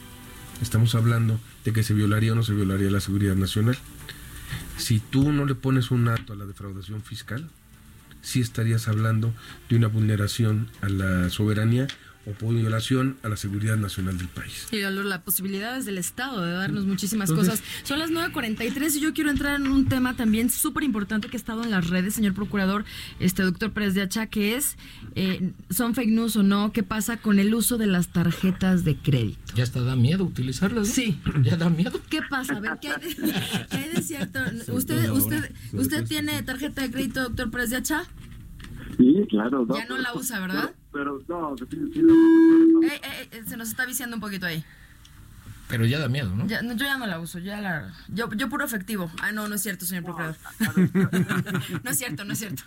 estamos 0.61 0.95
hablando 0.95 1.39
de 1.63 1.73
que 1.73 1.83
se 1.83 1.93
violaría 1.93 2.33
o 2.33 2.35
no 2.35 2.43
se 2.43 2.53
violaría 2.53 2.89
la 2.89 2.99
seguridad 2.99 3.35
nacional. 3.35 3.77
Si 4.77 4.99
tú 4.99 5.31
no 5.31 5.45
le 5.45 5.55
pones 5.55 5.91
un 5.91 6.07
acto 6.07 6.33
a 6.33 6.35
la 6.35 6.45
defraudación 6.45 7.01
fiscal, 7.01 7.49
sí 8.21 8.41
estarías 8.41 8.87
hablando 8.87 9.33
de 9.69 9.75
una 9.75 9.87
vulneración 9.87 10.69
a 10.81 10.89
la 10.89 11.29
soberanía 11.29 11.87
o 12.25 12.31
por 12.31 12.53
violación 12.53 13.17
a 13.23 13.29
la 13.29 13.37
seguridad 13.37 13.77
nacional 13.77 14.17
del 14.17 14.27
país. 14.27 14.67
Y 14.71 14.79
las 14.81 15.19
posibilidades 15.21 15.85
del 15.85 15.97
Estado 15.97 16.41
de 16.45 16.51
darnos 16.51 16.85
muchísimas 16.85 17.29
Entonces- 17.29 17.61
cosas. 17.61 17.87
Son 17.87 17.99
las 17.99 18.11
9.43 18.11 18.95
y 18.97 18.99
yo 18.99 19.13
quiero 19.13 19.29
entrar 19.31 19.59
en 19.59 19.67
un 19.67 19.85
tema 19.87 20.15
también 20.15 20.49
súper 20.49 20.83
importante 20.83 21.29
que 21.29 21.37
ha 21.37 21.39
estado 21.39 21.63
en 21.63 21.71
las 21.71 21.89
redes, 21.89 22.13
señor 22.13 22.33
procurador, 22.33 22.85
este 23.19 23.41
doctor 23.43 23.71
Pérez 23.71 23.93
de 23.95 24.01
Hacha, 24.03 24.27
que 24.27 24.55
es, 24.55 24.77
eh, 25.15 25.51
¿son 25.69 25.95
fake 25.95 26.09
news 26.09 26.35
o 26.35 26.43
no? 26.43 26.71
¿Qué 26.71 26.83
pasa 26.83 27.17
con 27.17 27.39
el 27.39 27.53
uso 27.55 27.77
de 27.77 27.87
las 27.87 28.09
tarjetas 28.09 28.83
de 28.83 28.95
crédito? 28.97 29.53
Ya 29.55 29.63
hasta 29.63 29.81
da 29.81 29.95
miedo 29.95 30.23
utilizarlas. 30.23 30.87
¿no? 30.87 30.93
Sí. 30.93 31.19
Ya 31.43 31.57
da 31.57 31.69
miedo. 31.69 31.99
¿Qué 32.09 32.21
pasa? 32.29 32.57
A 32.57 32.59
ver, 32.59 32.77
¿qué 32.79 32.89
hay 32.89 33.01
de, 33.01 33.15
qué 33.71 33.77
hay 33.77 33.89
de 33.89 34.01
cierto? 34.03 34.39
¿Usted, 34.71 35.09
usted, 35.09 35.51
usted 35.73 36.05
tiene 36.07 36.43
tarjeta 36.43 36.83
de 36.83 36.91
crédito, 36.91 37.21
doctor 37.23 37.49
Pérez 37.49 37.69
de 37.71 37.77
Hacha? 37.77 38.03
Sí, 38.97 39.25
claro. 39.29 39.65
Ya 39.73 39.85
no 39.85 39.97
la 39.97 40.13
usa, 40.13 40.39
¿verdad? 40.39 40.71
Pero, 40.93 41.21
no, 41.27 41.55
sí, 41.57 41.65
sí 41.93 41.99
Eh, 42.01 43.01
eh, 43.03 43.29
eh, 43.31 43.43
se 43.47 43.55
nos 43.57 43.69
está 43.69 43.85
viciando 43.85 44.15
un 44.17 44.21
poquito 44.21 44.45
ahí. 44.45 44.63
Pero 45.69 45.85
ya 45.85 45.99
da 45.99 46.09
miedo, 46.09 46.35
¿no? 46.35 46.45
Ya, 46.47 46.61
no, 46.61 46.73
yo 46.73 46.83
ya 46.85 46.97
no 46.97 47.07
la 47.07 47.17
uso, 47.19 47.39
ya 47.39 47.61
la... 47.61 47.93
Yo, 48.09 48.29
yo 48.33 48.49
puro 48.49 48.65
efectivo. 48.65 49.09
Ah, 49.21 49.31
no, 49.31 49.47
no 49.47 49.55
es 49.55 49.61
cierto, 49.61 49.85
señor 49.85 50.03
procurador. 50.03 50.35
no 51.83 51.89
es 51.91 51.97
cierto, 51.97 52.25
no 52.25 52.33
es 52.33 52.39
cierto. 52.39 52.63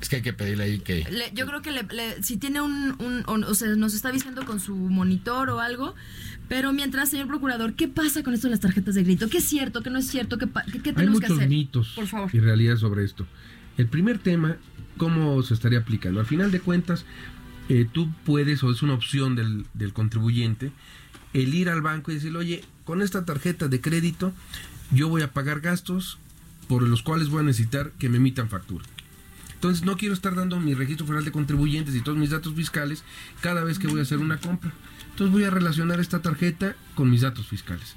Es 0.00 0.08
que 0.08 0.16
hay 0.16 0.22
que 0.22 0.32
pedirle 0.32 0.64
ahí 0.64 0.78
que. 0.80 1.04
Le- 1.10 1.30
yo 1.34 1.46
creo 1.46 1.62
que 1.62 1.70
le- 1.70 1.82
le- 1.84 2.22
si 2.22 2.36
tiene 2.36 2.60
un, 2.60 2.96
un- 2.98 3.22
o, 3.26 3.34
o 3.50 3.54
sea, 3.54 3.68
nos 3.76 3.94
está 3.94 4.10
diciendo 4.10 4.44
con 4.44 4.58
su 4.58 4.74
monitor 4.74 5.50
o 5.50 5.60
algo, 5.60 5.94
pero 6.48 6.72
mientras, 6.72 7.08
señor 7.10 7.28
procurador, 7.28 7.74
¿qué 7.74 7.86
pasa 7.88 8.22
con 8.24 8.34
esto 8.34 8.48
de 8.48 8.52
las 8.52 8.60
tarjetas 8.60 8.94
de 8.96 9.04
grito? 9.04 9.28
¿Qué 9.28 9.38
es 9.38 9.44
cierto? 9.44 9.82
¿Qué 9.82 9.90
no 9.90 9.98
es 9.98 10.08
cierto? 10.08 10.38
¿Qué, 10.38 10.48
pa- 10.48 10.64
qué- 10.64 10.80
qué 10.82 10.90
Hay 10.90 10.94
tenemos 10.96 11.20
que 11.20 11.26
muchos 11.26 11.38
hacer? 11.38 11.48
mitos 11.48 11.92
Por 11.94 12.06
favor. 12.08 12.30
y 12.32 12.40
realidades 12.40 12.80
sobre 12.80 13.04
esto. 13.04 13.26
El 13.78 13.88
primer 13.88 14.18
tema, 14.18 14.56
¿cómo 14.96 15.42
se 15.42 15.54
estaría 15.54 15.80
aplicando? 15.80 16.20
Al 16.20 16.26
final 16.26 16.50
de 16.50 16.60
cuentas, 16.60 17.04
eh, 17.68 17.86
tú 17.90 18.10
puedes, 18.24 18.62
o 18.62 18.70
es 18.70 18.82
una 18.82 18.94
opción 18.94 19.34
del, 19.34 19.66
del 19.74 19.92
contribuyente, 19.92 20.72
el 21.32 21.54
ir 21.54 21.68
al 21.68 21.82
banco 21.82 22.10
y 22.10 22.14
decirle, 22.14 22.38
oye, 22.38 22.64
con 22.84 23.02
esta 23.02 23.24
tarjeta 23.24 23.68
de 23.68 23.80
crédito 23.80 24.32
yo 24.90 25.08
voy 25.08 25.22
a 25.22 25.32
pagar 25.32 25.60
gastos 25.60 26.18
por 26.68 26.82
los 26.82 27.02
cuales 27.02 27.28
voy 27.28 27.40
a 27.40 27.44
necesitar 27.44 27.92
que 27.98 28.08
me 28.08 28.18
emitan 28.18 28.48
factura. 28.48 28.84
Entonces 29.54 29.84
no 29.84 29.96
quiero 29.96 30.14
estar 30.14 30.34
dando 30.34 30.58
mi 30.58 30.74
registro 30.74 31.06
federal 31.06 31.24
de 31.24 31.32
contribuyentes 31.32 31.94
y 31.94 32.00
todos 32.00 32.18
mis 32.18 32.30
datos 32.30 32.54
fiscales 32.54 33.04
cada 33.40 33.62
vez 33.62 33.78
que 33.78 33.86
voy 33.86 34.00
a 34.00 34.02
hacer 34.02 34.18
una 34.18 34.38
compra. 34.38 34.72
Entonces 35.12 35.32
voy 35.32 35.44
a 35.44 35.50
relacionar 35.50 36.00
esta 36.00 36.22
tarjeta 36.22 36.74
con 36.94 37.10
mis 37.10 37.20
datos 37.20 37.46
fiscales. 37.46 37.94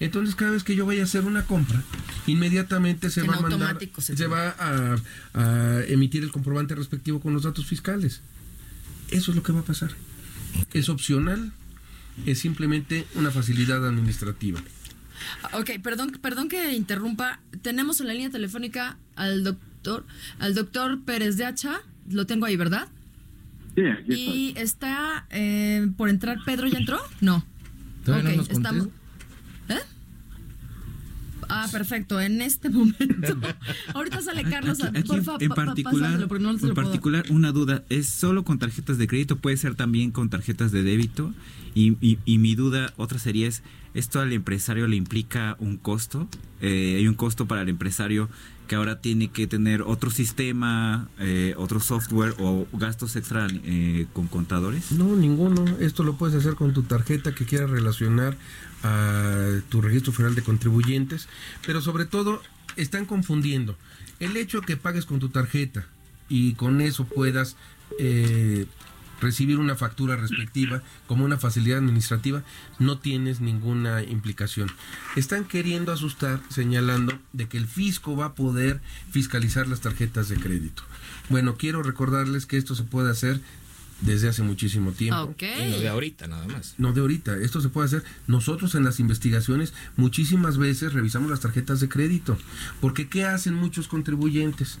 Entonces 0.00 0.34
cada 0.34 0.50
vez 0.50 0.64
que 0.64 0.76
yo 0.76 0.84
vaya 0.84 1.00
a 1.00 1.04
hacer 1.04 1.24
una 1.24 1.44
compra, 1.44 1.82
inmediatamente 2.26 3.10
se 3.10 3.20
En 3.20 3.30
va 3.30 3.36
a 3.36 3.40
mandar, 3.40 3.78
se 3.98 4.16
se, 4.16 4.26
va 4.26 4.50
a, 4.50 4.96
a 5.34 5.84
emitir 5.88 6.22
el 6.22 6.30
comprobante 6.30 6.74
respectivo 6.74 7.20
con 7.20 7.32
los 7.32 7.44
datos 7.44 7.66
fiscales. 7.66 8.20
Eso 9.10 9.30
es 9.30 9.36
lo 9.36 9.42
que 9.42 9.52
va 9.52 9.60
a 9.60 9.64
pasar. 9.64 9.92
Es 10.74 10.90
opcional, 10.90 11.52
es 12.26 12.38
simplemente 12.38 13.06
una 13.14 13.30
facilidad 13.30 13.86
administrativa. 13.86 14.60
Ok, 15.54 15.70
perdón, 15.82 16.18
perdón 16.20 16.48
que 16.48 16.74
interrumpa. 16.74 17.40
Tenemos 17.62 18.00
en 18.00 18.08
la 18.08 18.12
línea 18.12 18.30
telefónica 18.30 18.98
al 19.16 19.42
doctor, 19.42 20.04
al 20.38 20.54
doctor 20.54 21.00
Pérez 21.02 21.36
de 21.36 21.46
Hacha. 21.46 21.80
Lo 22.10 22.26
tengo 22.26 22.46
ahí, 22.46 22.56
¿verdad? 22.56 22.88
Sí, 23.80 23.86
aquí 23.86 24.12
estoy. 24.12 24.16
Y 24.36 24.54
está 24.56 25.26
eh, 25.30 25.88
por 25.96 26.08
entrar. 26.08 26.38
¿Pedro 26.44 26.66
ya 26.66 26.78
entró? 26.78 26.98
No. 27.20 27.44
Todavía 28.04 28.24
no 28.24 28.30
Ok, 28.30 28.36
nos 28.38 28.48
contesta. 28.48 28.68
estamos. 28.76 28.88
¿Eh? 29.68 29.84
Ah, 31.50 31.66
perfecto. 31.72 32.20
En 32.20 32.42
este 32.42 32.68
momento. 32.70 33.38
Ahorita 33.94 34.20
sale 34.20 34.42
Carlos. 34.44 34.82
Aquí- 34.82 34.98
aquí 34.98 35.08
por 35.08 35.18
en- 35.18 35.24
favor, 35.24 35.42
en 35.42 35.48
pa- 35.48 35.54
pa- 35.54 35.64
particular, 35.66 36.10
no 36.18 37.24
en 37.30 37.36
una 37.36 37.52
duda, 37.52 37.84
¿es 37.88 38.08
solo 38.08 38.44
con 38.44 38.58
tarjetas 38.58 38.98
de 38.98 39.06
crédito? 39.06 39.36
¿Puede 39.36 39.56
ser 39.56 39.74
también 39.74 40.10
con 40.10 40.28
tarjetas 40.28 40.72
de 40.72 40.82
débito? 40.82 41.32
Y, 41.74 41.96
y- 42.06 42.18
y 42.24 42.38
mi 42.38 42.54
duda, 42.54 42.92
otra 42.96 43.18
sería 43.18 43.46
es, 43.46 43.62
¿esto 43.94 44.20
al 44.20 44.32
empresario 44.32 44.86
le 44.88 44.96
implica 44.96 45.56
un 45.58 45.76
costo? 45.76 46.28
Eh, 46.60 46.96
¿Hay 46.98 47.06
un 47.08 47.14
costo 47.14 47.46
para 47.46 47.62
el 47.62 47.68
empresario 47.68 48.28
que 48.68 48.76
ahora 48.76 49.00
tiene 49.00 49.32
que 49.32 49.48
tener 49.48 49.82
otro 49.82 50.10
sistema, 50.10 51.08
eh, 51.18 51.54
otro 51.56 51.80
software 51.80 52.34
o 52.38 52.68
gastos 52.74 53.16
extra 53.16 53.48
eh, 53.50 54.06
con 54.12 54.28
contadores? 54.28 54.92
No, 54.92 55.16
ninguno. 55.16 55.64
Esto 55.80 56.04
lo 56.04 56.14
puedes 56.14 56.36
hacer 56.36 56.54
con 56.54 56.72
tu 56.72 56.84
tarjeta 56.84 57.34
que 57.34 57.44
quieras 57.44 57.70
relacionar 57.70 58.36
a 58.84 59.58
tu 59.68 59.80
registro 59.80 60.12
federal 60.12 60.36
de 60.36 60.42
contribuyentes, 60.42 61.28
pero 61.66 61.80
sobre 61.80 62.04
todo 62.04 62.40
están 62.76 63.06
confundiendo 63.06 63.76
el 64.20 64.36
hecho 64.36 64.60
que 64.60 64.76
pagues 64.76 65.04
con 65.04 65.18
tu 65.18 65.30
tarjeta 65.30 65.86
y 66.28 66.52
con 66.52 66.80
eso 66.80 67.04
puedas 67.04 67.56
eh, 67.98 68.66
recibir 69.20 69.58
una 69.58 69.74
factura 69.74 70.16
respectiva 70.16 70.82
como 71.06 71.24
una 71.24 71.38
facilidad 71.38 71.78
administrativa, 71.78 72.42
no 72.78 72.98
tienes 72.98 73.40
ninguna 73.40 74.02
implicación. 74.02 74.70
Están 75.16 75.44
queriendo 75.44 75.92
asustar 75.92 76.40
señalando 76.48 77.18
de 77.32 77.48
que 77.48 77.58
el 77.58 77.66
fisco 77.66 78.16
va 78.16 78.26
a 78.26 78.34
poder 78.34 78.80
fiscalizar 79.10 79.66
las 79.68 79.80
tarjetas 79.80 80.28
de 80.28 80.36
crédito. 80.36 80.82
Bueno, 81.28 81.56
quiero 81.56 81.82
recordarles 81.82 82.46
que 82.46 82.56
esto 82.56 82.74
se 82.74 82.84
puede 82.84 83.10
hacer 83.10 83.40
desde 84.00 84.28
hace 84.28 84.42
muchísimo 84.42 84.92
tiempo. 84.92 85.22
Ok. 85.22 85.42
En 85.42 85.72
lo 85.72 85.80
de 85.80 85.88
ahorita, 85.88 86.26
nada 86.28 86.46
más. 86.46 86.74
No 86.78 86.92
de 86.92 87.00
ahorita, 87.00 87.36
esto 87.36 87.60
se 87.60 87.68
puede 87.68 87.86
hacer. 87.86 88.04
Nosotros 88.26 88.74
en 88.74 88.84
las 88.84 89.00
investigaciones 89.00 89.74
muchísimas 89.96 90.56
veces 90.56 90.92
revisamos 90.92 91.30
las 91.30 91.40
tarjetas 91.40 91.80
de 91.80 91.88
crédito. 91.88 92.38
Porque 92.80 93.08
¿qué 93.08 93.24
hacen 93.24 93.54
muchos 93.54 93.88
contribuyentes? 93.88 94.78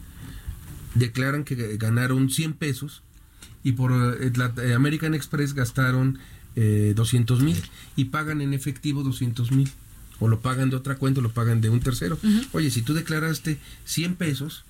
Declaran 0.94 1.44
que 1.44 1.76
ganaron 1.76 2.30
100 2.30 2.54
pesos 2.54 3.02
y 3.68 3.72
por 3.72 3.92
eh, 3.92 4.32
la- 4.36 4.52
eh, 4.64 4.74
American 4.74 5.14
Express 5.14 5.54
gastaron 5.54 6.18
eh, 6.56 6.92
200 6.96 7.40
mil 7.42 7.56
y 7.96 8.06
pagan 8.06 8.40
en 8.40 8.52
efectivo 8.54 9.02
200 9.02 9.52
mil. 9.52 9.70
O 10.20 10.26
lo 10.26 10.40
pagan 10.40 10.68
de 10.70 10.74
otra 10.76 10.96
cuenta 10.96 11.20
o 11.20 11.22
lo 11.22 11.30
pagan 11.30 11.60
de 11.60 11.70
un 11.70 11.78
tercero. 11.80 12.18
Oye, 12.52 12.70
si 12.72 12.82
tú 12.82 12.92
declaraste 12.94 13.58
100 13.84 14.16
pesos, 14.16 14.64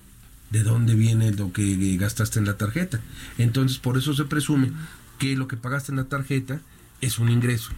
¿de 0.51 0.61
dónde 0.61 0.93
viene 0.93 1.31
lo 1.31 1.51
que 1.51 1.97
gastaste 1.97 2.37
en 2.37 2.45
la 2.45 2.55
tarjeta? 2.57 2.99
Entonces, 3.39 3.79
por 3.79 3.97
eso 3.97 4.13
se 4.13 4.25
presume 4.25 4.71
que 5.17 5.35
lo 5.35 5.47
que 5.47 5.57
pagaste 5.57 5.91
en 5.91 5.95
la 5.97 6.03
tarjeta 6.03 6.61
es 7.01 7.17
un 7.17 7.29
ingreso. 7.29 7.71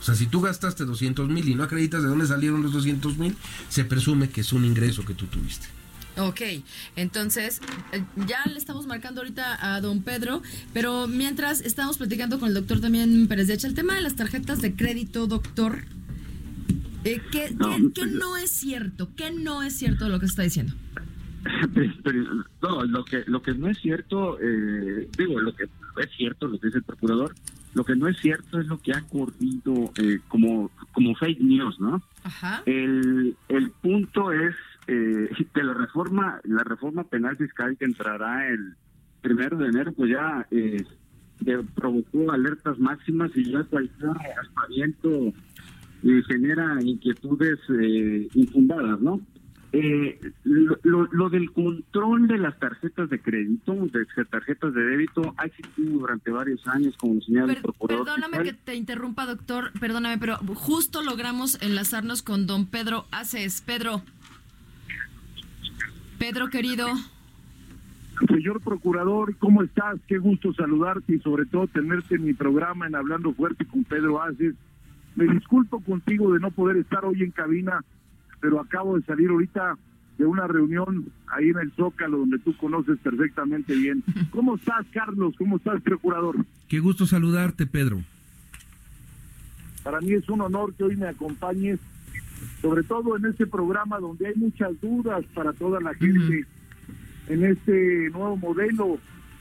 O 0.00 0.02
sea, 0.02 0.14
si 0.16 0.26
tú 0.26 0.40
gastaste 0.40 0.84
200 0.84 1.28
mil 1.28 1.48
y 1.48 1.54
no 1.54 1.62
acreditas 1.62 2.02
de 2.02 2.08
dónde 2.08 2.26
salieron 2.26 2.62
los 2.62 2.72
200 2.72 3.16
mil, 3.18 3.36
se 3.68 3.84
presume 3.84 4.30
que 4.30 4.40
es 4.40 4.52
un 4.52 4.64
ingreso 4.64 5.04
que 5.04 5.14
tú 5.14 5.26
tuviste. 5.26 5.66
Ok, 6.18 6.40
entonces 6.96 7.60
eh, 7.92 8.02
ya 8.26 8.44
le 8.46 8.58
estamos 8.58 8.86
marcando 8.86 9.20
ahorita 9.20 9.74
a 9.76 9.80
don 9.80 10.02
Pedro, 10.02 10.42
pero 10.72 11.06
mientras 11.06 11.60
estamos 11.60 11.96
platicando 11.98 12.40
con 12.40 12.48
el 12.48 12.54
doctor 12.54 12.80
también 12.80 13.28
Pérez 13.28 13.46
de 13.46 13.54
Hacha, 13.54 13.68
el 13.68 13.74
tema 13.74 13.94
de 13.94 14.00
las 14.00 14.16
tarjetas 14.16 14.60
de 14.60 14.74
crédito, 14.74 15.26
doctor, 15.28 15.78
eh, 17.04 17.20
¿qué, 17.30 17.54
No, 17.56 17.68
qué- 17.76 17.82
qué 17.94 18.00
pues, 18.02 18.12
no 18.12 18.36
es 18.36 18.50
cierto? 18.50 19.10
¿Qué 19.16 19.30
no 19.30 19.62
es 19.62 19.74
cierto 19.76 20.04
de 20.06 20.10
lo 20.10 20.18
que 20.18 20.26
está 20.26 20.42
diciendo? 20.42 20.74
Pero, 22.02 22.44
no, 22.62 22.84
lo 22.84 23.04
que 23.04 23.22
lo 23.26 23.40
que 23.40 23.54
no 23.54 23.68
es 23.68 23.78
cierto, 23.78 24.38
eh, 24.40 25.08
digo, 25.16 25.40
lo 25.40 25.54
que 25.54 25.64
es 25.64 26.10
cierto, 26.16 26.48
lo 26.48 26.58
que 26.58 26.66
dice 26.66 26.78
el 26.78 26.84
procurador, 26.84 27.34
lo 27.74 27.84
que 27.84 27.94
no 27.94 28.08
es 28.08 28.18
cierto 28.18 28.60
es 28.60 28.66
lo 28.66 28.80
que 28.80 28.92
ha 28.92 29.02
corrido 29.02 29.92
eh, 29.98 30.18
como 30.26 30.70
como 30.92 31.14
fake 31.14 31.40
news, 31.40 31.78
¿no? 31.78 32.02
Ajá. 32.24 32.62
El, 32.66 33.36
el 33.48 33.70
punto 33.70 34.32
es 34.32 34.56
eh, 34.88 35.28
que 35.54 35.62
la 35.62 35.74
reforma 35.74 36.40
la 36.44 36.64
reforma 36.64 37.04
penal 37.04 37.36
fiscal 37.36 37.76
que 37.78 37.84
entrará 37.84 38.48
el 38.48 38.74
primero 39.20 39.56
de 39.58 39.68
enero, 39.68 39.92
pues 39.92 40.10
ya 40.10 40.46
eh, 40.50 40.82
de- 41.40 41.62
provocó 41.74 42.32
alertas 42.32 42.78
máximas 42.78 43.30
y 43.36 43.44
ya 43.52 43.62
cualquier 43.64 44.10
aspaviento 44.42 45.32
eh, 46.02 46.22
genera 46.26 46.78
inquietudes 46.82 47.58
eh, 47.80 48.28
infundadas, 48.34 49.00
¿no? 49.00 49.20
Eh, 49.70 50.18
lo, 50.44 50.78
lo- 50.82 51.08
lo 51.12 51.28
del 51.28 51.52
control 51.52 52.26
de 52.26 52.38
las 52.38 52.58
tarjetas 52.58 53.10
de 53.10 53.20
crédito, 53.20 53.74
de 53.74 54.06
tarjetas 54.30 54.72
de 54.72 54.82
débito, 54.82 55.34
ha 55.36 55.44
existido 55.44 55.98
durante 55.98 56.30
varios 56.30 56.66
años, 56.68 56.96
como 56.96 57.16
lo 57.16 57.20
señala 57.20 57.52
el 57.52 57.60
procurador. 57.60 58.06
perdóname 58.06 58.38
que 58.38 58.44
fiscal. 58.44 58.64
te 58.64 58.74
interrumpa, 58.76 59.26
doctor, 59.26 59.70
perdóname, 59.78 60.16
pero 60.16 60.38
justo 60.38 61.02
logramos 61.02 61.60
enlazarnos 61.60 62.22
con 62.22 62.46
don 62.46 62.64
Pedro 62.64 63.04
Aces. 63.10 63.60
Pedro. 63.60 64.00
Pedro, 66.18 66.48
querido. 66.48 66.88
Señor 68.26 68.60
Procurador, 68.60 69.36
¿cómo 69.36 69.62
estás? 69.62 70.00
Qué 70.08 70.18
gusto 70.18 70.52
saludarte 70.52 71.14
y 71.14 71.20
sobre 71.20 71.46
todo 71.46 71.68
tenerte 71.68 72.16
en 72.16 72.24
mi 72.24 72.34
programa 72.34 72.86
en 72.86 72.96
Hablando 72.96 73.32
Fuerte 73.32 73.64
con 73.64 73.84
Pedro 73.84 74.20
Aces. 74.20 74.54
Me 75.14 75.26
disculpo 75.32 75.80
contigo 75.80 76.32
de 76.32 76.40
no 76.40 76.50
poder 76.50 76.78
estar 76.78 77.04
hoy 77.04 77.22
en 77.22 77.30
cabina, 77.30 77.84
pero 78.40 78.60
acabo 78.60 78.96
de 78.96 79.04
salir 79.04 79.30
ahorita 79.30 79.78
de 80.18 80.26
una 80.26 80.48
reunión 80.48 81.12
ahí 81.28 81.48
en 81.48 81.58
el 81.58 81.72
Zócalo, 81.72 82.18
donde 82.18 82.40
tú 82.40 82.56
conoces 82.56 82.98
perfectamente 82.98 83.74
bien. 83.74 84.02
¿Cómo 84.30 84.56
estás, 84.56 84.84
Carlos? 84.92 85.34
¿Cómo 85.38 85.58
estás, 85.58 85.80
Procurador? 85.82 86.44
Qué 86.68 86.80
gusto 86.80 87.06
saludarte, 87.06 87.66
Pedro. 87.66 88.02
Para 89.84 90.00
mí 90.00 90.12
es 90.12 90.28
un 90.28 90.40
honor 90.40 90.74
que 90.74 90.84
hoy 90.84 90.96
me 90.96 91.06
acompañes, 91.06 91.78
sobre 92.60 92.82
todo 92.82 93.16
en 93.16 93.26
este 93.26 93.46
programa 93.46 93.98
donde 93.98 94.28
hay 94.28 94.34
muchas 94.34 94.80
dudas 94.80 95.24
para 95.34 95.52
toda 95.52 95.80
la 95.80 95.94
gente. 95.94 96.44
en 97.28 97.44
este 97.44 98.08
nuevo 98.10 98.36
modelo 98.38 98.98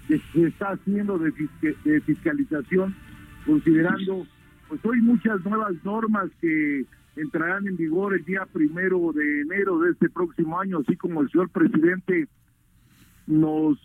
que 0.08 0.20
se 0.34 0.48
está 0.48 0.72
haciendo 0.72 1.18
de, 1.18 1.32
de 1.86 2.02
fiscalización, 2.02 2.94
considerando 3.46 4.28
pues 4.68 4.84
hoy 4.84 5.02
muchas 5.02 5.44
nuevas 5.46 5.74
normas 5.84 6.30
que 6.42 6.86
entrarán 7.16 7.68
en 7.68 7.78
vigor 7.78 8.14
el 8.14 8.24
día 8.26 8.46
primero 8.52 9.12
de 9.14 9.42
enero 9.42 9.80
de 9.80 9.92
este 9.92 10.10
próximo 10.10 10.60
año, 10.60 10.80
así 10.80 10.96
como 10.98 11.22
el 11.22 11.32
señor 11.32 11.50
presidente 11.50 12.28
nos 13.26 13.78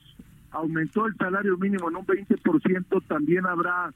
aumentó 0.51 1.07
el 1.07 1.17
salario 1.17 1.57
mínimo 1.57 1.89
en 1.89 1.97
un 1.97 2.07
20%, 2.07 3.03
también 3.07 3.47
habrá 3.47 3.93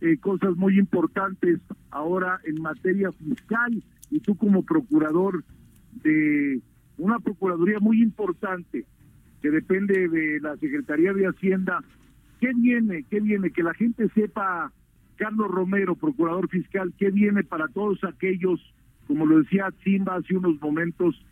eh, 0.00 0.16
cosas 0.18 0.56
muy 0.56 0.78
importantes 0.78 1.60
ahora 1.90 2.40
en 2.44 2.60
materia 2.60 3.10
fiscal 3.12 3.82
y 4.10 4.20
tú 4.20 4.36
como 4.36 4.62
procurador 4.62 5.44
de 6.02 6.60
una 6.98 7.18
procuraduría 7.18 7.78
muy 7.80 8.02
importante 8.02 8.84
que 9.42 9.50
depende 9.50 10.08
de 10.08 10.40
la 10.40 10.56
Secretaría 10.56 11.12
de 11.12 11.26
Hacienda, 11.26 11.84
¿qué 12.40 12.52
viene? 12.54 13.04
¿Qué 13.10 13.20
viene? 13.20 13.50
Que 13.50 13.62
la 13.62 13.74
gente 13.74 14.08
sepa, 14.14 14.72
Carlos 15.16 15.50
Romero, 15.50 15.96
procurador 15.96 16.48
fiscal, 16.48 16.92
¿qué 16.98 17.10
viene 17.10 17.44
para 17.44 17.68
todos 17.68 18.02
aquellos, 18.04 18.60
como 19.06 19.26
lo 19.26 19.40
decía 19.40 19.72
Simba 19.82 20.16
hace 20.16 20.36
unos 20.36 20.60
momentos, 20.60 21.22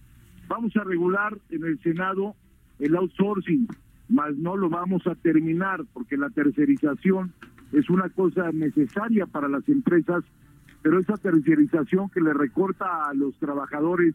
vamos 0.46 0.76
a 0.76 0.84
regular 0.84 1.38
en 1.50 1.64
el 1.64 1.80
Senado 1.80 2.34
el 2.78 2.96
outsourcing, 2.96 3.68
mas 4.08 4.36
no 4.36 4.56
lo 4.56 4.68
vamos 4.68 5.06
a 5.06 5.14
terminar 5.14 5.84
porque 5.92 6.16
la 6.16 6.28
tercerización 6.30 7.32
es 7.72 7.88
una 7.90 8.08
cosa 8.10 8.50
necesaria 8.52 9.26
para 9.26 9.48
las 9.48 9.68
empresas, 9.68 10.24
pero 10.82 10.98
esa 11.00 11.16
tercerización 11.16 12.08
que 12.10 12.20
le 12.20 12.32
recorta 12.32 13.08
a 13.08 13.14
los 13.14 13.34
trabajadores 13.36 14.14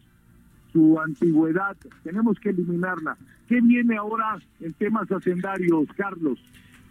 su 0.72 0.98
antigüedad, 1.00 1.76
tenemos 2.04 2.38
que 2.38 2.50
eliminarla. 2.50 3.16
¿Qué 3.48 3.60
viene 3.60 3.96
ahora 3.96 4.38
en 4.60 4.72
temas 4.74 5.10
hacendarios, 5.10 5.88
Carlos? 5.96 6.38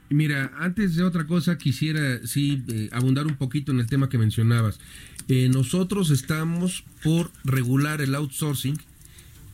Mira, 0.10 0.52
antes 0.58 0.96
de 0.96 1.04
otra 1.04 1.28
cosa 1.28 1.58
quisiera 1.58 2.26
sí 2.26 2.64
eh, 2.70 2.90
abundar 2.94 3.28
un 3.28 3.36
poquito 3.36 3.72
en 3.72 3.80
el 3.80 3.88
tema 3.88 4.10
que 4.10 4.18
mencionabas. 4.18 4.80
Eh, 5.28 5.50
nosotros 5.50 6.10
estamos 6.10 6.86
por 7.04 7.30
regular 7.44 8.02
el 8.02 8.16
outsourcing 8.16 8.78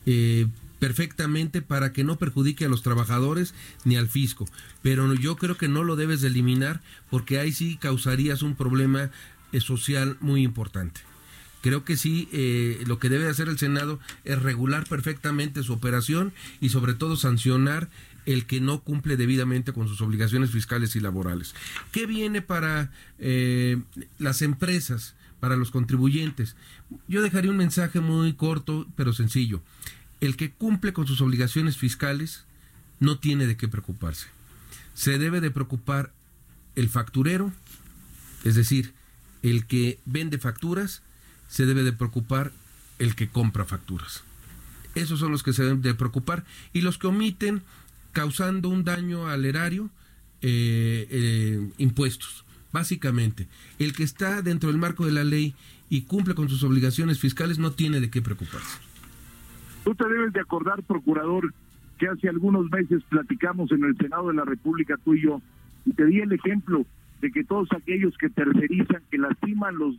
eh, 0.06 0.46
perfectamente 0.84 1.62
para 1.62 1.94
que 1.94 2.04
no 2.04 2.18
perjudique 2.18 2.66
a 2.66 2.68
los 2.68 2.82
trabajadores 2.82 3.54
ni 3.86 3.96
al 3.96 4.06
fisco. 4.06 4.46
Pero 4.82 5.14
yo 5.14 5.36
creo 5.36 5.56
que 5.56 5.66
no 5.66 5.82
lo 5.82 5.96
debes 5.96 6.20
de 6.20 6.28
eliminar 6.28 6.82
porque 7.08 7.38
ahí 7.38 7.52
sí 7.52 7.78
causarías 7.80 8.42
un 8.42 8.54
problema 8.54 9.08
eh, 9.52 9.60
social 9.62 10.18
muy 10.20 10.42
importante. 10.42 11.00
Creo 11.62 11.86
que 11.86 11.96
sí, 11.96 12.28
eh, 12.32 12.84
lo 12.86 12.98
que 12.98 13.08
debe 13.08 13.30
hacer 13.30 13.48
el 13.48 13.56
Senado 13.56 13.98
es 14.24 14.42
regular 14.42 14.84
perfectamente 14.86 15.62
su 15.62 15.72
operación 15.72 16.34
y 16.60 16.68
sobre 16.68 16.92
todo 16.92 17.16
sancionar 17.16 17.88
el 18.26 18.44
que 18.44 18.60
no 18.60 18.80
cumple 18.80 19.16
debidamente 19.16 19.72
con 19.72 19.88
sus 19.88 20.02
obligaciones 20.02 20.50
fiscales 20.50 20.94
y 20.96 21.00
laborales. 21.00 21.54
¿Qué 21.92 22.04
viene 22.04 22.42
para 22.42 22.92
eh, 23.18 23.80
las 24.18 24.42
empresas, 24.42 25.14
para 25.40 25.56
los 25.56 25.70
contribuyentes? 25.70 26.56
Yo 27.08 27.22
dejaría 27.22 27.50
un 27.50 27.56
mensaje 27.56 28.00
muy 28.00 28.34
corto 28.34 28.86
pero 28.96 29.14
sencillo 29.14 29.62
el 30.24 30.36
que 30.36 30.52
cumple 30.52 30.92
con 30.92 31.06
sus 31.06 31.20
obligaciones 31.20 31.76
fiscales 31.76 32.44
no 32.98 33.18
tiene 33.18 33.46
de 33.46 33.56
qué 33.56 33.68
preocuparse. 33.68 34.28
Se 34.94 35.18
debe 35.18 35.40
de 35.40 35.50
preocupar 35.50 36.12
el 36.76 36.88
facturero, 36.88 37.52
es 38.42 38.54
decir, 38.54 38.94
el 39.42 39.66
que 39.66 39.98
vende 40.06 40.38
facturas, 40.38 41.02
se 41.48 41.66
debe 41.66 41.82
de 41.82 41.92
preocupar 41.92 42.52
el 42.98 43.14
que 43.14 43.28
compra 43.28 43.64
facturas. 43.64 44.22
Esos 44.94 45.20
son 45.20 45.30
los 45.30 45.42
que 45.42 45.52
se 45.52 45.64
deben 45.64 45.82
de 45.82 45.94
preocupar 45.94 46.44
y 46.72 46.80
los 46.80 46.96
que 46.96 47.08
omiten 47.08 47.62
causando 48.12 48.68
un 48.68 48.84
daño 48.84 49.26
al 49.26 49.44
erario, 49.44 49.90
eh, 50.40 51.06
eh, 51.10 51.70
impuestos. 51.78 52.44
Básicamente, 52.72 53.46
el 53.78 53.92
que 53.92 54.04
está 54.04 54.40
dentro 54.40 54.70
del 54.70 54.78
marco 54.78 55.04
de 55.04 55.12
la 55.12 55.24
ley 55.24 55.54
y 55.90 56.02
cumple 56.02 56.34
con 56.34 56.48
sus 56.48 56.62
obligaciones 56.62 57.18
fiscales 57.18 57.58
no 57.58 57.72
tiene 57.72 58.00
de 58.00 58.10
qué 58.10 58.22
preocuparse. 58.22 58.83
Tú 59.84 59.94
te 59.94 60.08
debes 60.08 60.32
de 60.32 60.40
acordar, 60.40 60.82
procurador, 60.82 61.52
que 61.98 62.08
hace 62.08 62.30
algunos 62.30 62.70
meses 62.70 63.02
platicamos 63.10 63.70
en 63.70 63.84
el 63.84 63.94
Senado 63.98 64.28
de 64.28 64.34
la 64.34 64.44
República 64.46 64.96
tú 65.04 65.14
y 65.14 65.22
yo, 65.22 65.42
y 65.84 65.92
te 65.92 66.06
di 66.06 66.20
el 66.20 66.32
ejemplo 66.32 66.86
de 67.20 67.30
que 67.30 67.44
todos 67.44 67.68
aquellos 67.72 68.16
que 68.16 68.30
tercerizan, 68.30 69.02
que 69.10 69.18
lastiman 69.18 69.76
los 69.76 69.94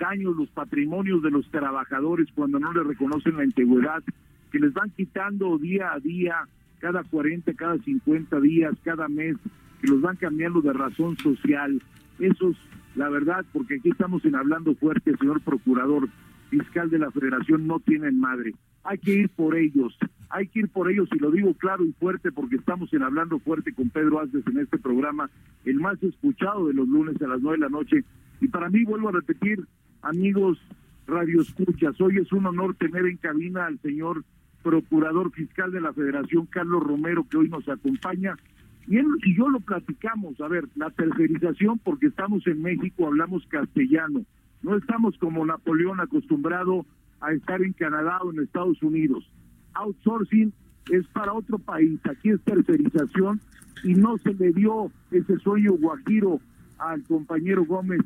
daños, 0.00 0.34
los 0.36 0.48
patrimonios 0.50 1.22
de 1.22 1.30
los 1.30 1.48
trabajadores 1.50 2.26
cuando 2.34 2.58
no 2.58 2.72
les 2.72 2.84
reconocen 2.84 3.36
la 3.36 3.44
integridad, 3.44 4.02
que 4.50 4.58
les 4.58 4.72
van 4.74 4.90
quitando 4.90 5.58
día 5.58 5.92
a 5.92 6.00
día, 6.00 6.34
cada 6.80 7.04
40, 7.04 7.54
cada 7.54 7.78
50 7.78 8.40
días, 8.40 8.74
cada 8.82 9.08
mes, 9.08 9.36
que 9.80 9.86
los 9.86 10.00
van 10.00 10.16
cambiando 10.16 10.60
de 10.60 10.72
razón 10.72 11.16
social. 11.18 11.80
Eso 12.18 12.50
es 12.50 12.56
la 12.96 13.08
verdad, 13.08 13.44
porque 13.52 13.76
aquí 13.76 13.90
estamos 13.90 14.24
en 14.24 14.34
hablando 14.34 14.74
fuerte, 14.74 15.16
señor 15.16 15.40
procurador 15.40 16.08
fiscal 16.48 16.90
de 16.90 16.98
la 16.98 17.12
federación, 17.12 17.68
no 17.68 17.78
tienen 17.78 18.18
madre 18.18 18.54
hay 18.84 18.98
que 18.98 19.12
ir 19.12 19.28
por 19.30 19.56
ellos, 19.56 19.96
hay 20.30 20.46
que 20.48 20.60
ir 20.60 20.68
por 20.68 20.90
ellos 20.90 21.08
y 21.12 21.18
lo 21.18 21.30
digo 21.30 21.54
claro 21.54 21.84
y 21.84 21.92
fuerte 21.92 22.32
porque 22.32 22.56
estamos 22.56 22.92
en 22.92 23.02
Hablando 23.02 23.38
Fuerte 23.38 23.72
con 23.72 23.90
Pedro 23.90 24.20
Azdes 24.20 24.46
en 24.46 24.58
este 24.58 24.78
programa, 24.78 25.30
el 25.64 25.76
más 25.76 26.02
escuchado 26.02 26.68
de 26.68 26.74
los 26.74 26.88
lunes 26.88 27.20
a 27.22 27.26
las 27.26 27.40
nueve 27.40 27.58
de 27.58 27.64
la 27.64 27.68
noche. 27.68 28.04
Y 28.40 28.48
para 28.48 28.70
mí, 28.70 28.84
vuelvo 28.84 29.08
a 29.08 29.12
repetir, 29.12 29.66
amigos 30.02 30.58
Radio 31.06 31.42
Escuchas, 31.42 32.00
hoy 32.00 32.18
es 32.18 32.32
un 32.32 32.46
honor 32.46 32.74
tener 32.76 33.04
en 33.06 33.16
cabina 33.16 33.66
al 33.66 33.78
señor 33.80 34.24
Procurador 34.62 35.32
Fiscal 35.32 35.72
de 35.72 35.80
la 35.80 35.92
Federación, 35.92 36.46
Carlos 36.46 36.82
Romero, 36.82 37.26
que 37.28 37.36
hoy 37.36 37.48
nos 37.48 37.68
acompaña. 37.68 38.36
Y 38.86 38.96
él 38.96 39.06
y 39.24 39.36
yo 39.36 39.48
lo 39.48 39.60
platicamos, 39.60 40.40
a 40.40 40.48
ver, 40.48 40.68
la 40.76 40.90
tercerización, 40.90 41.78
porque 41.78 42.06
estamos 42.06 42.46
en 42.46 42.62
México, 42.62 43.06
hablamos 43.06 43.44
castellano, 43.46 44.24
no 44.62 44.76
estamos 44.76 45.16
como 45.18 45.44
Napoleón 45.44 46.00
acostumbrado 46.00 46.86
a 47.20 47.32
estar 47.32 47.62
en 47.62 47.72
Canadá 47.72 48.18
o 48.22 48.32
en 48.32 48.40
Estados 48.40 48.82
Unidos. 48.82 49.30
Outsourcing 49.74 50.52
es 50.90 51.06
para 51.08 51.32
otro 51.32 51.58
país, 51.58 52.00
aquí 52.08 52.30
es 52.30 52.40
tercerización 52.42 53.40
y 53.84 53.94
no 53.94 54.18
se 54.18 54.34
le 54.34 54.52
dio 54.52 54.90
ese 55.10 55.38
sueño 55.38 55.72
guajiro 55.72 56.40
al 56.78 57.02
compañero 57.04 57.64
Gómez. 57.64 58.00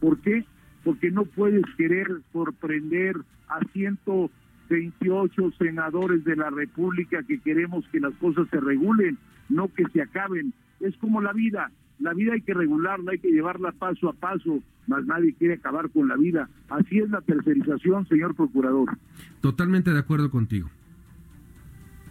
¿Por 0.00 0.18
qué? 0.20 0.44
Porque 0.84 1.10
no 1.10 1.24
puedes 1.24 1.64
querer 1.76 2.06
sorprender 2.32 3.16
a 3.48 3.60
128 3.72 5.50
senadores 5.58 6.24
de 6.24 6.36
la 6.36 6.50
República 6.50 7.22
que 7.22 7.40
queremos 7.40 7.86
que 7.88 8.00
las 8.00 8.14
cosas 8.14 8.48
se 8.50 8.60
regulen, 8.60 9.18
no 9.48 9.68
que 9.68 9.84
se 9.92 10.00
acaben. 10.00 10.54
Es 10.80 10.96
como 10.96 11.20
la 11.20 11.32
vida, 11.32 11.70
la 12.00 12.14
vida 12.14 12.32
hay 12.32 12.40
que 12.40 12.54
regularla, 12.54 13.12
hay 13.12 13.18
que 13.18 13.30
llevarla 13.30 13.72
paso 13.72 14.08
a 14.08 14.12
paso, 14.12 14.62
mas 14.86 15.04
nadie 15.04 15.34
quiere 15.34 15.54
acabar 15.54 15.90
con 15.90 16.08
la 16.08 16.16
vida. 16.16 16.48
Así 16.68 16.98
es 16.98 17.10
la 17.10 17.20
tercerización, 17.20 18.06
señor 18.08 18.34
procurador. 18.34 18.96
Totalmente 19.40 19.92
de 19.92 19.98
acuerdo 19.98 20.30
contigo. 20.30 20.70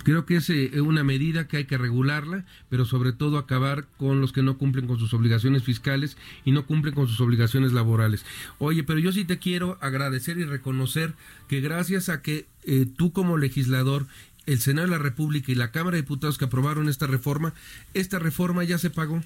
Creo 0.04 0.26
que 0.26 0.38
es 0.38 0.50
eh, 0.50 0.80
una 0.80 1.04
medida 1.04 1.48
que 1.48 1.58
hay 1.58 1.66
que 1.66 1.78
regularla, 1.78 2.46
pero 2.70 2.86
sobre 2.86 3.12
todo 3.12 3.38
acabar 3.38 3.86
con 3.98 4.22
los 4.22 4.32
que 4.32 4.42
no 4.42 4.58
cumplen 4.58 4.88
con 4.88 4.98
sus 4.98 5.14
obligaciones 5.14 5.64
fiscales 5.64 6.18
y 6.46 6.52
no 6.52 6.66
cumplen 6.66 6.96
con 6.96 7.08
sus 7.08 7.20
obligaciones 7.20 7.74
laborales. 7.74 8.26
Oye, 8.60 8.84
pero 8.84 9.00
yo 9.00 9.12
sí 9.12 9.26
te 9.26 9.40
quiero 9.40 9.78
agradecer 9.82 10.38
y 10.38 10.46
reconocer 10.46 11.16
que 11.50 11.60
gracias 11.60 12.08
a 12.08 12.22
que 12.22 12.48
eh, 12.64 12.86
tú 12.86 13.12
como 13.12 13.38
legislador 13.38 14.06
el 14.46 14.60
Senado 14.60 14.88
de 14.88 14.92
la 14.92 15.04
República 15.04 15.52
y 15.52 15.56
la 15.56 15.72
Cámara 15.72 15.96
de 15.96 16.02
Diputados 16.02 16.38
que 16.38 16.46
aprobaron 16.46 16.88
esta 16.90 17.06
reforma, 17.06 17.54
esta 17.94 18.20
reforma 18.20 18.64
ya 18.64 18.78
se 18.78 18.90
pagó. 18.90 19.22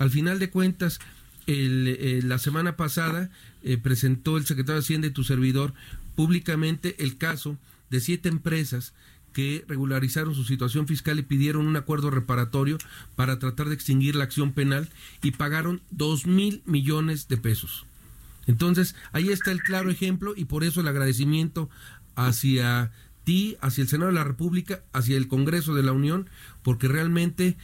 Al 0.00 0.08
final 0.08 0.38
de 0.38 0.48
cuentas, 0.48 0.98
eh, 1.46 2.20
la 2.24 2.38
semana 2.38 2.74
pasada 2.74 3.28
eh, 3.62 3.76
presentó 3.76 4.38
el 4.38 4.46
secretario 4.46 4.80
de 4.80 4.84
Hacienda 4.84 5.06
y 5.08 5.10
tu 5.10 5.24
servidor 5.24 5.74
públicamente 6.16 6.96
el 7.00 7.18
caso 7.18 7.58
de 7.90 8.00
siete 8.00 8.30
empresas 8.30 8.94
que 9.34 9.62
regularizaron 9.68 10.34
su 10.34 10.44
situación 10.44 10.88
fiscal 10.88 11.18
y 11.18 11.22
pidieron 11.22 11.66
un 11.66 11.76
acuerdo 11.76 12.10
reparatorio 12.10 12.78
para 13.14 13.38
tratar 13.38 13.68
de 13.68 13.74
extinguir 13.74 14.16
la 14.16 14.24
acción 14.24 14.52
penal 14.52 14.88
y 15.22 15.32
pagaron 15.32 15.82
dos 15.90 16.26
mil 16.26 16.62
millones 16.64 17.28
de 17.28 17.36
pesos. 17.36 17.84
Entonces, 18.46 18.96
ahí 19.12 19.28
está 19.28 19.52
el 19.52 19.62
claro 19.62 19.90
ejemplo 19.90 20.32
y 20.34 20.46
por 20.46 20.64
eso 20.64 20.80
el 20.80 20.88
agradecimiento 20.88 21.68
hacia 22.16 22.90
ti, 23.24 23.58
hacia 23.60 23.82
el 23.82 23.88
Senado 23.88 24.10
de 24.10 24.16
la 24.16 24.24
República, 24.24 24.82
hacia 24.94 25.18
el 25.18 25.28
Congreso 25.28 25.74
de 25.74 25.82
la 25.82 25.92
Unión, 25.92 26.30
porque 26.62 26.88
realmente 26.88 27.58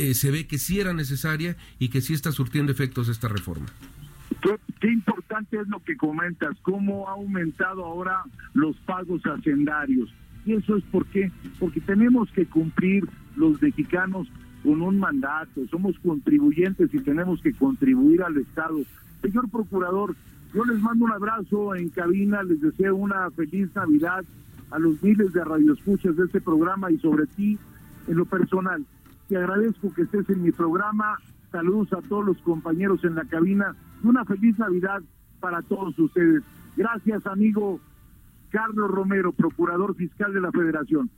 eh, 0.00 0.14
se 0.14 0.30
ve 0.30 0.46
que 0.46 0.56
sí 0.56 0.80
era 0.80 0.94
necesaria 0.94 1.56
y 1.78 1.90
que 1.90 2.00
sí 2.00 2.14
está 2.14 2.32
surtiendo 2.32 2.72
efectos 2.72 3.08
esta 3.10 3.28
reforma. 3.28 3.66
Qué, 4.80 4.90
importante 4.90 5.58
es 5.60 5.68
lo 5.68 5.80
que 5.80 5.94
comentas, 5.96 6.56
cómo 6.62 7.06
ha 7.06 7.12
aumentado 7.12 7.84
ahora 7.84 8.22
los 8.54 8.76
pagos 8.86 9.20
hacendarios. 9.26 10.08
Y 10.46 10.54
eso 10.54 10.78
es 10.78 10.84
porque, 10.90 11.30
porque 11.58 11.82
tenemos 11.82 12.30
que 12.32 12.46
cumplir 12.46 13.06
los 13.36 13.60
mexicanos 13.60 14.26
con 14.62 14.80
un 14.80 14.98
mandato, 14.98 15.60
somos 15.70 15.98
contribuyentes 15.98 16.92
y 16.94 16.98
tenemos 17.00 17.42
que 17.42 17.52
contribuir 17.52 18.22
al 18.22 18.38
Estado. 18.38 18.78
Señor 19.20 19.50
Procurador, 19.50 20.16
yo 20.54 20.64
les 20.64 20.80
mando 20.80 21.04
un 21.04 21.12
abrazo 21.12 21.74
en 21.74 21.90
cabina, 21.90 22.42
les 22.42 22.62
deseo 22.62 22.96
una 22.96 23.30
feliz 23.32 23.68
Navidad 23.74 24.24
a 24.70 24.78
los 24.78 25.02
miles 25.02 25.32
de 25.34 25.44
radioescuchas 25.44 26.16
de 26.16 26.24
este 26.24 26.40
programa 26.40 26.90
y 26.90 26.98
sobre 26.98 27.26
ti 27.26 27.58
En 28.08 28.16
lo 28.16 28.24
personal, 28.24 28.86
te 29.30 29.36
agradezco 29.36 29.94
que 29.94 30.02
estés 30.02 30.28
en 30.28 30.42
mi 30.42 30.50
programa. 30.50 31.16
Saludos 31.52 31.92
a 31.92 32.02
todos 32.08 32.26
los 32.26 32.38
compañeros 32.38 33.04
en 33.04 33.14
la 33.14 33.24
cabina 33.24 33.76
una 34.02 34.24
feliz 34.24 34.58
Navidad 34.58 35.02
para 35.38 35.62
todos 35.62 35.96
ustedes. 35.98 36.42
Gracias, 36.76 37.24
amigo 37.26 37.80
Carlos 38.50 38.90
Romero, 38.90 39.32
procurador 39.32 39.94
fiscal 39.94 40.34
de 40.34 40.40
la 40.40 40.50
Federación. 40.50 41.08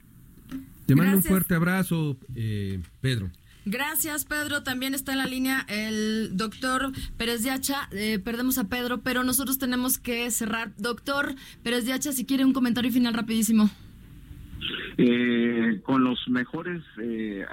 Te 0.85 0.95
mando 0.95 1.17
un 1.17 1.23
fuerte 1.23 1.55
abrazo, 1.55 2.19
eh, 2.35 2.83
Pedro. 3.01 3.31
Gracias, 3.65 4.27
Pedro. 4.27 4.63
También 4.63 4.93
está 4.93 5.13
en 5.13 5.19
la 5.19 5.27
línea 5.27 5.65
el 5.69 6.37
doctor 6.37 6.93
Pérez 7.17 7.43
de 7.45 7.51
Hacha. 7.51 7.89
Eh, 7.93 8.19
perdemos 8.19 8.59
a 8.59 8.65
Pedro, 8.65 9.01
pero 9.01 9.25
nosotros 9.25 9.57
tenemos 9.57 9.97
que 9.97 10.31
cerrar. 10.31 10.73
Doctor 10.77 11.35
Pérez 11.63 11.87
de 11.87 11.95
Hacha, 11.95 12.13
si 12.13 12.27
quiere 12.27 12.45
un 12.45 12.53
comentario 12.53 12.93
final 12.93 13.15
rapidísimo. 13.15 13.71
Eh, 14.97 15.81
con 15.83 16.05
los 16.05 16.29
mejores, 16.29 16.83
eh, 17.01 17.45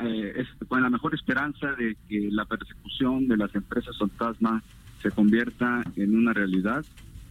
con 0.67 0.81
la 0.81 0.89
mejor 0.89 1.15
esperanza 1.15 1.73
de 1.73 1.95
que 2.07 2.29
la 2.31 2.45
persecución 2.45 3.27
de 3.27 3.37
las 3.37 3.53
empresas 3.55 3.97
fantasma 3.97 4.63
se 5.01 5.11
convierta 5.11 5.83
en 5.95 6.15
una 6.15 6.33
realidad 6.33 6.85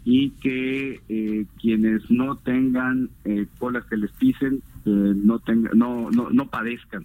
y 0.05 0.31
que 0.31 1.47
quienes 1.61 2.11
no 2.11 2.37
tengan 2.37 3.11
colas 3.59 3.85
que 3.85 3.99
les 3.99 4.11
pisen 4.13 4.63
no, 4.87 5.39
tengan, 5.39 5.77
no, 5.77 6.11
no, 6.11 6.31
no 6.31 6.47
padezcan 6.49 7.05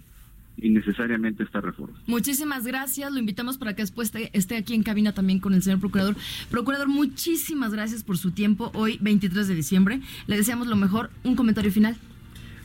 innecesariamente 0.56 1.42
esta 1.42 1.60
reforma. 1.60 1.98
Muchísimas 2.06 2.64
gracias. 2.64 3.12
Lo 3.12 3.18
invitamos 3.18 3.58
para 3.58 3.74
que 3.74 3.82
después 3.82 4.12
esté 4.32 4.56
aquí 4.56 4.74
en 4.74 4.82
cabina 4.82 5.12
también 5.12 5.40
con 5.40 5.54
el 5.54 5.62
señor 5.62 5.80
procurador. 5.80 6.16
Procurador, 6.50 6.88
muchísimas 6.88 7.72
gracias 7.72 8.04
por 8.04 8.18
su 8.18 8.30
tiempo 8.30 8.70
hoy, 8.74 8.98
23 9.00 9.48
de 9.48 9.54
diciembre. 9.54 10.00
Le 10.26 10.36
deseamos 10.36 10.66
lo 10.66 10.76
mejor. 10.76 11.10
Un 11.24 11.36
comentario 11.36 11.70
final. 11.72 11.96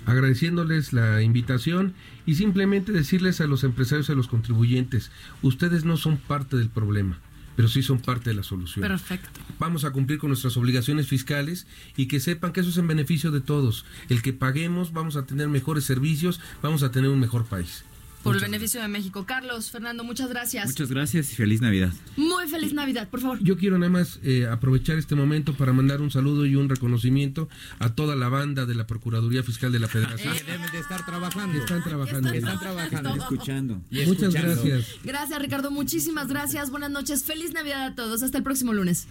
Agradeciéndoles 0.09 0.91
la 0.91 1.21
invitación 1.21 1.93
y 2.25 2.35
simplemente 2.35 2.91
decirles 2.91 3.41
a 3.41 3.47
los 3.47 3.63
empresarios 3.63 4.09
y 4.09 4.13
a 4.13 4.15
los 4.15 4.27
contribuyentes, 4.27 5.11
ustedes 5.43 5.85
no 5.85 5.97
son 5.97 6.17
parte 6.17 6.57
del 6.57 6.69
problema 6.69 7.19
pero 7.55 7.67
sí 7.67 7.83
son 7.83 7.99
parte 7.99 8.29
de 8.29 8.37
la 8.37 8.43
solución. 8.43 8.87
Perfecto. 8.87 9.37
Vamos 9.59 9.83
a 9.83 9.91
cumplir 9.91 10.17
con 10.17 10.29
nuestras 10.29 10.55
obligaciones 10.55 11.09
fiscales 11.09 11.67
y 11.97 12.05
que 12.05 12.21
sepan 12.21 12.53
que 12.53 12.61
eso 12.61 12.69
es 12.69 12.77
en 12.77 12.87
beneficio 12.87 13.31
de 13.31 13.41
todos. 13.41 13.85
El 14.07 14.21
que 14.21 14.31
paguemos, 14.31 14.93
vamos 14.93 15.17
a 15.17 15.25
tener 15.25 15.49
mejores 15.49 15.83
servicios, 15.83 16.39
vamos 16.63 16.83
a 16.83 16.91
tener 16.91 17.09
un 17.09 17.19
mejor 17.19 17.43
país 17.47 17.83
por 18.23 18.35
el 18.35 18.41
beneficio 18.41 18.81
de 18.81 18.87
México. 18.87 19.25
Carlos, 19.25 19.71
Fernando, 19.71 20.03
muchas 20.03 20.29
gracias. 20.29 20.67
Muchas 20.67 20.89
gracias 20.89 21.31
y 21.31 21.35
feliz 21.35 21.61
Navidad. 21.61 21.93
Muy 22.17 22.47
feliz 22.47 22.73
Navidad, 22.73 23.07
por 23.09 23.21
favor. 23.21 23.39
Yo 23.41 23.57
quiero 23.57 23.77
nada 23.77 23.91
más 23.91 24.19
eh, 24.23 24.47
aprovechar 24.47 24.97
este 24.97 25.15
momento 25.15 25.53
para 25.53 25.73
mandar 25.73 26.01
un 26.01 26.11
saludo 26.11 26.45
y 26.45 26.55
un 26.55 26.69
reconocimiento 26.69 27.49
a 27.79 27.93
toda 27.95 28.15
la 28.15 28.29
banda 28.29 28.65
de 28.65 28.75
la 28.75 28.87
Procuraduría 28.87 29.43
Fiscal 29.43 29.71
de 29.71 29.79
la 29.79 29.87
Federación. 29.87 30.33
Que 30.33 30.43
deben 30.43 30.71
de 30.71 30.79
estar 30.79 31.05
trabajando. 31.05 31.57
Están 31.57 31.83
trabajando. 31.83 32.29
Están, 32.29 32.59
trabajando. 32.59 33.15
escuchando. 33.15 33.81
Muchas 34.05 34.33
gracias. 34.33 34.87
Gracias, 35.03 35.39
Ricardo. 35.41 35.71
Muchísimas 35.71 36.27
gracias. 36.27 36.69
Buenas 36.71 36.91
noches. 36.91 37.23
Feliz 37.23 37.53
Navidad 37.53 37.85
a 37.85 37.95
todos. 37.95 38.23
Hasta 38.23 38.37
el 38.37 38.43
próximo 38.43 38.73
lunes. 38.73 39.07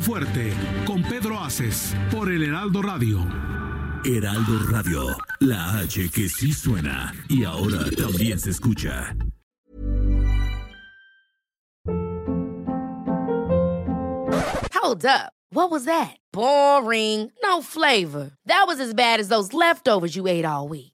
Fuerte 0.00 0.52
con 0.86 1.02
Pedro 1.02 1.40
Aces 1.40 1.94
por 2.10 2.30
el 2.30 2.42
Heraldo 2.44 2.80
Radio. 2.82 3.18
Heraldo 4.04 4.58
Radio, 4.70 5.16
la 5.40 5.78
H 5.78 6.10
que 6.10 6.28
sí 6.28 6.52
suena 6.52 7.12
y 7.28 7.44
ahora 7.44 7.78
también 7.96 8.38
se 8.38 8.50
escucha. 8.50 9.16
Hold 14.72 15.06
up. 15.06 15.32
What 15.50 15.70
was 15.70 15.84
that? 15.86 16.16
Boring. 16.32 17.30
No 17.42 17.62
flavor. 17.62 18.32
That 18.46 18.64
was 18.66 18.80
as 18.80 18.92
bad 18.94 19.20
as 19.20 19.28
those 19.28 19.52
leftovers 19.52 20.14
you 20.14 20.26
ate 20.26 20.44
all 20.44 20.68
week. 20.68 20.93